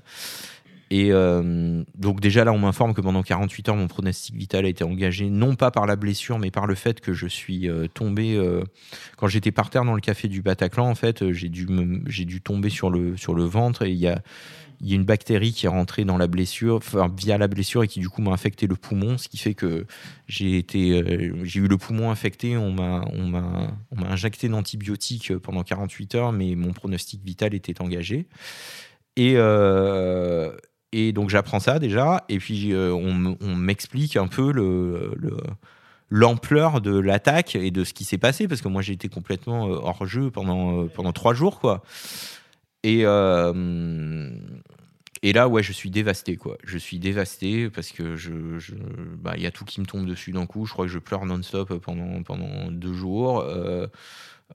Et 0.92 1.10
euh, 1.12 1.84
donc 1.96 2.20
déjà 2.20 2.44
là, 2.44 2.52
on 2.52 2.58
m'informe 2.58 2.94
que 2.94 3.02
pendant 3.02 3.22
48 3.22 3.70
heures, 3.70 3.76
mon 3.76 3.88
pronostic 3.88 4.36
vital 4.36 4.66
a 4.66 4.70
été 4.70 4.84
engagé, 4.84 5.30
non 5.30 5.56
pas 5.56 5.70
par 5.70 5.86
la 5.86 5.96
blessure, 5.96 6.40
mais 6.40 6.50
par 6.50 6.66
le 6.66 6.74
fait 6.74 7.00
que 7.00 7.14
je 7.14 7.28
suis 7.28 7.70
euh, 7.70 7.88
tombé 7.88 8.36
euh, 8.36 8.64
quand 9.16 9.28
j'étais 9.28 9.52
par 9.52 9.70
terre 9.70 9.86
dans 9.86 9.94
le 9.94 10.02
café 10.02 10.28
du 10.28 10.42
Bataclan. 10.42 10.90
En 10.90 10.96
fait, 10.96 11.32
j'ai 11.32 11.50
dû 11.50 11.68
j'ai 12.08 12.26
dû 12.26 12.42
tomber 12.42 12.70
sur 12.70 12.90
le 12.90 13.18
sur 13.18 13.36
le 13.36 13.44
ventre 13.44 13.84
et 13.84 13.92
il 13.92 13.98
y 13.98 14.08
a 14.08 14.22
y 14.82 14.94
a 14.94 14.96
une 14.96 15.04
bactérie 15.04 15.52
qui 15.52 15.66
est 15.66 15.70
rentrée 15.70 16.06
dans 16.06 16.18
la 16.18 16.28
blessure, 16.28 16.76
enfin, 16.78 17.14
via 17.16 17.38
la 17.38 17.50
blessure 17.50 17.84
et 17.84 17.88
qui 17.90 18.00
du 18.00 18.08
coup 18.08 18.22
m'a 18.22 18.32
infecté 18.32 18.66
le 18.66 18.76
poumon, 18.76 19.18
ce 19.18 19.28
qui 19.28 19.38
fait 19.38 19.54
que 19.54 19.86
j'ai 20.28 20.58
été, 20.58 21.34
j'ai 21.44 21.60
eu 21.60 21.68
le 21.68 21.78
poumon 21.78 22.12
infecté. 22.12 22.56
On 22.56 22.72
m'a, 22.72 23.04
on 23.12 23.28
m'a, 23.28 23.74
on 23.92 24.00
m'a 24.00 24.08
injecté 24.08 24.48
d'antibiotiques 24.48 25.38
pendant 25.40 25.64
48 25.64 26.16
heures, 26.16 26.32
mais 26.32 26.56
mon 26.56 26.72
pronostic 26.72 27.22
vital 27.26 27.54
était 27.54 27.82
engagé. 27.82 28.26
Et 29.18 29.36
et 30.92 31.12
donc 31.12 31.30
j'apprends 31.30 31.60
ça 31.60 31.80
déjà, 31.80 32.26
et 32.30 32.38
puis 32.40 32.74
euh, 32.74 32.92
on, 32.94 33.56
m'explique 33.56 34.18
un 34.18 34.28
peu 34.28 34.52
le, 34.52 35.14
le- 35.18 35.38
l'ampleur 36.10 36.82
de 36.82 36.98
l'attaque 36.98 37.56
et 37.56 37.72
de 37.72 37.84
ce 37.84 37.94
qui 37.94 38.04
s'est 38.04 38.18
passé, 38.18 38.48
parce 38.48 38.62
que 38.62 38.68
moi 38.68 38.82
j'ai 38.82 38.94
été 38.94 39.10
complètement 39.10 39.68
euh, 39.70 39.76
hors 39.82 40.06
jeu 40.06 40.32
pendant, 40.32 40.84
euh, 40.84 40.88
pendant 40.88 41.12
trois 41.14 41.34
jours, 41.34 41.60
quoi. 41.60 41.84
Et, 42.84 43.04
et 45.22 45.34
là, 45.34 45.50
ouais, 45.50 45.62
je 45.64 45.74
suis 45.74 45.90
dévasté, 45.90 46.38
quoi. 46.38 46.58
Je 46.64 46.78
suis 46.78 46.98
dévasté 46.98 47.70
parce 47.70 47.92
que 47.92 48.16
je, 48.16 48.58
je- 48.58 48.74
bah, 49.22 49.36
y 49.38 49.46
a 49.46 49.52
tout 49.52 49.66
qui 49.66 49.82
me 49.82 49.86
tombe 49.86 50.06
dessus 50.06 50.32
d'un 50.32 50.46
coup. 50.46 50.66
Je 50.66 50.72
crois 50.72 50.86
que 50.86 50.92
je 50.92 51.00
pleure 51.00 51.26
non-stop 51.26 51.74
pendant, 51.84 52.24
pendant 52.24 52.72
deux 52.72 52.94
jours. 52.94 53.46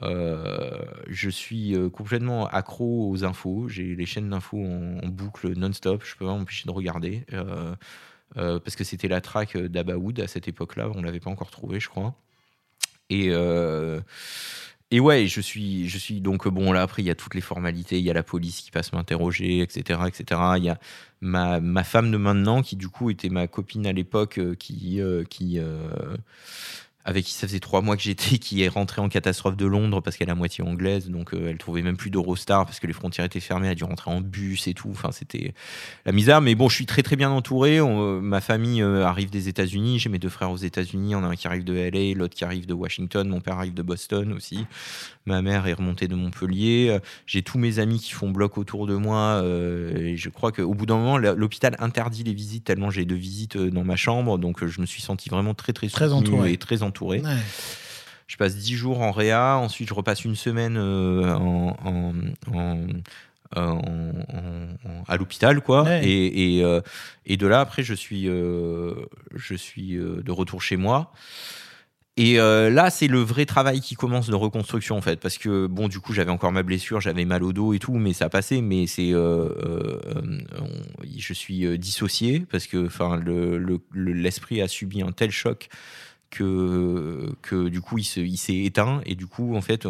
Je 0.02 1.30
suis 1.30 1.74
euh, 1.76 1.88
complètement 1.88 2.46
accro 2.48 3.11
aux 3.11 3.24
infos. 3.24 3.68
J'ai 3.68 3.94
les 3.94 4.07
chaînes 4.07 4.30
d'infos 4.30 4.62
en, 4.64 5.07
boucle 5.09 5.57
non-stop. 5.57 6.02
Je 6.04 6.16
peux 6.16 6.26
pas 6.26 6.37
m'empêcher 6.37 6.66
de 6.66 6.72
regarder. 6.72 7.24
Euh, 7.33 7.74
euh, 8.37 8.59
parce 8.59 8.74
que 8.74 8.85
c'était 8.85 9.09
la 9.09 9.20
track 9.20 9.57
d'Abaoud 9.57 10.18
à 10.20 10.26
cette 10.26 10.48
époque-là. 10.48 10.90
On 10.94 11.02
l'avait 11.02 11.20
pas 11.20 11.30
encore 11.30 11.50
trouvé, 11.50 11.80
je 11.80 11.88
crois. 11.88 12.14
Et, 13.11 13.28
euh, 13.30 14.00
ouais, 14.92 15.26
je 15.26 15.40
suis, 15.40 16.20
donc 16.20 16.48
bon 16.48 16.72
là. 16.72 16.83
Après, 16.83 17.02
il 17.02 17.07
y 17.07 17.11
a 17.11 17.14
toutes 17.14 17.35
les 17.35 17.40
formalités. 17.40 17.98
Il 17.98 18.04
y 18.04 18.11
a 18.11 18.14
la 18.14 18.22
police 18.22 18.61
qui 18.61 18.70
passe 18.70 18.92
m'interroger, 18.92 19.61
etc., 19.61 20.00
etc. 20.07 20.40
Il 20.57 20.64
y 20.64 20.68
a 20.68 20.78
ma, 21.20 21.85
femme 21.85 22.11
de 22.11 22.16
maintenant 22.16 22.62
qui 22.62 22.76
du 22.76 22.88
coup 22.88 23.11
était 23.11 23.28
ma 23.28 23.46
copine 23.46 23.87
à 23.87 23.92
l'époque, 23.92 24.38
euh, 24.38 24.54
qui, 24.54 25.00
euh, 25.00 25.24
euh, 25.33 26.16
avec 27.07 27.25
qui 27.27 27.33
ça 27.33 27.47
faisait 27.47 27.61
trois 27.61 27.83
mois 27.83 27.97
que 27.97 28.03
j'étais, 28.03 28.38
qui 28.38 28.62
est 28.62 28.69
rentrée 28.69 29.01
en 29.03 29.09
catastrophe 29.09 29.57
de 29.57 29.67
Londres 29.67 30.01
parce 30.01 30.17
qu'elle 30.17 30.29
est 30.29 30.33
à 30.33 30.35
moitié 30.35 30.64
anglaise, 30.64 31.11
donc 31.11 31.35
euh, 31.35 31.49
elle 31.51 31.59
trouvait 31.59 31.83
même 31.83 31.97
plus 31.99 32.11
d'Eurostar 32.11 32.64
parce 32.64 32.81
que 32.81 32.87
les 32.87 32.93
frontières 32.95 33.27
étaient 33.27 33.40
fermées, 33.40 33.67
elle 33.67 33.73
a 33.73 33.75
dû 33.75 33.85
rentrer 33.85 34.11
en 34.11 34.21
bus 34.23 34.67
et 34.69 34.75
tout. 34.75 34.88
Enfin, 34.90 35.11
c'était 35.12 35.53
la 36.07 36.12
misère. 36.12 36.40
Mais 36.40 36.55
bon, 36.55 36.69
je 36.71 36.75
suis 36.77 36.87
très 36.87 37.03
très 37.03 37.17
bien 37.17 37.31
entouré. 37.31 37.81
On- 37.81 38.01
euh, 38.17 38.21
ma 38.21 38.40
famille 38.40 38.83
euh, 38.83 39.05
arrive 39.05 39.29
des 39.31 39.49
États-Unis. 39.49 39.99
J'ai 39.99 40.09
mes 40.09 40.19
deux 40.19 40.29
frères 40.31 40.51
aux 40.51 40.57
États-Unis. 40.57 41.14
En 41.14 41.25
a 41.25 41.27
un 41.29 41.37
qui 41.37 41.47
arrive 41.47 41.64
de 41.64 41.75
LA, 41.75 42.14
l'autre 42.14 42.35
qui 42.35 42.45
arrive 42.45 42.64
de 42.67 42.73
Washington. 42.75 43.29
Mon 43.29 43.40
père 43.40 43.59
arrive 43.59 43.75
de 43.75 43.83
Boston 43.83 44.33
aussi. 44.33 44.64
Ma 45.27 45.43
mère 45.43 45.67
est 45.67 45.75
remontée 45.75 46.09
de 46.09 46.14
Montpellier. 46.14 46.99
J'ai 47.27 47.43
tous 47.43 47.59
mes 47.59 47.79
amis 47.81 47.99
qui 48.01 48.12
font 48.12 48.31
bloc 48.31 48.57
autour 48.57 48.87
de 48.87 48.95
moi. 48.97 49.40
euh, 49.43 49.95
et 49.97 50.17
je 50.17 50.29
crois 50.31 50.53
qu'au 50.53 50.73
bout 50.75 50.87
d'un 50.87 50.97
moment, 50.97 51.19
l'hôpital 51.19 51.77
interdit 51.81 52.23
les 52.25 52.33
visites 52.35 52.64
tellement 52.64 52.90
j'ai 52.90 53.05
de 53.05 53.14
visites 53.14 53.57
dans 53.59 53.85
ma 53.85 53.97
chambre. 53.97 54.38
Donc 54.38 54.64
je 54.64 54.81
me 54.81 54.87
suis 54.87 55.03
senti 55.03 55.29
vraiment 55.29 55.53
très 55.55 55.73
très, 55.75 55.88
Très 55.88 56.12
entouré. 56.12 56.53
et 56.53 56.57
très 56.57 56.77
entouré. 56.83 56.93
Ouais. 57.20 57.37
Je 58.26 58.37
passe 58.37 58.57
10 58.57 58.74
jours 58.74 59.00
en 59.00 59.12
réa, 59.12 59.57
ensuite 59.59 59.88
je 59.88 59.94
repasse 59.94 60.24
une 60.24 60.35
semaine 60.35 60.76
euh, 60.76 61.35
en, 61.35 61.76
en- 61.85 62.12
en- 62.52 62.87
en- 63.54 63.61
en- 63.61 63.78
en- 63.78 65.04
à 65.07 65.16
l'hôpital, 65.16 65.61
quoi. 65.61 65.85
Ouais. 65.85 66.04
Et, 66.09 66.57
et, 66.59 66.64
euh, 66.64 66.80
et 67.26 67.37
de 67.37 67.46
là, 67.46 67.61
après, 67.61 67.83
je 67.85 67.94
suis, 67.94 68.28
euh, 68.28 68.94
je 69.35 69.54
suis 69.54 69.96
de 69.96 70.33
retour 70.33 70.62
chez 70.62 70.76
moi. 70.76 71.12
Et 72.16 72.37
là, 72.37 72.90
c'est 72.90 73.09
le 73.09 73.18
vrai 73.18 73.44
travail 73.44 73.80
qui 73.80 73.96
commence 73.96 74.28
de 74.30 74.37
reconstruction, 74.37 74.96
en 74.96 75.00
fait. 75.00 75.18
Parce 75.20 75.37
que, 75.37 75.66
bon, 75.66 75.88
du 75.88 75.98
coup, 75.98 76.12
j'avais 76.12 76.30
encore 76.30 76.52
ma 76.52 76.62
blessure, 76.62 77.00
j'avais 77.00 77.24
mal 77.24 77.42
au 77.42 77.52
dos 77.52 77.74
et 77.74 77.80
tout, 77.80 77.94
mais 77.94 78.12
ça 78.12 78.28
passait. 78.28 78.61
Mais 78.62 78.87
c'est. 78.87 79.11
je 81.16 81.33
suis 81.33 81.78
dissocié 81.78 82.46
parce 82.50 82.66
que, 82.66 82.88
le- 83.24 83.59
le- 83.59 83.80
l'esprit 84.12 84.61
a 84.62 84.68
subi 84.68 85.02
un 85.02 85.12
tel 85.12 85.30
choc 85.30 85.68
que, 86.35 87.35
que 87.42 87.68
du 87.68 87.81
coup 87.81 87.99
il 87.99 88.05
se- 88.05 88.20
il 88.20 88.37
s'est 88.37 88.59
éteint 88.64 89.01
et 89.07 89.14
du 89.14 89.27
coup 89.27 89.55
en 89.57 89.61
fait 89.62 89.87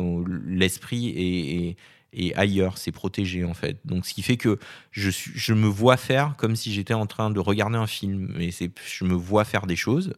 l'esprit 0.47 1.09
est, 1.17 1.77
est- 2.13 2.35
ailleurs, 2.37 2.79
c'est 2.79 2.93
protégé 2.93 3.45
en 3.45 3.55
fait. 3.55 3.79
Donc 3.85 4.07
ce 4.07 4.15
qui 4.15 4.23
fait 4.23 4.37
que 4.37 4.59
je, 4.93 5.11
je 5.11 5.55
me 5.55 5.67
vois 5.67 5.97
faire 5.97 6.35
comme 6.39 6.57
si 6.57 6.73
j'étais 6.73 6.95
en 6.95 7.07
train 7.07 7.31
de 7.31 7.41
regarder 7.41 7.77
un 7.77 7.87
film, 7.87 8.33
mais 8.37 8.51
je 8.53 9.05
me 9.05 9.15
vois 9.15 9.45
faire 9.45 9.67
des 9.67 9.77
choses, 9.77 10.15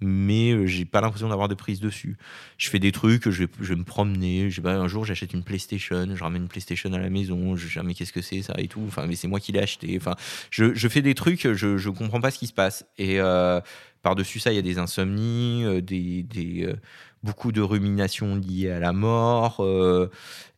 mais 0.00 0.52
euh, 0.52 0.66
j'ai 0.66 0.84
pas 0.84 1.00
l'impression 1.00 1.28
d'avoir 1.28 1.48
de 1.48 1.54
prise 1.54 1.80
dessus. 1.80 2.16
Je 2.56 2.70
fais 2.70 2.78
des 2.78 2.92
trucs, 2.92 3.28
je 3.28 3.44
vais, 3.44 3.50
je 3.60 3.74
me 3.74 3.84
promener, 3.84 4.50
je 4.50 4.60
un 4.66 4.88
jour 4.88 5.04
j'achète 5.04 5.32
une 5.32 5.42
PlayStation, 5.42 6.08
je 6.14 6.22
ramène 6.22 6.42
une 6.42 6.48
PlayStation 6.48 6.92
à 6.92 6.98
la 6.98 7.10
maison, 7.10 7.56
je 7.56 7.68
sais 7.68 7.82
mais 7.82 7.94
qu'est-ce 7.94 8.12
que 8.12 8.20
c'est 8.20 8.42
ça 8.42 8.54
et 8.58 8.68
tout, 8.68 8.82
enfin 8.86 9.06
mais 9.06 9.16
c'est 9.16 9.28
moi 9.28 9.40
qui 9.40 9.52
l'ai 9.52 9.60
acheté, 9.60 9.96
enfin 9.96 10.14
je, 10.50 10.74
je, 10.74 10.88
fais 10.88 11.02
des 11.02 11.14
trucs, 11.14 11.52
je, 11.52 11.76
je 11.78 11.90
comprends 11.90 12.20
pas 12.20 12.30
ce 12.30 12.38
qui 12.38 12.46
se 12.46 12.52
passe. 12.52 12.86
Et 12.98 13.20
euh, 13.20 13.60
par-dessus 14.02 14.38
ça 14.38 14.52
il 14.52 14.56
y 14.56 14.58
a 14.58 14.62
des 14.62 14.78
insomnies, 14.78 15.64
euh, 15.64 15.80
des, 15.80 16.22
des 16.22 16.72
beaucoup 17.22 17.52
de 17.52 17.60
ruminations 17.60 18.36
liées 18.36 18.70
à 18.70 18.80
la 18.80 18.92
mort. 18.92 19.58
Euh, 19.60 20.10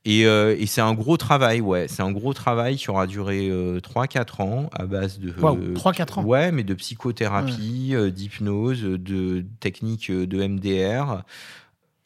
et, 0.04 0.26
euh, 0.26 0.56
et 0.58 0.66
c'est 0.66 0.80
un 0.80 0.94
gros 0.94 1.16
travail, 1.16 1.60
ouais. 1.60 1.86
C'est 1.88 2.02
un 2.02 2.12
gros 2.12 2.32
travail 2.32 2.76
qui 2.76 2.88
aura 2.90 3.06
duré 3.06 3.50
3-4 3.82 4.42
ans 4.42 4.70
à 4.72 4.86
base 4.86 5.18
de. 5.18 5.32
Wow, 5.40 5.58
3-4 5.74 6.20
ans 6.20 6.24
Ouais, 6.24 6.52
mais 6.52 6.64
de 6.64 6.74
psychothérapie, 6.74 7.90
euh, 7.92 8.10
d'hypnose, 8.10 8.82
de 8.82 9.44
techniques 9.60 10.10
de 10.10 10.46
MDR. 10.46 11.22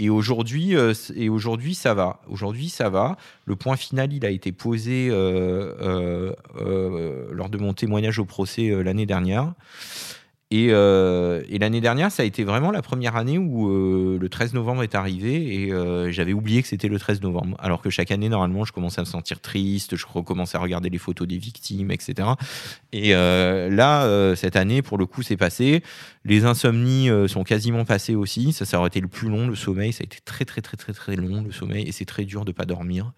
Et 0.01 0.11
aujourd'hui, 0.11 0.77
euh, 0.77 0.93
et 1.15 1.29
aujourd'hui, 1.29 1.75
ça 1.75 1.95
va. 1.95 2.21
Aujourd'hui, 2.29 2.69
ça 2.69 2.89
va. 2.89 3.17
Le 3.45 3.55
point 3.55 3.77
final, 3.77 4.13
il 4.13 4.27
a 4.27 4.31
été 4.31 4.51
posé 4.51 5.09
euh, 5.11 5.73
euh, 5.81 6.33
euh, 6.57 7.29
lors 7.31 7.49
de 7.49 7.59
mon 7.59 7.75
témoignage 7.75 8.19
au 8.19 8.25
procès 8.25 8.71
euh, 8.71 8.83
l'année 8.83 9.07
dernière. 9.07 9.53
Et, 10.57 10.69
euh, 10.71 11.43
et 11.49 11.59
l'année 11.59 11.81
dernière, 11.81 12.13
ça 12.13 12.23
a 12.23 12.27
été 12.27 12.45
vraiment 12.45 12.71
la 12.71 12.81
première 12.81 13.17
année 13.17 13.39
où 13.39 13.69
euh, 13.69 14.19
le 14.21 14.29
13 14.29 14.55
novembre 14.55 14.85
est 14.85 14.95
arrivé 14.95 15.53
et 15.53 15.73
euh, 15.73 16.13
j'avais 16.13 16.33
oublié 16.33 16.63
que 16.63 16.69
c'était 16.69 16.87
le 16.87 16.97
13 16.97 17.23
novembre. 17.23 17.57
Alors 17.59 17.83
que 17.83 17.91
chaque 17.91 18.13
année, 18.13 18.29
normalement, 18.29 18.65
je 18.65 18.71
commençais 18.71 19.01
à 19.01 19.03
me 19.03 19.09
sentir 19.09 19.41
triste, 19.41 19.97
je 19.97 20.07
recommençais 20.07 20.57
à 20.57 20.61
regarder 20.61 20.91
les 20.91 20.99
photos 20.99 21.27
des 21.27 21.39
victimes, 21.39 21.91
etc. 21.91 22.29
Et 22.93 23.15
là, 23.15 24.37
cette 24.37 24.55
année, 24.55 24.81
pour 24.81 24.97
le 24.97 25.07
coup, 25.07 25.23
c'est 25.23 25.37
passé. 25.37 25.83
Les 26.25 26.45
insomnies 26.45 27.09
sont 27.27 27.43
quasiment 27.43 27.85
passées 27.85 28.15
aussi. 28.15 28.53
Ça, 28.53 28.65
ça 28.65 28.79
aurait 28.79 28.87
été 28.87 29.01
le 29.01 29.09
plus 29.09 29.29
long, 29.29 29.49
le 29.49 29.57
sommeil. 29.57 29.93
Ça 29.93 30.03
a 30.03 30.05
été 30.05 30.19
très, 30.25 30.45
très, 30.45 30.61
très, 30.61 30.77
très, 30.77 30.93
très 30.93 31.17
long, 31.17 31.43
le 31.43 31.51
sommeil. 31.51 31.89
Et 31.89 31.91
c'est 31.91 32.05
très 32.05 32.25
dur 32.25 32.45
de 32.45 32.53
pas 32.53 32.65
dormir. 32.65 33.13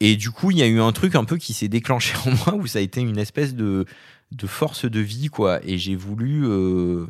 Et 0.00 0.16
du 0.16 0.30
coup, 0.30 0.50
il 0.50 0.58
y 0.58 0.62
a 0.62 0.66
eu 0.66 0.80
un 0.80 0.92
truc 0.92 1.14
un 1.14 1.24
peu 1.24 1.38
qui 1.38 1.54
s'est 1.54 1.68
déclenché 1.68 2.14
en 2.26 2.30
moi 2.30 2.62
où 2.62 2.66
ça 2.66 2.78
a 2.78 2.82
été 2.82 3.00
une 3.00 3.18
espèce 3.18 3.54
de, 3.54 3.86
de 4.34 4.46
force 4.46 4.84
de 4.84 5.00
vie, 5.00 5.28
quoi. 5.28 5.60
Et 5.64 5.78
j'ai 5.78 5.96
voulu. 5.96 6.46
euh, 6.46 7.06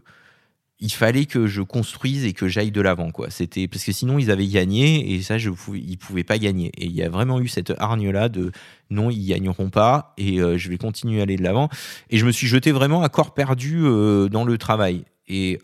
il 0.81 0.93
fallait 0.93 1.25
que 1.25 1.47
je 1.47 1.63
construise 1.63 2.25
et 2.25 2.33
que 2.33 2.49
j'aille 2.49 2.73
de 2.73 2.81
l'avant, 2.81 3.11
quoi. 3.11 3.31
C'était 3.31 3.69
parce 3.69 3.85
que 3.85 3.93
sinon 3.93 4.19
ils 4.19 4.31
avaient 4.31 4.47
gagné 4.47 5.15
et 5.15 5.23
ça, 5.23 5.39
je 5.39 5.51
pouvais, 5.51 5.79
ils 5.79 5.97
pouvaient 5.97 6.25
pas 6.25 6.39
gagner. 6.39 6.73
Et 6.77 6.87
il 6.87 6.93
y 6.93 7.03
a 7.03 7.09
vraiment 7.09 7.41
eu 7.41 7.49
cette 7.49 7.73
hargne 7.79 8.11
là 8.11 8.29
de 8.29 8.51
non, 8.91 9.09
ils 9.11 9.27
gagneront 9.29 9.71
pas 9.71 10.15
et 10.19 10.41
euh, 10.41 10.59
je 10.59 10.69
vais 10.69 10.77
continuer 10.77 11.21
à 11.21 11.23
aller 11.23 11.37
de 11.37 11.43
l'avant. 11.43 11.69
Et 12.11 12.19
je 12.19 12.27
me 12.27 12.33
suis 12.33 12.49
jeté 12.49 12.73
vraiment 12.73 13.03
à 13.03 13.09
corps 13.09 13.35
perdu 13.35 13.81
euh, 13.85 14.29
dans 14.29 14.45
le 14.45 14.59
travail. 14.59 15.05
Et 15.27 15.59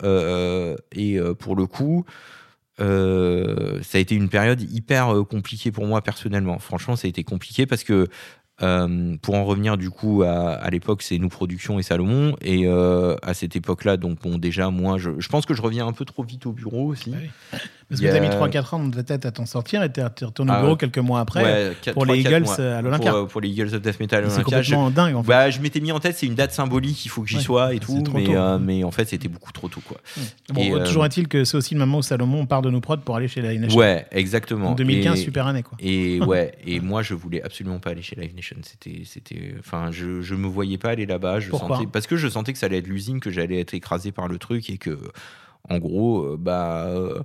et 0.95 1.19
pour 1.37 1.55
le 1.55 1.67
coup. 1.67 2.03
ça 2.79 2.83
a 2.83 3.99
été 3.99 4.15
une 4.15 4.29
période 4.29 4.61
hyper 4.61 5.13
compliquée 5.29 5.71
pour 5.71 5.85
moi 5.85 6.01
personnellement. 6.01 6.57
Franchement, 6.57 6.95
ça 6.95 7.05
a 7.05 7.09
été 7.09 7.23
compliqué 7.23 7.67
parce 7.67 7.83
que 7.83 8.07
euh, 8.61 9.15
pour 9.21 9.35
en 9.35 9.45
revenir 9.45 9.77
du 9.77 9.89
coup 9.89 10.23
à, 10.23 10.69
l'époque, 10.69 11.01
c'est 11.01 11.17
nous 11.17 11.29
productions 11.29 11.79
et 11.79 11.83
Salomon. 11.83 12.35
Et 12.41 12.67
euh, 12.67 13.15
à 13.21 13.33
cette 13.33 13.55
époque-là, 13.55 13.97
donc 13.97 14.19
bon, 14.21 14.37
déjà 14.37 14.69
moi, 14.69 14.97
je, 14.97 15.27
pense 15.27 15.45
que 15.45 15.53
je 15.53 15.61
reviens 15.61 15.87
un 15.87 15.93
peu 15.93 16.05
trop 16.05 16.23
vite 16.23 16.45
au 16.45 16.51
bureau 16.51 16.87
aussi. 16.87 17.13
Ah 17.15 17.19
oui. 17.21 17.59
Parce 17.91 18.01
que 18.01 18.07
a- 18.07 18.15
as 18.15 18.19
mis 18.21 18.29
3-4 18.29 18.73
ans 18.73 18.79
dans 18.79 18.89
ta 18.91 19.03
tête 19.03 19.25
à 19.25 19.31
t'en 19.31 19.45
sortir 19.45 19.83
et 19.83 19.91
t'es 19.91 20.01
retourné 20.03 20.51
au 20.51 20.55
Ah, 20.55 20.61
bureau 20.61 20.75
quelques 20.77 20.97
mois 20.97 21.19
après 21.19 21.43
Ouais, 21.43 21.91
pour 21.93 22.05
les 22.05 22.19
Eagles 22.21 22.45
euh, 22.57 22.79
à 22.79 22.81
l'Olympia. 22.81 23.11
Pour, 23.11 23.19
euh, 23.19 23.25
pour 23.25 23.41
les 23.41 23.49
Eagles 23.49 23.75
of 23.75 23.81
Death 23.81 23.99
Metal 23.99 24.23
à 24.23 24.29
C'est 24.29 24.37
l'Olympia. 24.37 24.61
Je- 24.61 24.71
complètement 24.75 24.89
dingue 24.91 25.15
en 25.15 25.23
fait. 25.23 25.27
Bah, 25.27 25.49
je 25.49 25.59
m'étais 25.59 25.81
mis 25.81 25.91
en 25.91 25.99
tête, 25.99 26.15
c'est 26.17 26.25
une 26.25 26.35
date 26.35 26.53
symbolique, 26.53 27.05
il 27.05 27.09
faut 27.09 27.21
que 27.21 27.27
j'y 27.27 27.35
Ouais, 27.37 27.41
sois 27.43 27.73
et 27.73 27.79
c'est 27.79 27.85
tout, 27.85 28.01
trop 28.01 28.17
mais, 28.17 28.23
tôt. 28.23 28.31
euh, 28.35 28.57
mais 28.59 28.83
en 28.85 28.91
fait, 28.91 29.09
c'était 29.09 29.27
beaucoup 29.27 29.51
trop 29.51 29.67
tôt, 29.67 29.81
quoi. 29.85 29.97
Bon, 30.53 30.61
et, 30.61 30.71
euh, 30.73 30.85
toujours 30.85 31.05
est-il 31.05 31.27
que 31.27 31.43
c'est 31.43 31.57
aussi 31.57 31.73
le 31.73 31.81
moment 31.81 31.97
où 31.97 32.01
Salomon 32.01 32.39
on 32.39 32.45
part 32.45 32.61
de 32.61 32.69
nos 32.69 32.79
prods 32.81 32.97
pour 32.97 33.17
aller 33.17 33.27
chez 33.27 33.41
la 33.41 33.53
Nation. 33.53 33.77
Ouais, 33.77 34.05
exactement. 34.11 34.69
En 34.71 34.75
2015, 34.75 35.19
Et- 35.19 35.23
super 35.23 35.47
année 35.47 35.61
quoi. 35.63 35.77
Et 35.81 36.21
ouais, 36.21 36.53
et 36.65 36.79
moi 36.79 37.01
je 37.03 37.13
voulais 37.13 37.43
absolument 37.43 37.79
pas 37.79 37.89
aller 37.89 38.01
chez 38.01 38.15
Live 38.15 38.33
Nation. 38.35 38.55
C'était, 38.63 39.01
c'était, 39.05 39.55
enfin, 39.59 39.89
je, 39.91 40.21
je 40.21 40.35
me 40.35 40.47
voyais 40.47 40.77
pas 40.77 40.91
aller 40.91 41.05
là-bas. 41.05 41.41
Je 41.41 41.49
Pourquoi 41.49 41.75
sentais, 41.75 41.89
parce 41.91 42.07
que 42.07 42.15
je 42.15 42.29
sentais 42.29 42.53
que 42.53 42.59
ça 42.59 42.67
allait 42.67 42.77
être 42.77 42.87
l'usine, 42.87 43.19
que 43.19 43.31
j'allais 43.31 43.59
être 43.59 43.73
écrasé 43.73 44.13
par 44.13 44.29
le 44.29 44.37
truc 44.37 44.69
et 44.69 44.77
que, 44.77 44.97
en 45.69 45.77
gros, 45.77 46.37
bah, 46.37 46.85
euh, 46.87 47.19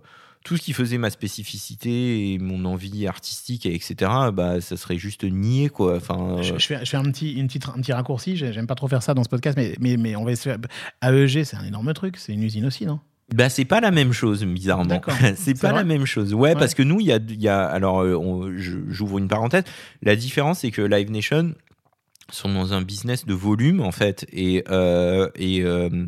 tout 0.47 0.57
ce 0.57 0.63
qui 0.63 0.73
faisait 0.73 0.97
ma 0.97 1.11
spécificité 1.11 2.33
et 2.33 2.39
mon 2.39 2.65
envie 2.67 3.09
artistique, 3.09 3.67
et 3.67 3.75
etc., 3.75 3.97
bah, 4.33 4.61
ça 4.61 4.77
serait 4.77 4.97
juste 4.97 5.25
nié, 5.25 5.69
quoi. 5.71 5.97
Enfin, 5.97 6.37
Je, 6.41 6.53
euh, 6.55 6.59
je 6.61 6.67
fais, 6.67 6.79
je 6.85 6.89
fais 6.91 6.97
un, 6.97 7.03
petit, 7.03 7.33
une 7.33 7.49
petite, 7.49 7.69
un 7.69 7.81
petit 7.81 7.93
raccourci, 7.93 8.37
j'ai- 8.37 8.53
j'aime 8.53 8.69
pas 8.69 8.77
trop 8.77 8.87
faire 8.87 9.03
ça 9.03 9.13
dans 9.13 9.25
ce 9.25 9.29
podcast, 9.29 9.57
mais, 9.59 9.75
mais, 9.81 9.97
mais 9.97 10.15
on 10.15 10.25
va 10.25 10.31
essayer. 10.31 10.55
AEG, 11.03 11.43
c'est 11.43 11.57
un 11.57 11.65
énorme 11.65 11.93
truc, 11.95 12.17
c'est 12.17 12.33
une 12.33 12.45
usine 12.45 12.65
aussi, 12.65 12.87
non? 12.87 13.01
Bah, 13.35 13.49
c'est 13.49 13.65
pas 13.65 13.81
la 13.81 13.91
même 13.91 14.13
chose, 14.13 14.45
bizarrement. 14.45 15.01
C'est 15.37 15.61
pas 15.61 15.73
la 15.73 15.83
même 15.83 16.05
chose. 16.07 16.33
Ouais, 16.33 16.55
parce 16.55 16.75
que 16.75 16.85
nous, 16.85 17.01
il 17.01 17.07
y 17.09 17.13
a, 17.13 17.17
il 17.17 17.43
y 17.43 17.49
a 17.49 17.65
alors, 17.67 18.03
euh, 18.03 18.55
j'ouvre 18.57 19.19
une 19.19 19.27
parenthèse. 19.27 19.65
La 20.03 20.15
différence, 20.15 20.61
c'est 20.61 20.71
que 20.71 20.81
Live 20.81 21.11
Nation 21.11 21.53
sont 22.31 22.53
dans 22.55 22.73
un 22.73 22.83
business 22.83 23.27
de 23.27 23.35
volume, 23.35 23.81
en 23.81 23.91
fait, 23.91 24.27
et, 24.33 24.63
euh, 24.71 25.29
et, 25.35 25.63
euh, 25.65 26.07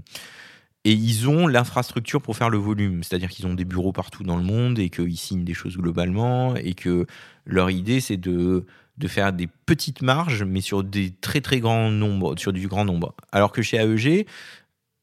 et 0.89 0.93
ils 0.93 1.29
ont 1.29 1.47
l'infrastructure 1.47 2.23
pour 2.23 2.35
faire 2.35 2.49
le 2.49 2.57
volume. 2.57 3.03
C'est-à-dire 3.03 3.29
qu'ils 3.29 3.47
ont 3.47 3.53
des 3.53 3.67
bureaux 3.67 3.93
partout 3.93 4.23
dans 4.23 4.39
le 4.39 4.43
monde 4.43 4.79
et 4.79 4.89
qu'ils 4.89 5.19
signent 5.19 5.45
des 5.45 5.53
choses 5.53 5.77
globalement 5.77 6.57
et 6.57 6.73
que 6.73 7.05
leur 7.45 7.69
idée, 7.69 8.01
c'est 8.01 8.17
de 8.17 8.65
de 8.97 9.07
faire 9.07 9.33
des 9.33 9.49
petites 9.67 10.03
marges, 10.03 10.43
mais 10.43 10.61
sur 10.61 10.83
des 10.83 11.13
très 11.21 11.41
très 11.41 11.61
grands 11.61 11.91
nombres, 11.91 12.37
sur 12.37 12.53
du 12.53 12.67
grand 12.67 12.85
nombre. 12.85 13.15
Alors 13.31 13.53
que 13.53 13.63
chez 13.63 13.77
AEG, 13.77 14.27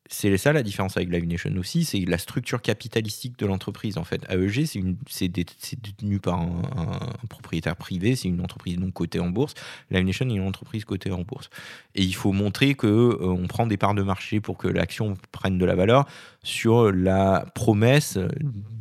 c'est 0.08 0.38
ça 0.38 0.53
la 0.53 0.62
différence 0.62 0.97
avec 0.97 1.10
Live 1.10 1.26
Nation 1.26 1.51
aussi, 1.58 1.84
c'est 1.84 1.99
la 1.99 2.18
structure 2.18 2.62
capitalistique 2.62 3.39
de 3.39 3.45
l'entreprise 3.45 3.97
en 3.97 4.03
fait. 4.03 4.24
AEG, 4.30 4.66
c'est 5.08 5.28
détenu 5.28 6.20
par 6.20 6.39
un, 6.39 6.62
un 6.78 7.28
propriétaire 7.28 7.76
privé, 7.76 8.16
c'est 8.16 8.28
une 8.28 8.41
entreprise 8.41 8.78
non 8.78 8.91
cotée 8.91 9.20
en 9.20 9.30
bourse. 9.30 9.56
Live 9.89 10.06
Nation 10.06 10.30
est 10.30 10.34
une 10.34 10.47
entreprise 10.47 10.86
cotée 10.86 11.12
en 11.12 11.22
bourse. 11.22 11.49
Et 11.95 12.03
il 12.03 12.14
faut 12.14 12.34
montrer 12.34 12.76
que 12.76 12.88
euh, 12.88 13.18
on 13.22 13.47
prend 13.47 13.66
des 13.66 13.78
parts 13.78 13.95
de 13.95 14.03
marché 14.03 14.39
pour 14.39 14.58
que 14.58 14.68
l'action 14.68 15.16
prenne 15.32 15.58
de 15.58 15.66
la 15.66 15.76
valeur 15.76 16.06
sur 16.46 16.91
la 16.91 17.46
promesse 17.56 18.18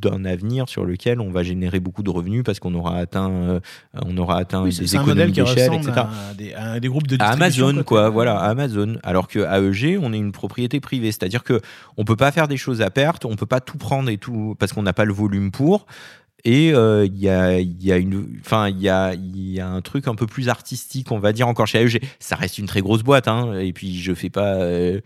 d'un 0.00 0.24
avenir 0.26 0.68
sur 0.68 0.84
lequel 0.84 1.18
on 1.20 1.30
va 1.30 1.42
générer 1.42 1.80
beaucoup 1.80 2.02
de 2.02 2.10
revenus 2.10 2.44
parce 2.44 2.60
qu'on 2.60 2.74
aura 2.74 2.96
atteint, 2.96 3.30
euh, 3.30 3.60
on 4.04 4.16
aura 4.18 4.36
atteint 4.36 4.62
Oui, 4.62 4.76
des 4.76 4.94
économies 4.94 5.32
d'échelle, 5.32 5.72
etc 5.72 5.92
à 5.96 6.34
des, 6.36 6.52
à 6.52 6.78
des 6.78 6.88
groupes 6.88 7.06
de 7.06 7.14
à 7.14 7.30
distribution. 7.34 7.68
Amazon, 7.68 7.84
quoi. 7.84 8.02
quoi, 8.02 8.10
voilà, 8.10 8.38
à 8.38 8.50
Amazon. 8.50 8.98
Alors 9.02 9.28
que 9.28 9.38
AEG, 9.38 9.98
on 10.00 10.12
est 10.12 10.18
une 10.18 10.32
propriété 10.32 10.78
privée, 10.80 11.10
c'est-à-dire 11.10 11.42
que 11.42 11.60
on 11.96 12.04
peut 12.04 12.16
pas 12.16 12.32
faire 12.32 12.48
des 12.48 12.58
choses 12.58 12.82
à 12.82 12.90
perte, 12.90 13.24
on 13.24 13.34
peut 13.36 13.46
pas 13.46 13.60
tout 13.60 13.78
prendre 13.78 14.10
et 14.10 14.18
tout 14.18 14.54
parce 14.58 14.72
qu'on 14.74 14.82
n'a 14.82 14.92
pas 14.92 15.06
le 15.06 15.14
volume 15.14 15.50
pour. 15.50 15.86
Et 16.46 16.74
euh, 16.74 17.06
il 17.06 17.16
y, 17.18 17.30
a, 17.30 17.58
y 17.58 17.90
a 17.90 17.96
une, 17.96 18.26
enfin 18.40 18.68
il 18.68 18.78
y 18.78 18.90
a, 18.90 19.14
y 19.14 19.60
a 19.60 19.66
un 19.66 19.80
truc 19.80 20.06
un 20.08 20.14
peu 20.14 20.26
plus 20.26 20.50
artistique, 20.50 21.10
on 21.10 21.18
va 21.18 21.32
dire 21.32 21.48
encore 21.48 21.66
chez 21.66 21.80
AEG. 21.80 22.02
Ça 22.18 22.36
reste 22.36 22.58
une 22.58 22.66
très 22.66 22.82
grosse 22.82 23.02
boîte, 23.02 23.28
hein. 23.28 23.58
Et 23.58 23.72
puis 23.72 23.98
je 23.98 24.12
fais 24.12 24.28
pas, 24.28 24.56
euh, 24.56 25.00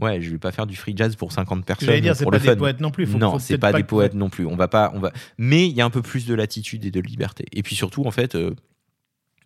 ouais, 0.00 0.20
je 0.20 0.30
vais 0.30 0.38
pas 0.38 0.52
faire 0.52 0.66
du 0.66 0.76
free 0.76 0.94
jazz 0.96 1.16
pour 1.16 1.32
50 1.32 1.64
personnes. 1.64 1.86
J'allais 1.88 2.00
dire, 2.00 2.16
c'est 2.16 2.24
pour 2.24 2.30
pas 2.30 2.38
le 2.38 2.42
des 2.42 2.48
fun. 2.50 2.56
poètes 2.56 2.80
non 2.80 2.90
plus. 2.90 3.06
Faut, 3.06 3.18
non, 3.18 3.38
c'est 3.38 3.58
pas, 3.58 3.72
des 3.72 3.84
poètes 3.84 4.14
non 4.14 4.30
plus. 4.30 4.46
On 4.46 4.56
va 4.56 4.68
pas, 4.68 4.90
on 4.94 5.00
va. 5.00 5.12
Mais 5.38 5.66
il 5.68 5.74
y 5.74 5.80
a 5.80 5.84
un 5.84 5.90
peu 5.90 6.02
plus 6.02 6.26
de 6.26 6.34
latitude 6.34 6.84
et 6.84 6.90
de 6.90 7.00
liberté. 7.00 7.44
Et 7.52 7.62
puis 7.62 7.74
surtout, 7.76 8.04
en 8.06 8.10
fait, 8.10 8.34
euh, 8.34 8.54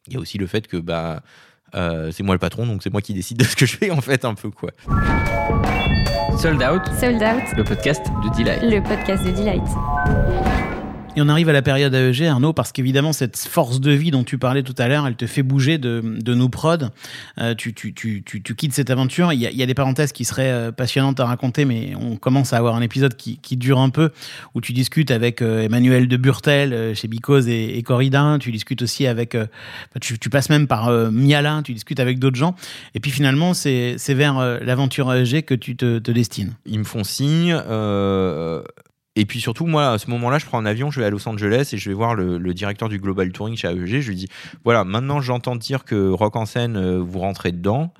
il 0.07 0.15
y 0.15 0.17
a 0.17 0.21
aussi 0.21 0.39
le 0.39 0.47
fait 0.47 0.67
que 0.67 0.77
bah 0.77 1.23
euh, 1.75 2.11
c'est 2.13 2.23
moi 2.23 2.35
le 2.35 2.39
patron, 2.39 2.67
donc 2.67 2.83
c'est 2.83 2.93
moi 2.93 3.03
qui 3.03 3.13
décide 3.13 3.39
de 3.39 3.45
ce 3.45 3.57
que 3.57 3.67
je 3.67 3.77
fais 3.77 3.91
en 3.91 4.01
fait 4.01 4.25
un 4.25 4.35
peu 4.35 4.51
quoi. 4.51 4.71
Sold 6.39 6.63
Out, 6.63 6.83
Sold 7.01 7.23
Out, 7.23 7.57
le 7.57 7.65
podcast 7.65 8.03
de 8.23 8.37
Delight. 8.37 8.63
le 8.63 8.83
podcast 8.83 9.25
de 9.25 9.31
Delight. 9.33 10.66
Et 11.17 11.23
on 11.23 11.29
arrive 11.29 11.49
à 11.49 11.55
la 11.55 11.63
période 11.63 11.95
AEG, 11.95 12.25
Arnaud, 12.25 12.53
parce 12.53 12.73
qu'évidemment, 12.73 13.15
cette 13.15 13.39
force 13.39 13.81
de 13.81 13.91
vie 13.91 14.11
dont 14.11 14.23
tu 14.23 14.37
parlais 14.37 14.63
tout 14.63 14.75
à 14.77 14.87
l'heure, 14.87 15.07
elle 15.07 15.17
te 15.17 15.27
fait 15.27 15.43
bouger 15.43 15.79
de, 15.79 16.03
de 16.05 16.35
nos 16.35 16.51
prods. 16.51 16.91
Euh, 17.39 17.55
tu, 17.55 17.73
tu, 17.73 17.95
tu, 17.95 18.23
tu, 18.23 18.55
quittes 18.55 18.75
cette 18.75 18.91
aventure. 18.91 19.33
Il 19.33 19.41
y, 19.41 19.47
a, 19.47 19.51
il 19.51 19.57
y 19.57 19.63
a 19.63 19.67
des 19.67 19.75
parenthèses 19.75 20.13
qui 20.13 20.27
seraient 20.27 20.51
euh, 20.51 20.73
passionnantes 20.73 21.19
à 21.19 21.25
raconter, 21.25 21.65
mais 21.65 21.95
on 21.99 22.17
commence 22.17 22.53
à 22.53 22.59
avoir 22.59 22.77
un 22.77 22.83
épisode 22.83 23.17
qui, 23.17 23.39
qui 23.39 23.57
dure 23.57 23.79
un 23.79 23.89
peu, 23.89 24.11
où 24.55 24.61
tu 24.61 24.75
discutes 24.75 25.11
avec 25.11 25.41
euh, 25.41 25.63
Emmanuel 25.63 26.07
de 26.07 26.17
Burtel 26.19 26.75
euh, 26.75 26.95
chez 26.95 27.09
Bicose 27.09 27.49
et, 27.49 27.79
et. 27.79 27.85
Tu 28.41 28.53
discutes 28.53 28.83
aussi 28.83 29.07
avec. 29.07 29.35
enfin, 29.35 29.47
tu, 30.01 30.29
passes 30.29 30.51
même 30.51 30.67
par 30.67 30.89
euh, 30.89 31.11
Miala, 31.11 31.63
tu 31.65 31.73
discutes 31.73 32.01
avec 32.01 32.19
d'autres 32.19 32.37
gens. 32.37 32.55
Et 32.95 33.01
puis 33.01 33.11
finalement, 33.11 33.55
c'est 33.55 33.97
vers 34.09 34.39
l'aventure 34.63 35.11
AEG 35.13 35.45
que 35.47 35.55
tu 35.55 35.77
te, 35.77 35.99
te 35.99 36.11
destines. 36.11 36.55
Ils 36.67 36.81
me 36.81 36.85
font 36.85 37.05
signe. 37.05 37.57
euh, 37.67 38.63
et 39.19 39.25
puis 39.25 39.41
surtout, 39.41 39.67
moi, 39.67 39.93
à 39.93 39.99
ce 39.99 40.11
moment-là, 40.11 40.39
je 40.39 40.45
prends 40.45 40.59
un 40.59 40.67
avion, 40.67 40.91
je 40.91 41.01
vais 41.01 41.07
à 41.07 41.11
Los 41.11 41.27
Angeles 41.27 41.71
et 41.73 41.79
je 41.79 41.89
vais 41.89 41.95
voir 41.95 42.15
le, 42.15 42.39
directeur 42.53 42.91
du 42.91 42.99
Global 42.99 43.33
Touring 43.33 43.57
chez 43.57 43.67
AEG. 43.67 44.01
Je 44.01 44.09
lui 44.09 44.17
dis 44.17 44.29
voilà, 44.63 44.85
maintenant 44.85 45.21
j'entends 45.21 45.57
dire 45.57 45.85
que 45.85 46.11
Rock 46.11 46.37
en 46.37 46.45
scène, 46.45 46.77
euh, 46.77 46.99
vous 47.01 47.19
rentrez 47.19 47.51
dedans. 47.51 47.95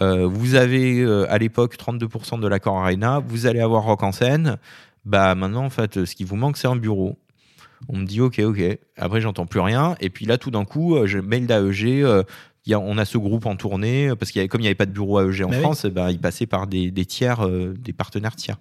Euh, 0.00 0.26
vous 0.26 0.54
avez 0.54 1.00
euh, 1.00 1.30
à 1.30 1.36
l'époque 1.38 1.76
32% 1.76 2.40
de 2.40 2.48
l'accord 2.48 2.78
Arena. 2.78 3.20
Vous 3.20 3.46
allez 3.46 3.60
avoir 3.60 3.84
Rock 3.84 4.02
en 4.02 4.12
scène. 4.12 4.56
Bah 5.04 5.34
maintenant, 5.34 5.64
en 5.64 5.70
fait, 5.70 6.04
ce 6.06 6.14
qui 6.14 6.24
vous 6.24 6.36
manque, 6.36 6.56
c'est 6.56 6.68
un 6.68 6.76
bureau. 6.76 7.18
On 7.88 7.98
me 7.98 8.06
dit 8.06 8.22
ok, 8.22 8.38
ok. 8.38 8.60
Après, 8.96 9.20
j'entends 9.20 9.46
plus 9.46 9.60
rien. 9.60 9.94
Et 10.00 10.08
puis 10.08 10.24
là, 10.24 10.38
tout 10.38 10.50
d'un 10.50 10.64
coup, 10.64 10.96
je 11.04 11.18
mail 11.18 11.46
d'AEG. 11.46 12.04
Il 12.66 12.70
y 12.70 12.74
a- 12.74 12.80
on 12.80 12.98
a 12.98 13.04
ce 13.04 13.16
groupe 13.18 13.46
en 13.46 13.54
tournée 13.56 14.08
euh, 14.08 14.16
parce 14.16 14.30
qu'il 14.32 14.46
comme 14.48 14.60
il 14.60 14.64
n'y 14.64 14.68
avait 14.68 14.74
pas 14.74 14.86
de 14.86 14.90
bureau 14.90 15.20
AEG 15.20 15.42
en 15.44 15.48
Bah 15.48 15.54
oui. 15.56 15.62
France, 15.62 15.84
eh 15.84 15.90
ben, 15.90 16.10
il 16.10 16.18
passait 16.18 16.46
par 16.46 16.66
des, 16.66 16.90
des 16.90 17.04
tiers, 17.04 17.46
euh, 17.46 17.74
des 17.78 17.92
partenaires 17.92 18.34
tiers. 18.36 18.56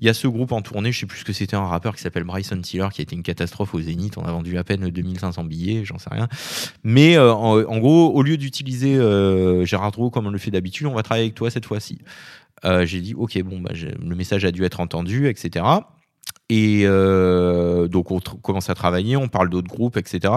Il 0.00 0.06
y 0.06 0.08
a 0.08 0.14
ce 0.14 0.26
groupe 0.26 0.52
en 0.52 0.62
tournée, 0.62 0.90
je 0.92 1.00
sais 1.00 1.06
plus 1.06 1.18
ce 1.20 1.24
que 1.24 1.32
c'était, 1.32 1.54
un 1.56 1.66
rappeur 1.66 1.94
qui 1.94 2.02
s'appelle 2.02 2.24
Bryson 2.24 2.60
Tiller 2.60 2.88
qui 2.92 3.00
a 3.00 3.04
été 3.04 3.14
une 3.14 3.22
catastrophe 3.22 3.74
au 3.74 3.80
Zénith. 3.80 4.16
On 4.18 4.22
a 4.24 4.32
vendu 4.32 4.56
à 4.58 4.64
peine 4.64 4.88
2500 4.88 5.44
billets, 5.44 5.84
j'en 5.84 5.98
sais 5.98 6.10
rien. 6.10 6.28
Mais 6.82 7.16
euh, 7.16 7.32
en, 7.32 7.62
en 7.62 7.78
gros, 7.78 8.10
au 8.12 8.22
lieu 8.22 8.36
d'utiliser 8.36 8.96
euh, 8.96 9.64
Gérard 9.64 9.92
Drouot 9.92 10.10
comme 10.10 10.26
on 10.26 10.30
le 10.30 10.38
fait 10.38 10.50
d'habitude, 10.50 10.86
on 10.86 10.94
va 10.94 11.02
travailler 11.02 11.24
avec 11.26 11.34
toi 11.34 11.50
cette 11.50 11.66
fois-ci. 11.66 11.98
J'ai 12.84 13.00
dit 13.00 13.14
ok, 13.14 13.42
bon, 13.42 13.60
bah, 13.60 13.72
le 13.74 14.14
message 14.14 14.44
a 14.44 14.52
dû 14.52 14.64
être 14.64 14.78
entendu, 14.80 15.28
etc. 15.28 15.64
Et 16.48 16.82
euh, 16.84 17.88
donc 17.88 18.10
on 18.12 18.20
commence 18.20 18.70
à 18.70 18.74
travailler, 18.74 19.16
on 19.16 19.26
parle 19.28 19.50
d'autres 19.50 19.66
groupes, 19.68 19.96
etc. 19.96 20.32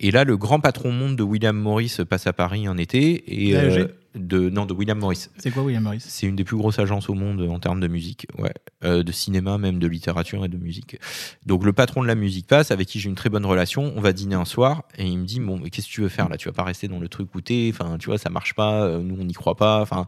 Et 0.00 0.10
là, 0.10 0.24
le 0.24 0.36
grand 0.36 0.60
patron 0.60 0.90
monde 0.92 1.16
de 1.16 1.22
William 1.22 1.56
Morris 1.56 1.96
passe 2.08 2.26
à 2.26 2.32
Paris 2.32 2.66
un 2.66 2.76
été. 2.76 3.46
Et, 3.48 3.52
D'AEG? 3.52 3.78
euh, 3.80 3.88
de, 4.16 4.48
non, 4.48 4.64
de 4.66 4.72
William 4.72 4.98
Morris. 4.98 5.26
C'est 5.38 5.50
quoi 5.50 5.62
William 5.64 5.82
Morris? 5.82 6.00
C'est 6.06 6.26
une 6.26 6.36
des 6.36 6.44
plus 6.44 6.56
grosses 6.56 6.78
agences 6.78 7.08
au 7.08 7.14
monde 7.14 7.40
en 7.50 7.58
termes 7.58 7.80
de 7.80 7.88
musique, 7.88 8.26
ouais. 8.38 8.52
Euh, 8.84 9.02
de 9.02 9.10
cinéma, 9.12 9.58
même 9.58 9.78
de 9.80 9.86
littérature 9.88 10.44
et 10.44 10.48
de 10.48 10.56
musique. 10.56 10.98
Donc 11.46 11.64
le 11.64 11.72
patron 11.72 12.02
de 12.02 12.06
la 12.06 12.14
musique 12.14 12.46
passe, 12.46 12.70
avec 12.70 12.86
qui 12.88 13.00
j'ai 13.00 13.08
une 13.08 13.14
très 13.16 13.28
bonne 13.30 13.46
relation. 13.46 13.92
On 13.96 14.00
va 14.00 14.12
dîner 14.12 14.34
un 14.36 14.44
soir 14.44 14.82
et 14.98 15.04
il 15.06 15.18
me 15.18 15.24
dit 15.24 15.40
bon, 15.40 15.58
mais 15.60 15.70
qu'est-ce 15.70 15.88
que 15.88 15.92
tu 15.92 16.00
veux 16.00 16.08
faire 16.08 16.28
là? 16.28 16.36
Tu 16.36 16.48
vas 16.48 16.52
pas 16.54 16.64
rester 16.64 16.86
dans 16.86 16.98
le 17.00 17.08
truc 17.08 17.34
où 17.34 17.40
t'es? 17.40 17.70
Enfin, 17.72 17.96
tu 17.98 18.06
vois, 18.06 18.18
ça 18.18 18.30
marche 18.30 18.54
pas. 18.54 18.82
euh, 18.84 19.00
Nous, 19.00 19.16
on 19.20 19.24
n'y 19.24 19.32
croit 19.34 19.56
pas. 19.56 19.80
Enfin, 19.80 20.06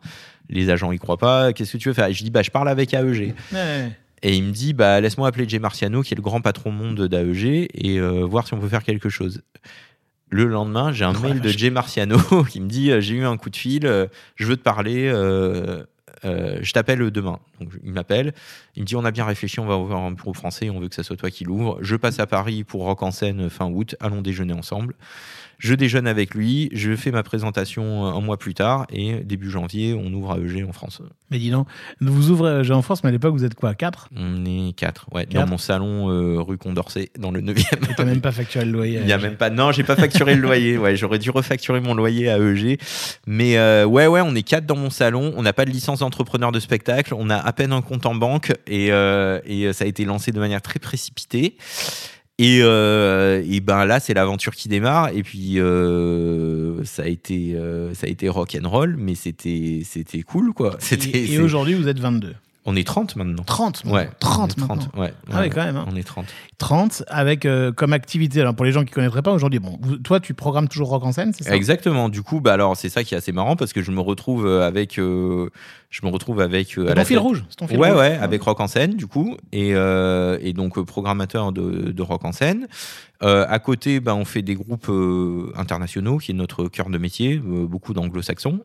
les 0.49 0.71
agents 0.71 0.93
y 0.93 0.99
croient 0.99 1.17
pas. 1.19 1.53
Qu'est-ce 1.53 1.73
que 1.73 1.79
tu 1.79 1.89
veux 1.89 1.95
faire? 1.95 2.07
Et 2.07 2.13
je 2.13 2.23
dis 2.23 2.31
bah 2.31 2.43
je 2.43 2.51
parle 2.53 2.69
avec 2.69 2.95
AEG. 2.95 3.35
Ouais. 3.53 3.91
Et 4.23 4.37
il 4.37 4.45
me 4.45 4.51
dit 4.51 4.73
bah 4.73 5.01
laisse-moi 5.01 5.29
appeler 5.29 5.49
Jay 5.49 5.59
Marciano, 5.59 6.03
qui 6.03 6.15
est 6.15 6.17
le 6.17 6.23
grand 6.23 6.41
patron 6.41 6.71
monde 6.71 7.07
d'AEG, 7.07 7.69
et 7.75 8.01
euh, 8.01 8.25
voir 8.25 8.47
si 8.47 8.55
on 8.55 8.59
peut 8.59 8.69
faire 8.69 8.83
quelque 8.83 9.09
chose. 9.09 9.43
Le 10.29 10.45
lendemain, 10.45 10.93
j'ai 10.93 11.05
un 11.05 11.13
mail 11.13 11.41
de. 11.41 11.49
Jay 11.49 11.71
Marciano 11.71 12.19
qui 12.51 12.61
me 12.61 12.69
dit 12.69 12.91
euh, 12.91 13.01
j'ai 13.01 13.15
eu 13.15 13.25
un 13.25 13.37
coup 13.37 13.51
de 13.51 13.57
fil, 13.57 13.87
euh, 13.87 14.07
je 14.35 14.47
veux 14.47 14.57
te 14.57 14.63
parler, 14.63 15.09
euh, 15.09 15.85
je 16.25 16.73
t'appelle 16.73 17.11
demain. 17.11 17.39
Donc 17.61 17.71
il 17.85 17.93
m'appelle, 17.93 18.35
il 18.75 18.83
me 18.83 18.87
dit 18.87 18.97
on 18.97 19.05
a 19.05 19.13
bien 19.13 19.25
réfléchi, 19.25 19.61
on 19.61 19.67
va 19.67 19.77
ouvrir 19.77 19.99
un 19.99 20.11
bureau 20.11 20.35
français, 20.35 20.69
on 20.69 20.81
veut 20.81 20.89
que 20.89 20.97
ça 20.97 21.05
soit 21.05 21.17
toi 21.17 21.31
qui 21.31 21.45
l'ouvre. 21.45 21.79
Je 21.81 21.95
passe 21.95 22.19
à 22.19 22.27
Paris 22.27 22.65
pour 22.65 22.83
Rock 22.83 23.03
en 23.03 23.13
scène 23.13 23.49
fin 23.51 23.67
août, 23.67 23.95
allons 24.01 24.21
déjeuner 24.21 24.53
ensemble. 24.53 24.95
Je 25.59 25.75
déjeune 25.75 26.07
avec 26.07 26.35
lui, 26.35 26.69
je 26.73 26.95
fais 26.97 27.11
ma 27.11 27.23
présentation 27.23 28.05
un 28.07 28.21
mois 28.21 28.37
plus 28.37 28.55
tard 28.55 28.87
et 28.91 29.15
début 29.25 29.51
janvier, 29.51 29.95
on 29.95 30.13
ouvre 30.13 30.39
AEG 30.39 30.65
en 30.69 30.73
France. 30.73 31.01
Mais 31.31 31.39
dis 31.39 31.51
donc, 31.51 31.67
vous 32.01 32.31
ouvrez 32.31 32.63
J'ai 32.63 32.73
en 32.75 32.83
France, 32.83 33.03
mais 33.03 33.09
à 33.09 33.13
l'époque, 33.13 33.35
vous 33.35 33.45
êtes 33.45 33.55
quoi 33.55 33.75
4 33.75 34.11
On 34.17 34.45
est 34.45 34.73
quatre, 34.77 35.07
ouais, 35.13 35.25
Quatre. 35.27 35.45
dans 35.45 35.51
mon 35.51 35.59
salon 35.59 36.11
euh, 36.11 36.41
rue 36.41 36.59
Condorcet, 36.59 37.11
dans 37.19 37.31
le 37.31 37.41
9e. 37.41 37.91
Et 37.91 37.95
t'as 37.97 38.05
même 38.05 38.21
pas 38.21 38.33
facturé 38.33 38.65
le 38.65 38.73
loyer. 38.73 39.01
Il 39.03 39.09
y 39.09 39.13
a 39.13 39.19
même 39.19 39.37
pas. 39.37 39.51
Non, 39.51 39.73
j'ai 39.73 39.83
pas 39.83 39.97
facturé 39.97 40.35
le 40.35 40.43
loyer. 40.43 40.79
Ouais, 40.79 40.95
j'aurais 40.97 41.19
dû 41.19 41.31
refacturer 41.31 41.81
mon 41.81 41.95
loyer 41.95 42.29
à 42.29 42.39
EG. 42.39 42.79
Mais 43.27 43.57
euh, 43.59 43.85
ouais, 43.87 44.07
ouais, 44.07 44.21
on 44.23 44.35
est 44.35 44.43
quatre 44.43 44.67
dans 44.67 44.77
mon 44.77 44.91
salon. 44.91 45.33
On 45.37 45.43
n'a 45.43 45.53
pas 45.53 45.65
de 45.65 45.71
licence 45.71 46.01
d'entrepreneur 46.01 46.53
de 46.53 46.61
spectacle. 46.61 47.15
On 47.17 47.31
a 47.31 47.37
à 47.37 47.53
peine 47.53 47.73
un 47.73 47.83
compte 47.83 48.07
en 48.07 48.15
banque 48.15 48.53
et, 48.67 48.93
euh, 48.93 49.41
et 49.47 49.73
ça 49.73 49.85
a 49.85 49.89
été 49.89 50.05
lancé 50.05 50.33
de 50.33 50.39
manière 50.39 50.63
très 50.63 50.79
précipitée. 50.79 51.57
Et, 52.39 52.59
euh, 52.61 53.43
et 53.49 53.61
ben 53.61 53.87
là, 53.87 53.99
c'est 53.99 54.13
l'aventure 54.13 54.55
qui 54.55 54.69
démarre. 54.69 55.09
Et 55.15 55.23
puis 55.23 55.59
euh, 55.59 56.85
ça 56.85 57.05
a 57.05 57.07
été 57.07 57.55
euh, 57.55 57.95
ça 57.95 58.07
a 58.07 58.11
été 58.11 58.29
rock 58.29 58.57
and 58.63 58.69
roll, 58.69 58.97
mais 58.99 59.15
c'était 59.15 59.81
c'était 59.85 60.23
cool 60.23 60.53
quoi. 60.53 60.77
C'était. 60.79 61.33
Et, 61.33 61.39
aujourd'hui, 61.39 61.75
vous 61.75 61.89
êtes 61.89 61.99
22. 61.99 62.35
On 62.67 62.77
est 62.77 62.87
30 62.87 63.17
maintenant. 63.17 63.43
30 63.45 63.85
maintenant. 63.85 63.99
Ouais, 63.99 64.11
30 64.21 64.55
on 64.59 64.65
est 64.65 64.69
maintenant. 64.69 65.01
ouais, 65.01 65.15
Ah 65.33 65.41
ouais, 65.41 65.49
quand 65.51 65.65
même, 65.65 65.77
hein. 65.77 65.87
On 65.91 65.97
est 65.97 66.03
30. 66.03 66.27
30 66.59 67.03
avec 67.09 67.47
euh, 67.47 67.73
comme 67.73 67.93
activité. 67.93 68.41
Alors 68.41 68.55
pour 68.55 68.65
les 68.67 68.73
gens 68.73 68.85
qui 68.85 68.93
connaîtraient 68.93 69.23
pas 69.23 69.33
aujourd'hui, 69.33 69.59
bon, 69.61 69.79
vous- 69.81 69.97
toi 69.99 70.21
tu 70.21 70.35
programmes 70.35 70.69
toujours 70.69 70.89
rock 70.89 71.05
en 71.05 71.13
scène, 71.13 71.33
c'est 71.33 71.45
ça? 71.45 71.55
Exactement. 71.57 72.09
Du 72.09 72.23
coup, 72.23 72.41
bah 72.41 72.53
alors 72.53 72.77
c'est 72.77 72.89
ça 72.89 73.05
qui 73.05 73.15
est 73.15 73.19
assez 73.19 73.33
marrant 73.33 73.57
parce 73.57 73.73
que 73.73 73.83
je 73.83 73.91
me 73.91 74.01
retrouve 74.01 74.47
euh, 74.47 74.67
avec, 74.67 74.99
euh, 74.99 75.49
je 75.91 76.05
me 76.05 76.11
retrouve 76.11 76.41
avec 76.41 76.77
euh, 76.79 76.87
à 76.87 76.89
ton 76.91 76.95
la 76.95 77.05
fil 77.05 77.17
tête- 77.17 77.23
rouge. 77.23 77.45
C'est 77.51 77.57
ton 77.57 77.69
fil 77.69 77.79
Ouais, 77.79 77.91
rouge. 77.91 77.99
ouais, 78.01 78.19
avec 78.21 78.43
Rock 78.43 78.61
en 78.61 78.67
scène, 78.67 78.95
du 78.95 79.07
coup, 79.07 79.37
et, 79.53 79.75
euh, 79.75 80.39
et 80.43 80.53
donc 80.53 80.81
programmateur 80.85 81.53
de, 81.53 81.93
de 81.93 82.03
Rock 82.03 82.25
en 82.25 82.33
scène. 82.33 82.67
Euh, 83.23 83.47
à 83.49 83.59
côté, 83.59 84.01
bah, 84.01 84.15
on 84.15 84.25
fait 84.27 84.43
des 84.43 84.55
groupes 84.55 84.89
euh, 84.91 85.51
internationaux, 85.57 86.19
qui 86.19 86.33
est 86.33 86.35
notre 86.35 86.69
cœur 86.69 86.91
de 86.91 86.99
métier, 86.99 87.37
euh, 87.37 87.67
beaucoup 87.67 87.95
d'anglo-saxons, 87.95 88.61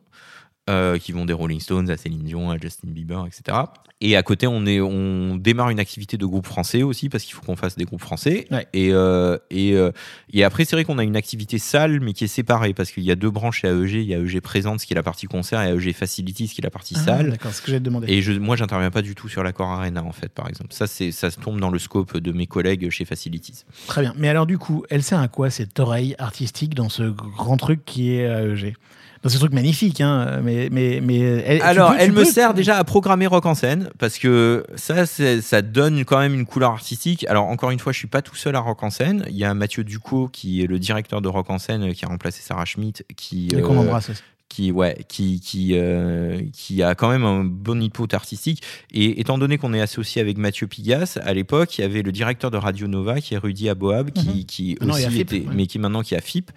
euh, 0.70 0.96
qui 0.98 1.10
vont 1.10 1.24
des 1.24 1.32
Rolling 1.32 1.58
Stones 1.58 1.90
à 1.90 1.96
Céline 1.96 2.22
Dion, 2.22 2.50
à 2.50 2.56
Justin 2.56 2.88
Bieber, 2.90 3.26
etc. 3.26 3.58
Et 4.00 4.16
à 4.16 4.22
côté, 4.22 4.46
on, 4.46 4.64
est, 4.66 4.80
on 4.80 5.36
démarre 5.36 5.70
une 5.70 5.78
activité 5.78 6.16
de 6.16 6.26
groupe 6.26 6.46
français 6.46 6.82
aussi, 6.82 7.08
parce 7.08 7.24
qu'il 7.24 7.34
faut 7.34 7.42
qu'on 7.42 7.56
fasse 7.56 7.76
des 7.76 7.84
groupes 7.84 8.00
français. 8.00 8.46
Ouais. 8.50 8.66
Et, 8.72 8.92
euh, 8.92 9.38
et, 9.50 9.74
euh, 9.74 9.92
et 10.32 10.42
après, 10.44 10.64
c'est 10.64 10.74
vrai 10.74 10.84
qu'on 10.84 10.98
a 10.98 11.04
une 11.04 11.16
activité 11.16 11.58
salle, 11.58 12.00
mais 12.00 12.12
qui 12.12 12.24
est 12.24 12.28
séparée, 12.28 12.74
parce 12.74 12.90
qu'il 12.90 13.04
y 13.04 13.10
a 13.10 13.14
deux 13.16 13.30
branches 13.30 13.60
chez 13.60 13.68
AEG. 13.68 13.94
Il 13.94 14.02
y 14.02 14.14
a 14.14 14.18
AEG 14.18 14.40
Présente, 14.40 14.80
qui 14.80 14.92
est 14.92 14.96
la 14.96 15.02
partie 15.04 15.26
concert, 15.26 15.62
et 15.62 15.68
AEG 15.70 15.92
Facilities, 15.94 16.48
qui 16.48 16.60
est 16.60 16.64
la 16.64 16.70
partie 16.70 16.94
Ah, 16.96 17.04
salle. 17.04 17.30
D'accord, 17.30 17.52
ce 17.52 17.62
que 17.62 17.70
j'ai 17.70 17.80
demandé. 17.80 18.12
Et 18.12 18.22
je, 18.22 18.32
moi, 18.32 18.56
j'interviens 18.56 18.90
pas 18.90 19.02
du 19.02 19.14
tout 19.14 19.28
sur 19.28 19.42
l'accord 19.42 19.68
Arena, 19.68 20.02
en 20.02 20.12
fait, 20.12 20.30
par 20.30 20.48
exemple. 20.48 20.72
Ça, 20.72 20.86
ça 20.86 21.30
se 21.30 21.40
tombe 21.40 21.60
dans 21.60 21.70
le 21.70 21.78
scope 21.78 22.18
de 22.18 22.32
mes 22.32 22.46
collègues 22.46 22.90
chez 22.90 23.04
Facilities. 23.04 23.64
Très 23.86 24.02
bien. 24.02 24.14
Mais 24.16 24.28
alors 24.28 24.46
du 24.46 24.58
coup, 24.58 24.84
elle 24.90 25.02
sert 25.02 25.20
à 25.20 25.28
quoi 25.28 25.50
cette 25.50 25.78
oreille 25.80 26.14
artistique 26.18 26.74
dans 26.74 26.88
ce 26.88 27.04
grand 27.04 27.56
truc 27.56 27.84
qui 27.84 28.12
est 28.12 28.24
AEG 28.24 28.74
Dans 29.22 29.28
ce 29.30 29.38
truc 29.38 29.52
magnifique, 29.52 30.00
hein, 30.00 30.40
mais, 30.42 30.68
mais, 30.72 31.00
mais 31.00 31.18
elle, 31.20 31.58
tu 31.60 31.64
Alors, 31.64 31.90
peux- 31.92 31.96
tu 31.96 32.02
elle 32.02 32.12
me 32.12 32.24
sert 32.24 32.54
déjà 32.54 32.76
à 32.76 32.82
programmer 32.82 33.28
rock 33.28 33.46
en 33.46 33.54
scène, 33.54 33.88
parce 33.98 34.18
que 34.18 34.64
ça, 34.74 35.06
c'est- 35.06 35.40
ça 35.40 35.62
donne 35.62 36.04
quand 36.04 36.18
même 36.18 36.34
une 36.34 36.44
couleur 36.44 36.72
artistique. 36.72 37.24
Alors, 37.28 37.46
encore 37.46 37.70
une 37.70 37.78
fois, 37.78 37.92
je 37.92 37.98
suis 37.98 38.08
pas 38.08 38.20
tout 38.20 38.34
seul 38.34 38.56
à 38.56 38.60
rock 38.60 38.82
en 38.82 38.90
scène. 38.90 39.24
Il 39.28 39.36
y 39.36 39.44
a 39.44 39.54
Mathieu 39.54 39.84
Ducot, 39.84 40.28
qui 40.32 40.62
est 40.62 40.66
le 40.66 40.80
directeur 40.80 41.20
de 41.22 41.28
rock 41.28 41.50
en 41.50 41.58
scène, 41.58 41.92
qui 41.94 42.04
a 42.04 42.08
remplacé 42.08 42.42
Sarah 42.42 42.64
Schmidt, 42.64 43.04
qui, 43.16 43.48
Et 43.56 43.60
qu'on 43.60 43.76
euh, 43.76 43.80
embrasse 43.82 44.10
aussi. 44.10 44.22
Qui 44.52 44.70
ouais 44.70 45.04
qui 45.08 45.40
qui 45.40 45.70
euh, 45.74 46.42
qui 46.52 46.82
a 46.82 46.94
quand 46.94 47.08
même 47.10 47.24
un 47.24 47.42
bon 47.42 47.82
input 47.82 48.12
artistique 48.12 48.62
et 48.92 49.18
étant 49.20 49.38
donné 49.38 49.56
qu'on 49.56 49.72
est 49.72 49.80
associé 49.80 50.20
avec 50.20 50.36
Mathieu 50.36 50.66
Pigas 50.66 51.18
à 51.22 51.32
l'époque 51.32 51.78
il 51.78 51.80
y 51.80 51.84
avait 51.84 52.02
le 52.02 52.12
directeur 52.12 52.50
de 52.50 52.58
Radio 52.58 52.86
Nova 52.86 53.20
qui 53.22 53.32
est 53.34 53.38
Rudy 53.38 53.68
Aboab 53.70 54.10
qui, 54.10 54.28
Mhm. 54.28 54.44
qui 54.44 54.76
Maintenant, 54.80 54.96
il 54.96 55.02
y 55.02 55.04
a 55.04 55.08
aussi 55.08 55.16
FIP, 55.18 55.32
était 55.32 55.46
ouais. 55.48 55.54
mais 55.54 55.66
qui 55.66 55.78
maintenant 55.78 56.02
qui 56.02 56.14
à 56.14 56.20
FIP 56.20 56.50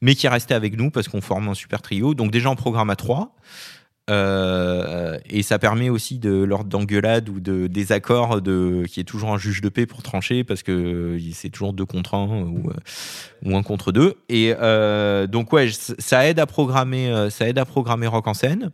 mais 0.00 0.14
qui 0.14 0.24
est 0.26 0.30
resté 0.30 0.54
avec 0.54 0.76
nous 0.78 0.90
parce 0.90 1.08
qu'on 1.08 1.20
forme 1.20 1.48
un 1.48 1.54
super 1.54 1.82
trio 1.82 2.14
donc 2.14 2.30
déjà 2.30 2.48
en 2.48 2.56
programme 2.56 2.88
à 2.90 2.96
trois 2.96 3.34
euh, 4.12 5.18
et 5.30 5.42
ça 5.42 5.58
permet 5.58 5.88
aussi 5.88 6.18
de 6.18 6.30
l'ordre 6.30 6.68
d'engueulade 6.68 7.30
ou 7.30 7.40
de 7.40 7.66
désaccord 7.66 8.42
de 8.42 8.84
qui 8.86 9.00
est 9.00 9.04
toujours 9.04 9.32
un 9.32 9.38
juge 9.38 9.62
de 9.62 9.70
paix 9.70 9.86
pour 9.86 10.02
trancher 10.02 10.44
parce 10.44 10.62
que 10.62 11.18
c'est 11.32 11.48
toujours 11.48 11.72
deux 11.72 11.86
contre 11.86 12.14
un 12.14 12.26
ou, 12.26 12.70
euh, 12.70 13.56
un 13.56 13.62
contre 13.62 13.90
deux. 13.90 14.14
Et 14.28 14.54
euh, 14.60 15.26
donc 15.26 15.52
ouais 15.52 15.70
ça 15.98 16.28
aide 16.28 16.38
à 16.38 16.46
programmer 16.46 17.08
euh, 17.08 17.30
ça 17.30 17.48
aide 17.48 17.58
à 17.58 17.64
programmer 17.64 18.06
rock 18.06 18.26
en 18.26 18.34
scène 18.34 18.70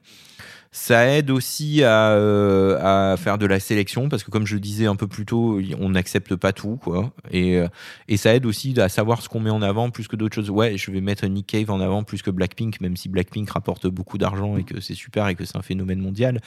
ça 0.70 1.06
aide 1.06 1.30
aussi 1.30 1.82
à, 1.82 2.10
euh, 2.10 3.12
à 3.12 3.16
faire 3.16 3.38
de 3.38 3.46
la 3.46 3.58
sélection 3.58 4.08
parce 4.08 4.22
que 4.22 4.30
comme 4.30 4.46
je 4.46 4.54
le 4.54 4.60
disais 4.60 4.86
un 4.86 4.96
peu 4.96 5.06
plus 5.06 5.24
tôt, 5.24 5.60
on 5.80 5.88
n'accepte 5.90 6.34
pas 6.36 6.52
tout 6.52 6.76
quoi. 6.76 7.10
Et, 7.30 7.56
euh, 7.56 7.68
et 8.06 8.16
ça 8.16 8.34
aide 8.34 8.44
aussi 8.46 8.78
à 8.78 8.88
savoir 8.88 9.22
ce 9.22 9.28
qu'on 9.28 9.40
met 9.40 9.50
en 9.50 9.62
avant 9.62 9.90
plus 9.90 10.08
que 10.08 10.16
d'autres 10.16 10.34
choses. 10.34 10.50
Ouais, 10.50 10.76
je 10.76 10.90
vais 10.90 11.00
mettre 11.00 11.26
Nick 11.26 11.46
Cave 11.46 11.70
en 11.70 11.80
avant 11.80 12.02
plus 12.04 12.22
que 12.22 12.30
Blackpink, 12.30 12.80
même 12.80 12.96
si 12.96 13.08
Blackpink 13.08 13.48
rapporte 13.50 13.86
beaucoup 13.86 14.18
d'argent 14.18 14.56
et 14.58 14.64
que 14.64 14.80
c'est 14.80 14.94
super 14.94 15.26
et 15.28 15.34
que 15.34 15.44
c'est 15.44 15.56
un 15.56 15.62
phénomène 15.62 16.00
mondial. 16.00 16.40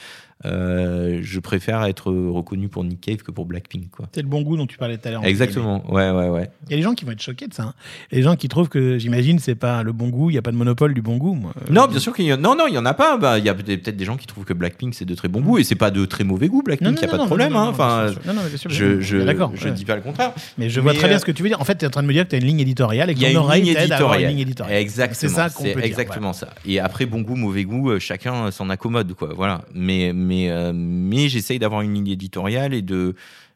Euh, 0.44 1.20
je 1.22 1.38
préfère 1.40 1.84
être 1.84 2.12
reconnu 2.12 2.68
pour 2.68 2.82
Nick 2.84 3.00
Cave 3.00 3.18
que 3.18 3.30
pour 3.30 3.46
Blackpink 3.46 3.90
quoi. 3.90 4.08
C'est 4.12 4.22
le 4.22 4.28
bon 4.28 4.42
goût 4.42 4.56
dont 4.56 4.66
tu 4.66 4.76
parlais 4.78 4.98
tout 4.98 5.06
à 5.08 5.10
l'heure. 5.12 5.24
Exactement. 5.24 5.84
Ouais, 5.92 6.10
ouais, 6.10 6.28
ouais. 6.28 6.50
Il 6.66 6.70
y 6.70 6.74
a 6.74 6.76
des 6.76 6.82
gens 6.82 6.94
qui 6.94 7.04
vont 7.04 7.12
être 7.12 7.22
choqués 7.22 7.46
de 7.46 7.54
ça. 7.54 7.62
hein. 7.64 7.74
Il 8.10 8.14
y 8.14 8.18
a 8.18 8.18
des 8.20 8.24
gens 8.24 8.36
qui 8.36 8.48
trouvent 8.48 8.68
que, 8.68 8.98
j'imagine, 8.98 9.38
c'est 9.38 9.54
pas 9.54 9.82
le 9.82 9.92
bon 9.92 10.08
goût, 10.08 10.30
il 10.30 10.34
n'y 10.34 10.38
a 10.38 10.42
pas 10.42 10.50
de 10.52 10.56
monopole 10.56 10.94
du 10.94 11.02
bon 11.02 11.16
goût. 11.16 11.34
moi. 11.34 11.52
Non, 11.70 11.86
bien 11.86 11.98
sûr 12.00 12.14
qu'il 12.14 12.24
y 12.24 12.32
en 12.32 12.36
non, 12.38 12.56
non, 12.56 12.66
il 12.66 12.74
y 12.74 12.78
en 12.78 12.86
a 12.86 12.94
pas. 12.94 13.16
Bah, 13.16 13.38
il 13.38 13.44
y 13.44 13.48
a 13.48 13.54
peut-être 13.54 13.96
des 13.96 14.04
gens 14.04 14.11
qui 14.16 14.26
trouvent 14.26 14.44
que 14.44 14.52
Blackpink 14.52 14.94
c'est 14.94 15.04
de 15.04 15.14
très 15.14 15.28
bon 15.28 15.40
goût 15.40 15.58
et 15.58 15.64
c'est 15.64 15.74
pas 15.74 15.90
de 15.90 16.04
très 16.04 16.24
mauvais 16.24 16.48
goût. 16.48 16.62
Blackpink, 16.62 16.98
il 16.98 17.02
y 17.02 17.04
a 17.04 17.08
pas 17.08 17.18
de 17.18 17.24
problème. 17.26 17.56
hein. 17.56 17.68
Enfin, 17.70 18.06
non, 18.26 18.32
bien 18.34 18.56
sûr, 18.56 18.70
je, 18.70 19.00
je, 19.00 19.18
je 19.20 19.66
ouais. 19.66 19.70
dis 19.72 19.84
pas 19.84 19.96
le 19.96 20.02
contraire. 20.02 20.32
Mais 20.58 20.68
je 20.70 20.80
vois 20.80 20.94
très 20.94 21.08
bien 21.08 21.16
euh, 21.16 21.20
ce 21.20 21.24
que 21.24 21.32
tu 21.32 21.42
veux 21.42 21.48
dire. 21.48 21.60
En 21.60 21.64
fait, 21.64 21.76
tu 21.76 21.84
es 21.84 21.88
en 21.88 21.90
train 21.90 22.02
de 22.02 22.08
me 22.08 22.12
dire 22.12 22.24
que 22.24 22.30
tu 22.30 22.36
as 22.36 22.38
une 22.38 22.44
ligne 22.46 22.60
éditoriale 22.60 23.10
et 23.10 23.14
que 23.14 23.18
Il 23.18 23.22
y 23.22 23.26
a 23.26 23.28
ton 23.28 23.32
une 23.40 23.44
oreille 23.44 23.62
ligne 23.62 23.74
t'aide 23.74 23.92
à 23.92 23.96
avoir 23.96 24.14
une 24.14 24.20
éditoriale. 24.20 24.30
ligne 24.30 24.40
éditoriale. 24.40 24.76
Exactement. 24.80 25.18
C'est 25.20 25.28
ça 25.28 25.50
qu'on 25.50 25.62
peut 25.64 25.68
dire. 25.74 25.84
exactement 25.84 26.32
ça. 26.32 26.48
Et 26.66 26.78
après, 26.80 27.06
bon 27.06 27.22
goût, 27.22 27.36
mauvais 27.36 27.64
goût, 27.64 27.90
euh, 27.90 27.98
chacun 27.98 28.50
s'en 28.50 28.68
accommode, 28.70 29.14
quoi. 29.14 29.32
Voilà. 29.36 29.62
Mais, 29.74 30.12
mais, 30.14 30.50
euh, 30.50 30.72
mais 30.74 31.28
j'essaye 31.28 31.58
d'avoir 31.58 31.82
une 31.82 31.94
ligne 31.94 32.08
éditoriale 32.08 32.74
et 32.74 32.82
de, 32.82 33.14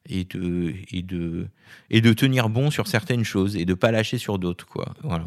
et 0.08 0.24
de, 0.24 0.72
et 0.92 1.02
de, 1.02 1.46
et 1.90 2.00
de 2.00 2.12
tenir 2.12 2.48
bon 2.48 2.70
sur 2.70 2.86
certaines 2.86 3.24
choses 3.24 3.56
et 3.56 3.64
de 3.64 3.74
pas 3.74 3.90
lâcher 3.90 4.18
sur 4.18 4.38
d'autres, 4.38 4.66
quoi. 4.66 4.94
Voilà. 5.02 5.24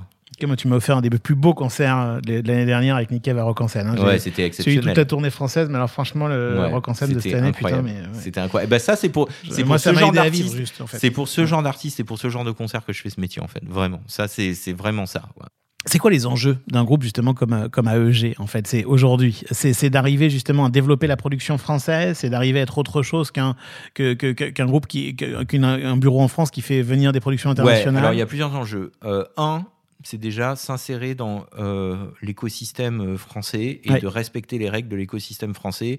Moi, 0.47 0.55
tu 0.55 0.67
m'as 0.67 0.75
offert 0.77 0.97
un 0.97 1.01
des 1.01 1.09
plus 1.09 1.35
beaux 1.35 1.53
concerts 1.53 1.97
euh, 1.97 2.19
de 2.21 2.41
l'année 2.47 2.65
dernière 2.65 2.95
avec 2.95 3.11
Nick 3.11 3.23
Cave 3.23 3.37
à 3.37 3.43
Rock 3.43 3.61
en 3.61 3.67
scène. 3.67 3.87
hein. 3.87 3.95
J'ai 3.97 4.03
Ouais, 4.03 4.19
c'était 4.19 4.45
exceptionnel. 4.45 4.83
toute 4.83 4.97
la 4.97 5.05
tournée 5.05 5.29
française, 5.29 5.67
mais 5.69 5.75
alors 5.75 5.89
franchement, 5.89 6.27
le 6.27 6.59
Ouais, 6.59 6.67
Rock 6.71 6.87
en 6.87 6.93
scène 6.93 7.13
de 7.13 7.19
cette 7.19 7.33
année, 7.33 7.47
incroyable. 7.49 7.87
putain, 7.87 7.99
mais. 8.01 8.07
ouais. 8.07 8.13
C'était 8.21 8.39
incroyable. 8.39 8.69
Bah, 8.71 8.79
ça, 8.79 8.95
c'est 8.95 9.09
pour, 9.09 9.27
c'est 9.51 9.63
Moi, 9.63 9.75
pour 9.77 9.79
ça 9.83 9.93
ce 9.93 9.99
genre 9.99 10.11
d'artiste. 10.11 10.55
juste, 10.55 10.81
en 10.81 10.87
fait. 10.87 10.97
C'est 10.99 11.11
pour 11.11 11.27
ce 11.27 11.45
genre 11.45 11.63
d'artiste 11.63 11.99
et 11.99 12.03
pour 12.03 12.17
ce 12.19 12.29
genre 12.29 12.43
de 12.45 12.51
concert 12.51 12.85
que 12.85 12.93
je 12.93 13.01
fais 13.01 13.09
ce 13.09 13.19
métier, 13.19 13.41
en 13.41 13.47
fait. 13.47 13.61
Vraiment. 13.67 14.01
Ça, 14.07 14.27
c'est 14.27 14.53
c'est 14.53 14.73
vraiment 14.73 15.05
ça. 15.05 15.23
ouais. 15.39 15.45
C'est 15.85 15.97
quoi 15.97 16.11
les 16.11 16.25
enjeux 16.25 16.57
d'un 16.67 16.83
groupe 16.83 17.03
justement 17.03 17.33
comme, 17.33 17.53
euh, 17.53 17.69
comme 17.69 17.87
AEG 17.87 18.35
en 18.37 18.47
fait? 18.47 18.67
C'est 18.67 18.83
aujourd'hui, 18.83 19.43
c'est 19.51 19.89
d'arriver 19.89 20.29
justement 20.29 20.65
à 20.65 20.69
développer 20.69 21.07
la 21.07 21.15
production 21.15 21.57
française, 21.57 22.17
c'est 22.17 22.29
d'arriver 22.29 22.59
à 22.59 22.63
être 22.63 22.77
autre 22.77 23.01
chose 23.01 23.31
qu'un 23.31 23.55
qu'un 23.93 24.65
groupe 24.65 24.87
qui 24.87 25.15
qu'un 25.15 25.95
bureau 25.97 26.21
en 26.21 26.27
France 26.27 26.51
qui 26.51 26.61
fait 26.61 26.81
venir 26.81 27.13
des 27.13 27.21
productions 27.21 27.49
internationales. 27.49 28.03
alors 28.03 28.13
il 28.13 28.19
y 28.19 28.21
a 28.21 28.25
plusieurs 28.25 28.53
enjeux. 28.55 28.91
Euh, 29.05 29.23
un, 29.37 29.63
c'est 30.03 30.17
déjà 30.17 30.55
s'insérer 30.55 31.15
dans 31.15 31.45
euh, 31.57 32.11
l'écosystème 32.21 33.17
français 33.17 33.81
et 33.83 33.99
de 33.99 34.07
respecter 34.07 34.57
les 34.57 34.69
règles 34.69 34.89
de 34.89 34.95
l'écosystème 34.95 35.53
français 35.53 35.97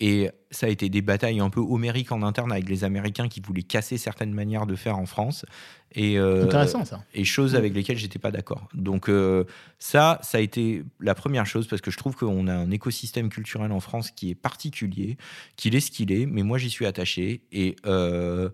et 0.00 0.30
ça 0.50 0.66
a 0.66 0.70
été 0.70 0.88
des 0.88 1.02
batailles 1.02 1.40
un 1.40 1.50
peu 1.50 1.60
homériques 1.60 2.10
en 2.10 2.22
interne 2.22 2.50
avec 2.50 2.68
les 2.68 2.84
Américains 2.84 3.28
qui 3.28 3.40
voulaient 3.40 3.62
casser 3.62 3.98
certaines 3.98 4.32
manières 4.32 4.66
de 4.66 4.74
faire 4.74 4.98
en 4.98 5.04
France. 5.04 5.44
Et, 5.92 6.18
euh, 6.18 6.44
Intéressant 6.44 6.86
ça. 6.86 7.04
Et 7.12 7.24
choses 7.24 7.54
avec 7.54 7.74
lesquelles 7.74 7.98
j'étais 7.98 8.18
pas 8.18 8.30
d'accord. 8.30 8.66
Donc 8.72 9.10
euh, 9.10 9.44
ça, 9.78 10.18
ça 10.22 10.38
a 10.38 10.40
été 10.40 10.84
la 11.00 11.14
première 11.14 11.44
chose 11.44 11.68
parce 11.68 11.82
que 11.82 11.90
je 11.90 11.98
trouve 11.98 12.16
qu'on 12.16 12.48
a 12.48 12.54
un 12.54 12.70
écosystème 12.70 13.28
culturel 13.28 13.72
en 13.72 13.80
France 13.80 14.10
qui 14.10 14.30
est 14.30 14.34
particulier, 14.34 15.18
qu'il 15.56 15.74
est 15.74 15.80
ce 15.80 15.90
qu'il 15.90 16.12
est, 16.12 16.24
mais 16.24 16.42
moi 16.42 16.56
j'y 16.56 16.70
suis 16.70 16.86
attaché. 16.86 17.42
Et 17.52 17.76
euh, 17.84 18.48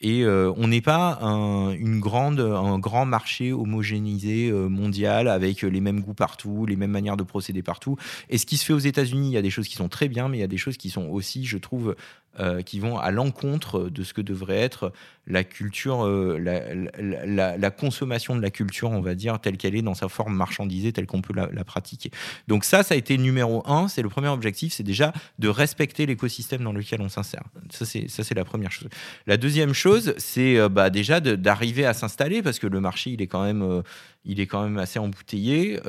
et 0.00 0.24
euh, 0.24 0.52
on 0.56 0.68
n'est 0.68 0.80
pas 0.80 1.18
un, 1.22 1.72
une 1.72 1.98
grande, 1.98 2.40
un 2.40 2.78
grand 2.78 3.04
marché 3.04 3.52
homogénéisé 3.52 4.48
euh, 4.48 4.68
mondial 4.68 5.28
avec 5.28 5.62
les 5.62 5.80
mêmes 5.80 6.00
goûts 6.00 6.14
partout, 6.14 6.66
les 6.66 6.76
mêmes 6.76 6.92
manières 6.92 7.16
de 7.16 7.24
procéder 7.24 7.62
partout. 7.62 7.96
Et 8.30 8.38
ce 8.38 8.46
qui 8.46 8.56
se 8.56 8.64
fait 8.64 8.72
aux 8.72 8.78
États-Unis, 8.78 9.28
il 9.30 9.32
y 9.32 9.38
a 9.38 9.42
des 9.42 9.50
choses 9.50 9.66
qui 9.66 9.74
sont 9.74 9.88
très 9.88 10.08
bien, 10.08 10.28
mais 10.28 10.38
il 10.38 10.40
y 10.40 10.44
a 10.44 10.48
des 10.48 10.56
choses 10.56 10.76
qui 10.76 10.90
sont 10.90 11.06
aussi, 11.06 11.44
je 11.44 11.58
trouve, 11.58 11.96
euh, 12.40 12.62
qui 12.62 12.78
vont 12.78 12.98
à 12.98 13.10
l'encontre 13.10 13.88
de 13.88 14.04
ce 14.04 14.14
que 14.14 14.20
devrait 14.20 14.58
être 14.58 14.92
la 15.26 15.44
culture, 15.44 16.06
euh, 16.06 16.38
la, 16.38 17.70
consommation 17.70 18.36
de 18.36 18.40
la 18.40 18.50
culture, 18.50 18.90
on 18.90 19.00
va 19.00 19.14
dire, 19.14 19.40
telle 19.40 19.56
qu'elle 19.56 19.74
est 19.74 19.82
dans 19.82 19.94
sa 19.94 20.08
forme 20.08 20.36
marchandisée, 20.36 20.92
telle 20.92 21.06
qu'on 21.06 21.20
peut 21.20 21.34
la, 21.34 21.64
pratiquer. 21.64 22.10
Donc 22.46 22.64
ça, 22.64 22.82
ça 22.82 22.94
a 22.94 22.96
été 22.96 23.18
numéro 23.18 23.62
un. 23.68 23.88
C'est 23.88 24.02
le 24.02 24.08
premier 24.08 24.28
objectif, 24.28 24.72
c'est 24.72 24.84
déjà 24.84 25.12
de 25.38 25.48
respecter 25.48 26.06
l'écosystème 26.06 26.62
dans 26.62 26.72
lequel 26.72 27.00
on 27.00 27.08
s'insère. 27.08 27.42
Ça, 27.70 27.84
c'est 27.84 28.34
la 28.34 28.44
première 28.44 28.70
chose. 28.70 28.88
La 29.26 29.36
deuxième 29.36 29.72
chose, 29.72 30.14
c'est 30.16 30.58
euh, 30.58 30.68
bah, 30.68 30.90
déjà 30.90 31.20
d'arriver 31.20 31.86
à 31.86 31.92
s'installer 31.92 32.40
parce 32.40 32.58
que 32.58 32.68
le 32.68 32.80
marché, 32.80 33.10
il 33.10 33.20
est 33.20 33.26
quand 33.26 33.42
même, 33.42 33.82
il 34.24 34.40
est 34.40 34.46
quand 34.46 34.62
même 34.62 34.78
assez 34.78 34.98
embouteillé. 34.98 35.80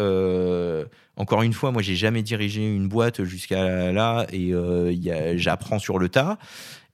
Encore 1.19 1.43
une 1.43 1.51
fois, 1.51 1.71
moi, 1.71 1.81
j'ai 1.81 1.97
jamais 1.97 2.23
dirigé 2.23 2.65
une 2.65 2.87
boîte 2.87 3.25
jusqu'à 3.25 3.91
là 3.91 4.25
et 4.31 4.53
euh, 4.53 5.37
j'apprends 5.37 5.77
sur 5.77 5.99
le 5.99 6.07
tas. 6.07 6.37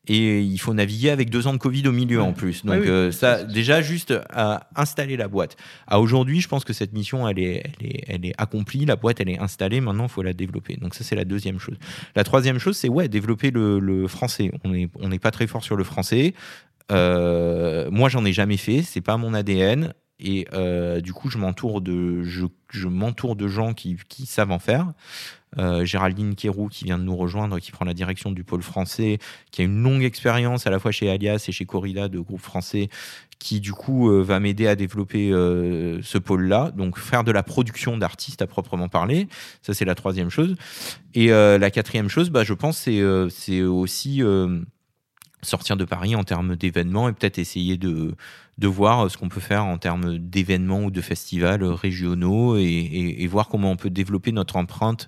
Et 0.08 0.42
il 0.42 0.58
faut 0.58 0.74
naviguer 0.74 1.12
avec 1.12 1.30
deux 1.30 1.48
ans 1.48 1.54
de 1.54 1.60
Covid 1.60 1.88
au 1.88 1.92
milieu 1.92 2.22
en 2.22 2.34
plus. 2.34 2.66
Donc 2.66 2.86
euh, 2.86 3.12
ça, 3.12 3.44
déjà 3.44 3.82
juste 3.82 4.14
à 4.32 4.68
installer 4.76 5.16
la 5.16 5.28
boîte. 5.28 5.58
À 5.88 6.00
aujourd'hui, 6.00 6.42
je 6.42 6.48
pense 6.48 6.64
que 6.64 6.74
cette 6.74 6.94
mission, 6.94 7.28
elle 7.28 7.40
est, 7.40 7.64
elle 7.80 7.88
est, 7.88 8.04
elle 8.08 8.26
est 8.26 8.34
accomplie. 8.38 8.86
La 8.86 8.96
boîte, 8.96 9.20
elle 9.20 9.30
est 9.30 9.40
installée. 9.40 9.80
Maintenant, 9.80 10.06
il 10.06 10.12
faut 10.12 10.24
la 10.24 10.34
développer. 10.34 10.76
Donc 10.78 10.96
ça, 10.96 11.04
c'est 11.04 11.16
la 11.16 11.26
deuxième 11.26 11.60
chose. 11.60 11.78
La 12.16 12.24
troisième 12.24 12.60
chose, 12.60 12.78
c'est 12.78 12.90
ouais, 12.90 13.08
développer 13.08 13.52
le, 13.52 14.08
français. 14.08 14.52
On 14.64 14.70
n'est 14.70 14.90
on 15.00 15.10
n'est 15.10 15.20
pas 15.20 15.32
très 15.32 15.48
fort 15.48 15.64
sur 15.64 15.76
le 15.76 15.84
français. 15.84 16.34
Euh, 16.92 17.90
moi, 17.92 18.10
j'en 18.10 18.26
ai 18.26 18.34
jamais 18.34 18.58
fait. 18.58 18.82
C'est 18.82 19.02
pas 19.02 19.18
mon 19.18 19.34
ADN. 19.34 19.94
Et 20.20 20.48
euh, 20.54 21.02
du 21.02 21.14
coup, 21.14 21.30
je 21.30 21.38
m'entoure 21.38 21.82
de, 21.82 22.24
je, 22.24 22.88
m'entoure 22.88 23.36
de 23.36 23.48
gens 23.48 23.74
qui, 23.74 23.98
qui, 24.08 24.26
savent 24.26 24.52
en 24.52 24.60
faire. 24.60 24.94
Euh, 25.58 25.86
Géraldine 25.86 26.36
Kérou, 26.36 26.68
qui 26.70 26.86
vient 26.86 26.98
de 26.98 27.04
nous 27.04 27.16
rejoindre, 27.16 27.60
qui 27.60 27.72
prend 27.72 27.86
la 27.86 27.94
direction 27.94 28.32
du 28.32 28.44
pôle 28.44 28.62
français, 28.62 29.20
qui 29.52 29.62
a 29.62 29.66
une 29.66 29.82
longue 29.82 30.04
expérience 30.04 30.68
à 30.68 30.70
la 30.70 30.80
fois 30.80 30.92
chez 30.92 31.10
Alias 31.10 31.46
et 31.48 31.52
chez 31.52 31.66
Corrida 31.66 32.08
de 32.08 32.20
groupe 32.20 32.42
français, 32.42 32.90
qui 33.40 33.60
du 33.60 33.74
coup 33.74 34.10
euh, 34.10 34.22
va 34.22 34.40
m'aider 34.40 34.68
à 34.68 34.76
développer 34.76 35.32
ce 35.32 36.18
pôle-là. 36.18 36.72
Donc 36.72 36.98
faire 36.98 37.26
de 37.26 37.32
la 37.32 37.44
production 37.44 37.98
d'artistes 37.98 38.42
à 38.42 38.48
proprement 38.48 38.88
parler, 38.88 39.28
ça 39.62 39.74
c'est 39.74 39.86
la 39.86 39.96
troisième 39.96 40.30
chose. 40.30 40.56
Et 41.14 41.28
la 41.28 41.72
quatrième 41.72 42.10
chose, 42.10 42.30
bah, 42.30 42.44
je 42.44 42.54
pense, 42.54 42.78
c'est, 42.78 43.02
c'est 43.30 43.62
aussi 43.62 44.22
sortir 45.46 45.78
de 45.78 45.86
Paris 45.86 46.16
en 46.16 46.24
termes 46.24 46.56
d'événements 46.56 47.10
et 47.10 47.14
peut-être 47.14 47.40
essayer 47.40 47.78
de, 47.78 48.16
voir 48.62 49.10
ce 49.10 49.18
qu'on 49.18 49.30
peut 49.30 49.42
faire 49.42 49.66
en 49.66 49.78
termes 49.78 50.18
d'événements 50.18 50.84
ou 50.84 50.92
de 50.92 51.02
festivals 51.02 51.64
régionaux 51.64 52.58
et, 52.58 53.28
voir 53.30 53.48
comment 53.48 53.72
on 53.72 53.76
peut 53.76 53.90
développer 53.90 54.32
notre 54.32 54.56
empreinte 54.56 55.08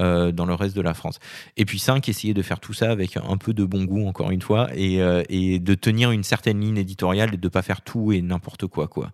euh, 0.00 0.32
dans 0.32 0.46
le 0.46 0.54
reste 0.54 0.76
de 0.76 0.82
la 0.82 0.94
France. 0.94 1.18
Et 1.56 1.64
puis 1.64 1.78
cinq, 1.78 2.08
essayer 2.08 2.34
de 2.34 2.42
faire 2.42 2.60
tout 2.60 2.72
ça 2.72 2.90
avec 2.90 3.16
un 3.16 3.36
peu 3.36 3.52
de 3.52 3.64
bon 3.64 3.84
goût, 3.84 4.06
encore 4.06 4.30
une 4.30 4.42
fois, 4.42 4.68
et, 4.74 5.00
euh, 5.02 5.22
de 5.30 5.74
tenir 5.74 6.10
une 6.10 6.24
certaine 6.24 6.60
ligne 6.60 6.78
éditoriale 6.78 7.34
et 7.34 7.36
de 7.36 7.46
ne 7.46 7.50
pas 7.50 7.62
faire 7.62 7.82
tout 7.82 8.12
et 8.12 8.22
n'importe 8.22 8.66
quoi. 8.66 8.88
quoi. 8.88 9.12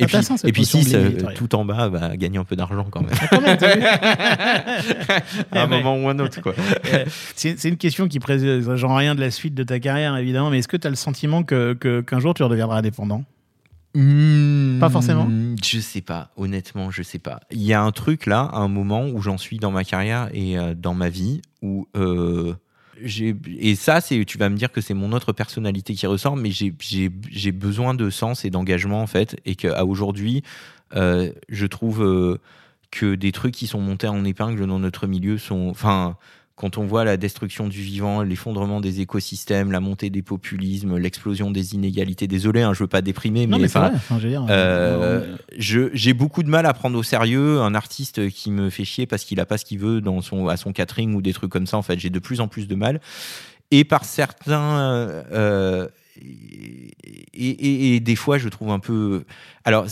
Et 0.00 0.06
puis, 0.06 0.16
et 0.44 0.52
puis 0.52 0.64
si 0.64 0.94
tout 1.34 1.56
en 1.56 1.64
bas 1.64 1.88
va 1.88 2.16
gagner 2.16 2.38
un 2.38 2.44
peu 2.44 2.54
d'argent 2.54 2.86
quand 2.90 3.00
même. 3.00 3.10
à 5.52 5.62
un 5.62 5.66
moment 5.66 5.96
ou 5.96 6.08
un 6.08 6.18
autre. 6.20 6.40
quoi. 6.40 6.54
C'est 7.34 7.64
une 7.64 7.76
question 7.76 8.06
qui 8.06 8.20
présente 8.20 8.96
rien 8.96 9.16
de 9.16 9.20
la 9.20 9.32
suite 9.32 9.54
de 9.54 9.64
ta 9.64 9.80
carrière, 9.80 10.16
évidemment, 10.16 10.50
mais 10.50 10.58
est-ce 10.58 10.68
que 10.68 10.76
tu 10.76 10.86
as 10.86 10.90
le 10.90 10.96
sentiment 10.96 11.42
qu'un 11.42 11.74
que, 11.74 12.00
qu'un 12.00 12.20
jour 12.20 12.34
tu 12.34 12.44
redeviendras 12.44 12.78
indépendant? 12.78 13.24
Hmm, 13.94 14.78
pas 14.78 14.90
forcément 14.90 15.28
Je 15.64 15.80
sais 15.80 16.02
pas, 16.02 16.30
honnêtement, 16.36 16.90
je 16.90 17.02
sais 17.02 17.18
pas. 17.18 17.40
Il 17.50 17.62
y 17.62 17.72
a 17.72 17.82
un 17.82 17.90
truc 17.90 18.26
là, 18.26 18.50
un 18.52 18.68
moment 18.68 19.08
où 19.08 19.20
j'en 19.20 19.38
suis 19.38 19.58
dans 19.58 19.72
ma 19.72 19.82
carrière 19.82 20.28
et 20.32 20.58
euh, 20.58 20.74
dans 20.74 20.94
ma 20.94 21.08
vie, 21.08 21.40
où 21.62 21.88
euh, 21.96 22.54
et 23.02 23.74
ça, 23.74 24.00
c'est, 24.00 24.24
tu 24.24 24.38
vas 24.38 24.48
me 24.48 24.56
dire 24.56 24.72
que 24.72 24.80
c'est 24.80 24.94
mon 24.94 25.12
autre 25.12 25.32
personnalité 25.32 25.94
qui 25.94 26.06
ressort, 26.06 26.36
mais 26.36 26.50
j'ai 26.50 27.52
besoin 27.52 27.94
de 27.94 28.10
sens 28.10 28.44
et 28.44 28.50
d'engagement 28.50 29.02
en 29.02 29.06
fait, 29.06 29.36
et 29.44 29.54
qu'à 29.54 29.84
aujourd'hui, 29.84 30.42
euh, 30.94 31.32
je 31.48 31.66
trouve 31.66 32.02
euh, 32.02 32.38
que 32.90 33.14
des 33.14 33.32
trucs 33.32 33.54
qui 33.54 33.66
sont 33.66 33.80
montés 33.80 34.08
en 34.08 34.24
épingle 34.24 34.66
dans 34.66 34.78
notre 34.78 35.06
milieu 35.06 35.38
sont, 35.38 35.68
enfin, 35.68 36.16
quand 36.58 36.76
on 36.76 36.84
voit 36.84 37.04
la 37.04 37.16
destruction 37.16 37.68
du 37.68 37.80
vivant, 37.80 38.22
l'effondrement 38.22 38.80
des 38.80 39.00
écosystèmes, 39.00 39.70
la 39.70 39.78
montée 39.78 40.10
des 40.10 40.22
populismes, 40.22 40.96
l'explosion 40.96 41.52
des 41.52 41.74
inégalités. 41.74 42.26
Désolé, 42.26 42.62
hein, 42.62 42.74
je 42.74 42.80
veux 42.80 42.88
pas 42.88 43.00
déprimer, 43.00 43.46
mais, 43.46 43.58
mais 43.58 43.68
vrai, 43.68 43.92
euh, 44.50 45.36
j'ai 45.56 46.12
beaucoup 46.14 46.42
de 46.42 46.48
mal 46.48 46.66
à 46.66 46.74
prendre 46.74 46.98
au 46.98 47.04
sérieux 47.04 47.60
un 47.60 47.76
artiste 47.76 48.28
qui 48.30 48.50
me 48.50 48.70
fait 48.70 48.84
chier 48.84 49.06
parce 49.06 49.24
qu'il 49.24 49.38
a 49.38 49.46
pas 49.46 49.56
ce 49.56 49.64
qu'il 49.64 49.78
veut 49.78 50.00
dans 50.00 50.20
son 50.20 50.48
à 50.48 50.56
son 50.56 50.72
catering 50.72 51.14
ou 51.14 51.22
des 51.22 51.32
trucs 51.32 51.50
comme 51.50 51.68
ça. 51.68 51.76
En 51.76 51.82
fait, 51.82 51.98
j'ai 52.00 52.10
de 52.10 52.18
plus 52.18 52.40
en 52.40 52.48
plus 52.48 52.66
de 52.66 52.74
mal. 52.74 53.00
Et 53.70 53.84
par 53.84 54.04
certains 54.04 54.80
euh, 55.30 55.86
et, 57.34 58.00
des 58.00 58.16
fois, 58.16 58.38
je 58.38 58.48
trouve 58.48 58.70
un 58.70 58.78
peu. 58.78 59.24
Alors, 59.64 59.86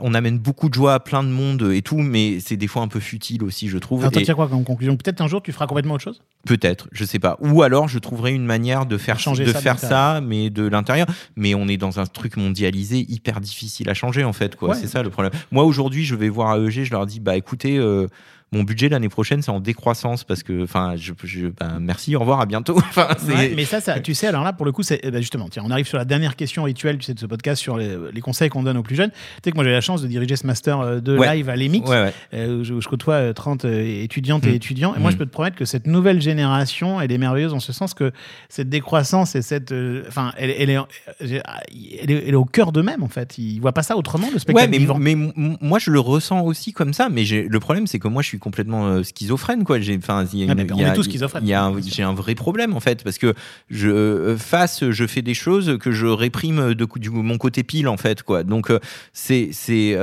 on 0.00 0.14
amène 0.14 0.38
beaucoup 0.38 0.68
de 0.68 0.74
joie 0.74 0.94
à 0.94 1.00
plein 1.00 1.22
de 1.22 1.28
monde 1.28 1.70
et 1.72 1.82
tout, 1.82 1.98
mais 1.98 2.40
c'est 2.40 2.56
des 2.56 2.66
fois 2.66 2.82
un 2.82 2.88
peu 2.88 3.00
futile 3.00 3.42
aussi, 3.44 3.68
je 3.68 3.78
trouve. 3.78 4.04
Attends, 4.04 4.20
tu 4.20 4.34
quoi 4.34 4.48
comme 4.48 4.64
conclusion 4.64 4.96
Peut-être 4.96 5.20
un 5.20 5.28
jour, 5.28 5.42
tu 5.42 5.52
feras 5.52 5.66
complètement 5.66 5.94
autre 5.94 6.04
chose? 6.04 6.22
Peut-être, 6.46 6.88
je 6.92 7.04
sais 7.04 7.18
pas. 7.18 7.36
Ou 7.40 7.62
alors, 7.62 7.88
je 7.88 7.98
trouverai 7.98 8.32
une 8.32 8.44
manière 8.44 8.86
de 8.86 8.98
faire, 8.98 9.18
changer 9.18 9.44
de 9.44 9.52
ça, 9.52 9.60
faire 9.60 9.78
ça, 9.78 10.20
mais 10.22 10.50
de 10.50 10.66
l'intérieur. 10.66 11.06
Mais 11.36 11.54
on 11.54 11.68
est 11.68 11.76
dans 11.76 12.00
un 12.00 12.06
truc 12.06 12.36
mondialisé 12.36 13.04
hyper 13.08 13.40
difficile 13.40 13.88
à 13.90 13.94
changer, 13.94 14.24
en 14.24 14.32
fait. 14.32 14.56
quoi. 14.56 14.74
C'est 14.74 14.88
ça 14.88 15.02
le 15.02 15.10
problème. 15.10 15.32
Moi, 15.50 15.64
aujourd'hui, 15.64 16.04
je 16.04 16.14
vais 16.14 16.28
voir 16.28 16.56
AEG, 16.56 16.84
je 16.84 16.90
leur 16.90 17.06
dis 17.06 17.20
bah 17.20 17.36
écoutez. 17.36 17.78
Euh, 17.78 18.06
mon 18.52 18.64
budget 18.64 18.90
l'année 18.90 19.08
prochaine, 19.08 19.40
c'est 19.40 19.50
en 19.50 19.60
décroissance 19.60 20.24
parce 20.24 20.42
que, 20.42 20.62
enfin, 20.62 20.94
je, 20.96 21.12
ben, 21.48 21.78
merci, 21.80 22.14
au 22.14 22.20
revoir, 22.20 22.40
à 22.40 22.46
bientôt. 22.46 22.76
enfin, 22.78 23.08
mais 23.26 23.64
ça, 23.64 23.80
ça, 23.80 23.98
tu 23.98 24.14
sais, 24.14 24.26
alors 24.26 24.44
là, 24.44 24.52
pour 24.52 24.66
le 24.66 24.72
coup, 24.72 24.82
c'est 24.82 25.00
eh 25.02 25.10
ben, 25.10 25.20
justement, 25.20 25.48
tiens, 25.48 25.62
on 25.66 25.70
arrive 25.70 25.86
sur 25.86 25.96
la 25.96 26.04
dernière 26.04 26.36
question 26.36 26.64
rituelle 26.64 26.98
tu 26.98 27.04
sais, 27.04 27.14
de 27.14 27.18
ce 27.18 27.24
podcast 27.24 27.60
sur 27.60 27.78
les, 27.78 28.20
conseils 28.20 28.50
qu'on 28.50 28.62
donne 28.62 28.76
aux 28.76 28.82
plus 28.82 28.94
jeunes. 28.94 29.10
Tu 29.10 29.16
sais 29.44 29.50
que 29.50 29.56
moi, 29.56 29.64
j'ai 29.64 29.72
la 29.72 29.80
chance 29.80 30.02
de 30.02 30.06
diriger 30.06 30.36
ce 30.36 30.46
master 30.46 30.80
euh, 30.80 31.00
de 31.00 31.14
live 31.14 31.48
à 31.48 31.56
l'EMIC, 31.56 31.84
euh, 31.88 32.60
où 32.60 32.64
je, 32.64 32.88
côtoie 32.88 33.32
30 33.32 33.64
euh, 33.64 34.02
étudiantes 34.02 34.46
et 34.46 34.52
mm. 34.52 34.54
étudiants. 34.54 34.94
Et 34.94 34.98
moi, 34.98 35.10
je 35.10 35.16
mm. 35.16 35.18
peux 35.20 35.26
te 35.26 35.32
promettre 35.32 35.56
que 35.56 35.64
cette 35.64 35.86
nouvelle 35.86 36.20
génération, 36.20 37.00
elle 37.00 37.10
est 37.10 37.18
merveilleuse 37.18 37.54
en 37.54 37.60
ce 37.60 37.72
sens 37.72 37.94
que 37.94 38.12
cette 38.50 38.68
décroissance 38.68 39.34
et 39.34 39.42
cette, 39.42 39.74
enfin, 40.06 40.32
elle, 40.36 40.50
elle, 40.50 40.70
est, 40.70 40.78
elle, 41.20 42.10
est, 42.10 42.34
au 42.34 42.44
cœur 42.44 42.70
d'eux-mêmes, 42.70 43.02
en 43.02 43.08
fait. 43.08 43.38
Ils 43.38 43.60
voient 43.60 43.72
pas 43.72 43.82
ça 43.82 43.96
autrement, 43.96 44.28
le 44.30 44.38
spectacle 44.38 44.70
mais, 44.70 45.14
mais 45.14 45.32
moi, 45.60 45.78
je 45.78 45.90
le 45.90 46.00
ressens 46.00 46.42
aussi 46.42 46.72
comme 46.72 46.92
ça. 46.92 47.08
Mais 47.08 47.24
le 47.24 47.60
problème, 47.60 47.86
c'est 47.86 47.98
que 47.98 48.08
moi, 48.08 48.20
je 48.20 48.28
suis 48.28 48.41
complètement 48.42 48.88
euh, 48.88 49.02
schizophrène 49.04 49.64
quoi. 49.64 49.80
J'ai 49.80 49.96
enfin 49.96 50.26
il 50.32 50.40
y 51.48 51.54
a, 51.54 51.72
j'ai 51.86 52.02
un 52.02 52.12
vrai 52.12 52.34
problème 52.34 52.74
en 52.74 52.80
fait 52.80 53.04
parce 53.04 53.16
que 53.16 53.34
je 53.70 53.88
euh, 53.88 54.36
face 54.36 54.90
je 54.90 55.06
fais 55.06 55.22
des 55.22 55.32
choses 55.32 55.78
que 55.78 55.92
je 55.92 56.06
réprime 56.06 56.74
de, 56.74 56.86
du 56.96 57.10
mon 57.10 57.38
côté 57.38 57.62
pile 57.62 57.88
en 57.88 57.96
fait 57.96 58.22
quoi. 58.22 58.42
Donc 58.42 58.70
euh, 58.70 58.80
c'est 59.12 59.50
c'est 59.52 59.96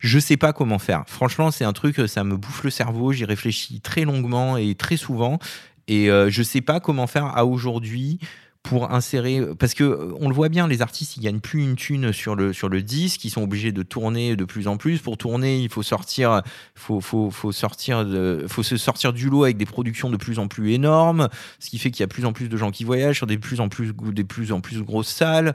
je 0.00 0.18
sais 0.18 0.36
pas 0.36 0.52
comment 0.52 0.78
faire. 0.78 1.04
Franchement 1.06 1.50
c'est 1.50 1.64
un 1.64 1.72
truc 1.72 2.02
ça 2.08 2.24
me 2.24 2.36
bouffe 2.36 2.64
le 2.64 2.70
cerveau 2.70 3.12
j'y 3.12 3.24
réfléchis 3.24 3.80
très 3.80 4.02
longuement 4.02 4.56
et 4.56 4.74
très 4.74 4.96
souvent. 4.96 5.38
Et 5.86 6.08
je 6.08 6.42
sais 6.42 6.62
pas 6.62 6.80
comment 6.80 7.06
faire 7.06 7.26
à 7.36 7.44
aujourd'hui 7.44 8.18
pour 8.64 8.92
insérer 8.92 9.42
parce 9.58 9.74
que 9.74 9.84
euh, 9.84 10.14
on 10.20 10.28
le 10.28 10.34
voit 10.34 10.48
bien 10.48 10.66
les 10.66 10.80
artistes 10.80 11.18
ils 11.18 11.20
gagnent 11.20 11.40
plus 11.40 11.62
une 11.62 11.76
thune 11.76 12.12
sur 12.14 12.34
le 12.34 12.54
sur 12.54 12.70
le 12.70 12.82
disque 12.82 13.24
ils 13.24 13.30
sont 13.30 13.42
obligés 13.42 13.72
de 13.72 13.82
tourner 13.82 14.36
de 14.36 14.44
plus 14.44 14.66
en 14.66 14.78
plus. 14.78 15.00
Pour 15.00 15.18
tourner 15.18 15.60
il 15.60 15.68
faut 15.68 15.82
sortir 15.82 16.42
faut 16.74 17.00
faut 17.00 17.30
faut 17.30 17.52
sortir 17.52 18.06
de, 18.06 18.46
faut 18.48 18.62
se 18.62 18.78
sortir 18.78 19.12
du 19.12 19.28
lot 19.28 19.44
avec 19.44 19.58
des 19.58 19.66
productions 19.66 20.08
de 20.08 20.16
plus 20.16 20.38
en 20.38 20.48
plus 20.48 20.72
énormes 20.72 21.28
ce 21.60 21.68
qui 21.68 21.78
fait 21.78 21.90
qu'il 21.90 22.00
y 22.00 22.04
a 22.04 22.08
plus 22.08 22.24
en 22.24 22.32
plus 22.32 22.48
de 22.48 22.56
gens 22.56 22.70
qui 22.70 22.84
voyagent 22.84 23.18
sur 23.18 23.26
des 23.26 23.38
plus 23.38 23.60
en 23.60 23.68
plus 23.68 23.92
des 23.92 24.24
plus 24.24 24.50
en 24.50 24.62
plus 24.62 24.82
grosses 24.82 25.08
salles 25.08 25.54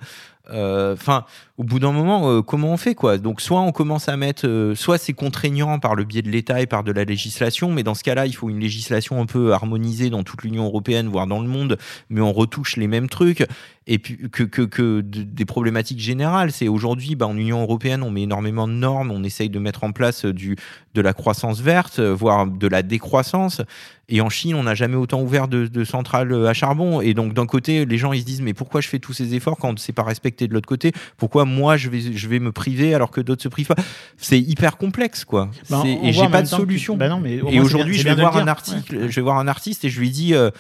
Enfin, 0.51 1.25
au 1.59 1.63
bout 1.63 1.79
d'un 1.79 1.91
moment, 1.91 2.31
euh, 2.31 2.41
comment 2.41 2.71
on 2.71 2.77
fait 2.77 2.95
quoi? 2.95 3.17
Donc, 3.17 3.41
soit 3.41 3.59
on 3.59 3.73
commence 3.73 4.07
à 4.07 4.15
mettre, 4.15 4.47
euh, 4.47 4.75
soit 4.75 4.97
c'est 4.97 5.11
contraignant 5.11 5.77
par 5.77 5.93
le 5.93 6.05
biais 6.05 6.21
de 6.21 6.29
l'État 6.29 6.61
et 6.61 6.67
par 6.67 6.85
de 6.85 6.93
la 6.93 7.03
législation, 7.03 7.69
mais 7.69 7.83
dans 7.83 7.95
ce 7.95 8.03
cas-là, 8.05 8.27
il 8.27 8.33
faut 8.33 8.49
une 8.49 8.61
législation 8.61 9.21
un 9.21 9.25
peu 9.25 9.51
harmonisée 9.51 10.09
dans 10.09 10.23
toute 10.23 10.43
l'Union 10.43 10.63
européenne, 10.63 11.09
voire 11.09 11.27
dans 11.27 11.41
le 11.41 11.49
monde, 11.49 11.77
mais 12.09 12.21
on 12.21 12.31
retouche 12.31 12.77
les 12.77 12.87
mêmes 12.87 13.09
trucs 13.09 13.45
et 13.91 13.97
puis 13.97 14.29
que, 14.31 14.43
que, 14.43 14.61
que 14.61 15.01
des 15.01 15.45
problématiques 15.45 15.99
générales. 15.99 16.51
C'est 16.51 16.67
aujourd'hui, 16.67 17.15
bah, 17.15 17.25
en 17.25 17.35
Union 17.35 17.59
européenne, 17.61 18.03
on 18.03 18.11
met 18.11 18.21
énormément 18.21 18.67
de 18.67 18.73
normes, 18.73 19.09
on 19.09 19.23
essaye 19.23 19.49
de 19.49 19.57
mettre 19.57 19.83
en 19.83 19.91
place 19.91 20.25
du, 20.25 20.55
de 20.93 21.01
la 21.01 21.13
croissance 21.13 21.59
verte, 21.59 21.99
voire 21.99 22.45
de 22.45 22.67
la 22.67 22.83
décroissance. 22.83 23.61
Et 24.07 24.21
en 24.21 24.29
Chine, 24.29 24.53
on 24.53 24.63
n'a 24.63 24.75
jamais 24.75 24.95
autant 24.95 25.21
ouvert 25.21 25.47
de, 25.47 25.65
de, 25.65 25.83
centrales 25.83 26.45
à 26.45 26.53
charbon. 26.53 27.01
Et 27.01 27.15
donc, 27.15 27.33
d'un 27.33 27.47
côté, 27.47 27.85
les 27.85 27.97
gens, 27.97 28.13
ils 28.13 28.21
se 28.21 28.25
disent, 28.25 28.41
mais 28.41 28.53
pourquoi 28.53 28.79
je 28.79 28.87
fais 28.87 28.99
tous 28.99 29.13
ces 29.13 29.33
efforts 29.33 29.57
quand 29.57 29.77
c'est 29.79 29.93
pas 29.93 30.03
respecté 30.03 30.47
de 30.47 30.53
l'autre 30.53 30.69
côté? 30.69 30.91
Pourquoi 31.17 31.45
moi, 31.45 31.75
je 31.75 31.89
vais, 31.89 31.99
je 31.99 32.27
vais 32.27 32.39
me 32.39 32.51
priver 32.51 32.93
alors 32.93 33.09
que 33.09 33.21
d'autres 33.21 33.41
se 33.41 33.49
privent 33.49 33.67
pas? 33.67 33.75
C'est 34.17 34.39
hyper 34.39 34.77
complexe, 34.77 35.25
quoi. 35.25 35.49
Bah, 35.71 35.81
et 35.85 36.13
j'ai 36.13 36.27
pas 36.27 36.43
de 36.43 36.47
solution. 36.47 36.95
Bah 36.95 37.09
non, 37.09 37.19
mais 37.19 37.37
et 37.37 37.59
aujourd'hui, 37.59 37.95
je 37.95 38.03
vais 38.03 38.13
voir 38.13 38.37
un 38.37 38.47
article, 38.47 39.09
je 39.09 39.15
vais 39.15 39.21
voir 39.21 39.39
un 39.39 39.47
artiste 39.47 39.83
et 39.83 39.89
je 39.89 39.99
lui 39.99 40.11
dis, 40.11 40.35
euh, 40.35 40.51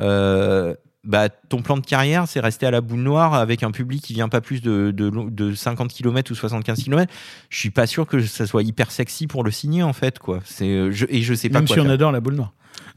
euh, 0.00 0.74
bah, 1.04 1.28
ton 1.28 1.62
plan 1.62 1.76
de 1.76 1.84
carrière, 1.84 2.28
c'est 2.28 2.38
rester 2.38 2.64
à 2.66 2.70
la 2.70 2.80
boule 2.80 3.00
noire 3.00 3.34
avec 3.34 3.62
un 3.62 3.72
public 3.72 4.02
qui 4.02 4.12
vient 4.12 4.28
pas 4.28 4.40
plus 4.40 4.62
de, 4.62 4.92
de, 4.92 5.10
de 5.10 5.54
50 5.54 5.92
km 5.92 6.30
ou 6.30 6.34
75 6.34 6.82
km. 6.84 7.12
Je 7.50 7.58
suis 7.58 7.70
pas 7.70 7.86
sûr 7.86 8.06
que 8.06 8.24
ça 8.24 8.46
soit 8.46 8.62
hyper 8.62 8.90
sexy 8.90 9.26
pour 9.26 9.42
le 9.42 9.50
signer, 9.50 9.82
en 9.82 9.92
fait, 9.92 10.18
quoi. 10.18 10.40
C'est, 10.44 10.68
euh, 10.68 10.92
je, 10.92 11.06
et 11.08 11.22
je 11.22 11.34
sais 11.34 11.48
pas 11.48 11.58
Même 11.58 11.66
quoi 11.66 11.76
si 11.76 11.80
on 11.80 11.88
adore 11.88 12.12
la 12.12 12.20
boule 12.20 12.34
noire. 12.34 12.52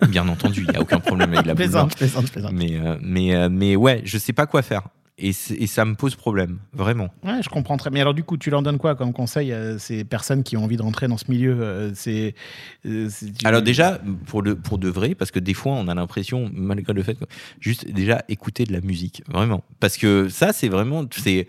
Bien 0.07 0.27
entendu, 0.27 0.65
il 0.67 0.71
n'y 0.71 0.77
a 0.77 0.81
aucun 0.81 0.99
problème 0.99 1.33
avec 1.33 1.45
la 1.45 1.53
boule 1.55 1.65
noire. 1.65 1.87
Plaisante, 1.87 1.97
plaisante, 1.97 2.31
plaisante. 2.31 2.51
Mais, 2.53 2.77
euh, 2.77 2.97
mais, 3.01 3.35
euh, 3.35 3.49
mais 3.51 3.75
ouais, 3.75 4.01
je 4.05 4.17
sais 4.19 4.33
pas 4.33 4.45
quoi 4.45 4.61
faire. 4.61 4.83
Et, 5.17 5.31
ça 5.31 5.85
me 5.85 5.95
pose 5.95 6.15
problème, 6.15 6.59
vraiment. 6.73 7.09
Ouais, 7.23 7.41
je 7.41 7.47
comprends 7.47 7.77
très 7.77 7.89
bien. 7.89 8.01
Alors, 8.01 8.13
du 8.13 8.23
coup, 8.23 8.35
tu 8.35 8.49
leur 8.49 8.61
donnes 8.61 8.77
quoi 8.77 8.95
comme 8.95 9.13
conseil 9.13 9.53
à 9.53 9.79
ces 9.79 10.03
personnes 10.03 10.43
qui 10.43 10.57
ont 10.57 10.63
envie 10.65 10.75
de 10.75 10.81
rentrer 10.81 11.07
dans 11.07 11.17
ce 11.17 11.31
milieu 11.31 11.55
euh, 11.61 11.91
C'est. 11.95 12.35
euh, 12.85 13.09
Alors 13.45 13.61
déjà, 13.61 14.01
pour, 14.25 14.41
le, 14.41 14.55
pour 14.55 14.77
de 14.77 14.89
vrai, 14.89 15.15
parce 15.15 15.31
que 15.31 15.39
des 15.39 15.53
fois, 15.53 15.71
on 15.73 15.87
a 15.87 15.95
l'impression, 15.95 16.51
malgré 16.53 16.91
le 16.91 17.01
fait 17.01 17.15
que... 17.15 17.23
Juste, 17.61 17.89
déjà, 17.89 18.23
écouter 18.27 18.65
de 18.65 18.73
la 18.73 18.81
musique, 18.81 19.23
vraiment. 19.29 19.63
Parce 19.79 19.95
que 19.95 20.27
ça, 20.27 20.51
c'est 20.51 20.67
vraiment... 20.67 21.05
c'est 21.11 21.47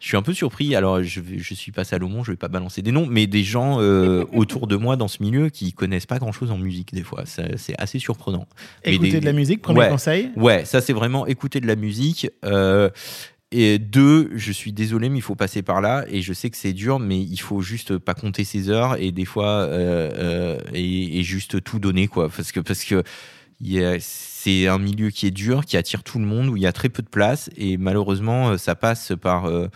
je 0.00 0.06
suis 0.08 0.16
un 0.16 0.22
peu 0.22 0.32
surpris. 0.34 0.74
Alors, 0.74 1.02
je, 1.02 1.20
je 1.36 1.54
suis 1.54 1.70
pas 1.72 1.84
Salomon, 1.84 2.24
je 2.24 2.32
vais 2.32 2.36
pas 2.36 2.48
balancer 2.48 2.82
des 2.82 2.90
noms, 2.90 3.06
mais 3.06 3.26
des 3.26 3.44
gens 3.44 3.80
euh, 3.80 4.24
autour 4.32 4.66
de 4.66 4.74
moi 4.76 4.96
dans 4.96 5.08
ce 5.08 5.22
milieu 5.22 5.50
qui 5.50 5.72
connaissent 5.72 6.06
pas 6.06 6.18
grand-chose 6.18 6.50
en 6.50 6.58
musique, 6.58 6.92
des 6.94 7.02
fois. 7.02 7.24
C'est 7.26 7.74
assez 7.78 7.98
surprenant. 7.98 8.46
Écouter 8.84 9.10
des- 9.12 9.20
de 9.20 9.24
la 9.26 9.32
musique, 9.32 9.62
premier 9.62 9.80
Ouais. 9.80 9.88
conseil. 9.90 10.30
Ouais, 10.36 10.64
ça 10.64 10.80
c'est 10.80 10.92
vraiment 10.94 11.26
écouter 11.26 11.60
de 11.60 11.66
la 11.66 11.76
musique. 11.76 12.28
Euh, 12.44 12.90
et 13.52 13.78
deux, 13.80 14.30
je 14.36 14.52
suis 14.52 14.72
désolé, 14.72 15.08
mais 15.08 15.18
il 15.18 15.22
faut 15.22 15.34
passer 15.34 15.60
par 15.62 15.80
là. 15.80 16.04
Et 16.08 16.22
je 16.22 16.32
sais 16.32 16.50
que 16.50 16.56
c'est 16.56 16.72
dur, 16.72 16.98
mais 17.00 17.20
il 17.20 17.36
faut 17.40 17.60
juste 17.62 17.98
pas 17.98 18.14
compter 18.14 18.44
ses 18.44 18.68
heures 18.70 18.96
et 18.98 19.10
des 19.12 19.24
fois 19.24 19.48
euh, 19.48 20.58
et, 20.72 21.18
et 21.18 21.22
juste 21.24 21.62
tout 21.62 21.78
donner 21.78 22.06
quoi, 22.06 22.28
parce 22.28 22.52
que 22.52 22.60
parce 22.60 22.84
que 22.84 23.02
c'est 24.00 24.66
un 24.68 24.78
milieu 24.78 25.10
qui 25.10 25.26
est 25.26 25.30
dur, 25.30 25.64
qui 25.64 25.76
attire 25.76 26.02
tout 26.02 26.18
le 26.18 26.24
monde, 26.24 26.48
où 26.48 26.56
il 26.56 26.62
y 26.62 26.66
a 26.66 26.72
très 26.72 26.88
peu 26.88 27.02
de 27.02 27.08
place 27.08 27.50
et 27.56 27.76
malheureusement 27.76 28.50
euh, 28.50 28.56
ça 28.58 28.74
passe 28.74 29.12
par 29.20 29.46
euh, 29.46 29.68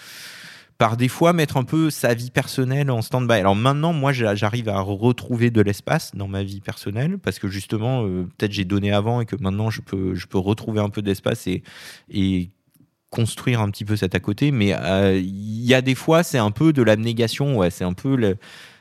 par 0.78 0.96
des 0.96 1.08
fois 1.08 1.32
mettre 1.32 1.56
un 1.56 1.62
peu 1.64 1.88
sa 1.90 2.14
vie 2.14 2.30
personnelle 2.30 2.90
en 2.90 3.00
stand-by. 3.00 3.34
Alors 3.34 3.54
maintenant, 3.54 3.92
moi, 3.92 4.12
j'a- 4.12 4.34
j'arrive 4.34 4.68
à 4.68 4.80
retrouver 4.80 5.50
de 5.52 5.60
l'espace 5.60 6.10
dans 6.16 6.26
ma 6.28 6.42
vie 6.42 6.60
personnelle 6.60 7.18
parce 7.18 7.38
que 7.38 7.46
justement, 7.48 8.04
euh, 8.04 8.24
peut-être 8.36 8.52
j'ai 8.52 8.64
donné 8.64 8.90
avant 8.92 9.20
et 9.20 9.26
que 9.26 9.36
maintenant 9.38 9.70
je 9.70 9.80
peux, 9.82 10.14
je 10.16 10.26
peux 10.26 10.38
retrouver 10.38 10.80
un 10.80 10.88
peu 10.90 11.00
d'espace 11.00 11.46
et, 11.46 11.62
et 12.10 12.50
construire 13.10 13.60
un 13.60 13.70
petit 13.70 13.84
peu 13.84 13.94
cet 13.96 14.16
à 14.16 14.20
côté. 14.20 14.50
Mais 14.50 14.74
il 15.16 15.64
y 15.64 15.74
a 15.74 15.80
des 15.80 15.94
fois, 15.94 16.24
c'est 16.24 16.38
un 16.38 16.50
peu 16.50 16.72
de 16.72 16.82
l'abnégation. 16.82 17.56
Ouais, 17.56 17.70
c'est 17.70 17.84
un 17.84 17.92
peu 17.92 18.16
le- 18.16 18.36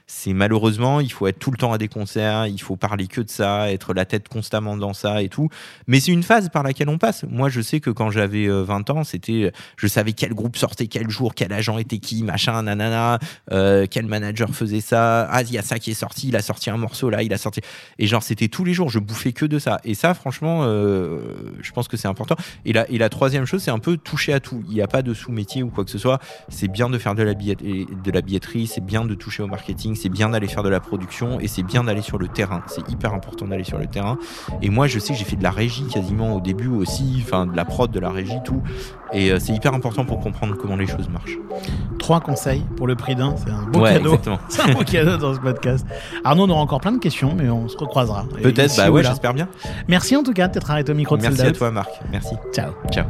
c'est 0.05 0.33
malheureusement, 0.33 0.99
il 0.99 1.11
faut 1.11 1.27
être 1.27 1.39
tout 1.39 1.51
le 1.51 1.57
temps 1.57 1.71
à 1.71 1.77
des 1.77 1.87
concerts, 1.87 2.47
il 2.47 2.61
faut 2.61 2.75
parler 2.75 3.07
que 3.07 3.21
de 3.21 3.29
ça, 3.29 3.71
être 3.71 3.93
la 3.93 4.05
tête 4.05 4.27
constamment 4.27 4.75
dans 4.75 4.93
ça 4.93 5.21
et 5.21 5.29
tout. 5.29 5.49
Mais 5.87 5.99
c'est 5.99 6.11
une 6.11 6.23
phase 6.23 6.49
par 6.49 6.63
laquelle 6.63 6.89
on 6.89 6.97
passe. 6.97 7.23
Moi, 7.23 7.49
je 7.49 7.61
sais 7.61 7.79
que 7.79 7.89
quand 7.89 8.11
j'avais 8.11 8.47
euh, 8.47 8.63
20 8.63 8.89
ans, 8.89 9.03
c'était, 9.03 9.51
je 9.77 9.87
savais 9.87 10.13
quel 10.13 10.33
groupe 10.33 10.57
sortait 10.57 10.87
quel 10.87 11.09
jour, 11.09 11.33
quel 11.35 11.53
agent 11.53 11.77
était 11.77 11.99
qui, 11.99 12.23
machin, 12.23 12.63
nanana, 12.63 13.19
euh, 13.51 13.87
quel 13.89 14.05
manager 14.05 14.49
faisait 14.49 14.81
ça. 14.81 15.23
Ah, 15.29 15.41
il 15.41 15.51
y 15.51 15.57
a 15.57 15.61
ça 15.61 15.79
qui 15.79 15.91
est 15.91 15.95
sorti, 15.95 16.27
il 16.27 16.35
a 16.35 16.41
sorti 16.41 16.69
un 16.69 16.77
morceau 16.77 17.09
là, 17.09 17.23
il 17.23 17.33
a 17.33 17.37
sorti. 17.37 17.61
Et 17.97 18.07
genre, 18.07 18.23
c'était 18.23 18.49
tous 18.49 18.65
les 18.65 18.73
jours, 18.73 18.89
je 18.89 18.99
bouffais 18.99 19.31
que 19.31 19.45
de 19.45 19.57
ça. 19.57 19.79
Et 19.83 19.93
ça, 19.93 20.13
franchement, 20.13 20.61
euh, 20.63 21.19
je 21.61 21.71
pense 21.71 21.87
que 21.87 21.95
c'est 21.95 22.07
important. 22.07 22.35
Et 22.65 22.73
la, 22.73 22.89
et 22.89 22.97
la 22.97 23.09
troisième 23.09 23.45
chose, 23.45 23.63
c'est 23.63 23.71
un 23.71 23.79
peu 23.79 23.97
toucher 23.97 24.33
à 24.33 24.39
tout. 24.39 24.63
Il 24.67 24.75
n'y 24.75 24.81
a 24.81 24.87
pas 24.87 25.01
de 25.01 25.13
sous-métier 25.13 25.63
ou 25.63 25.69
quoi 25.69 25.85
que 25.85 25.91
ce 25.91 25.97
soit. 25.97 26.19
C'est 26.49 26.67
bien 26.67 26.89
de 26.89 26.97
faire 26.97 27.15
de 27.15 27.23
la, 27.23 27.33
de 27.33 28.11
la 28.11 28.21
billetterie, 28.21 28.67
c'est 28.67 28.85
bien 28.85 29.05
de 29.05 29.15
toucher 29.15 29.43
au 29.43 29.47
marketing, 29.47 29.92
c'est 29.95 30.09
bien 30.09 30.29
d'aller 30.29 30.47
faire 30.47 30.63
de 30.63 30.69
la 30.69 30.79
production 30.79 31.39
et 31.39 31.47
c'est 31.47 31.63
bien 31.63 31.83
d'aller 31.83 32.01
sur 32.01 32.17
le 32.17 32.27
terrain. 32.27 32.63
C'est 32.67 32.87
hyper 32.89 33.13
important 33.13 33.47
d'aller 33.47 33.63
sur 33.63 33.77
le 33.77 33.87
terrain. 33.87 34.17
Et 34.61 34.69
moi, 34.69 34.87
je 34.87 34.99
sais 34.99 35.13
que 35.13 35.19
j'ai 35.19 35.25
fait 35.25 35.35
de 35.35 35.43
la 35.43 35.51
régie 35.51 35.85
quasiment 35.87 36.35
au 36.35 36.41
début 36.41 36.67
aussi, 36.67 37.21
enfin 37.21 37.45
de 37.45 37.55
la 37.55 37.65
prod, 37.65 37.91
de 37.91 37.99
la 37.99 38.09
régie, 38.09 38.37
tout. 38.43 38.61
Et 39.13 39.31
euh, 39.31 39.39
c'est 39.39 39.53
hyper 39.53 39.73
important 39.73 40.05
pour 40.05 40.19
comprendre 40.19 40.55
comment 40.55 40.75
les 40.75 40.87
choses 40.87 41.09
marchent. 41.09 41.37
Trois 41.99 42.19
conseils 42.19 42.63
pour 42.77 42.87
le 42.87 42.95
prix 42.95 43.15
d'un. 43.15 43.35
C'est 43.37 43.51
un 43.51 43.63
beau 43.63 43.81
ouais, 43.81 43.93
cadeau. 43.93 44.17
C'est 44.49 44.61
un 44.61 44.73
beau 44.73 44.83
cadeau 44.83 45.17
dans 45.17 45.33
ce 45.35 45.39
podcast. 45.39 45.85
Arnaud, 46.23 46.45
on 46.45 46.49
aura 46.49 46.61
encore 46.61 46.81
plein 46.81 46.91
de 46.91 46.99
questions, 46.99 47.33
mais 47.35 47.49
on 47.49 47.67
se 47.67 47.77
recroisera. 47.77 48.25
Peut-être, 48.41 48.75
bah 48.75 48.89
ou 48.89 48.95
ouais, 48.95 49.03
j'espère 49.03 49.33
bien. 49.33 49.47
Merci 49.87 50.15
en 50.15 50.23
tout 50.23 50.33
cas 50.33 50.47
d'être 50.47 50.69
arrêté 50.69 50.91
au 50.91 50.95
micro 50.95 51.17
de 51.17 51.21
Merci 51.21 51.41
à 51.41 51.51
toi, 51.51 51.71
Marc. 51.71 51.91
Merci. 52.11 52.35
Ciao. 52.53 52.71
Ciao. 52.91 53.05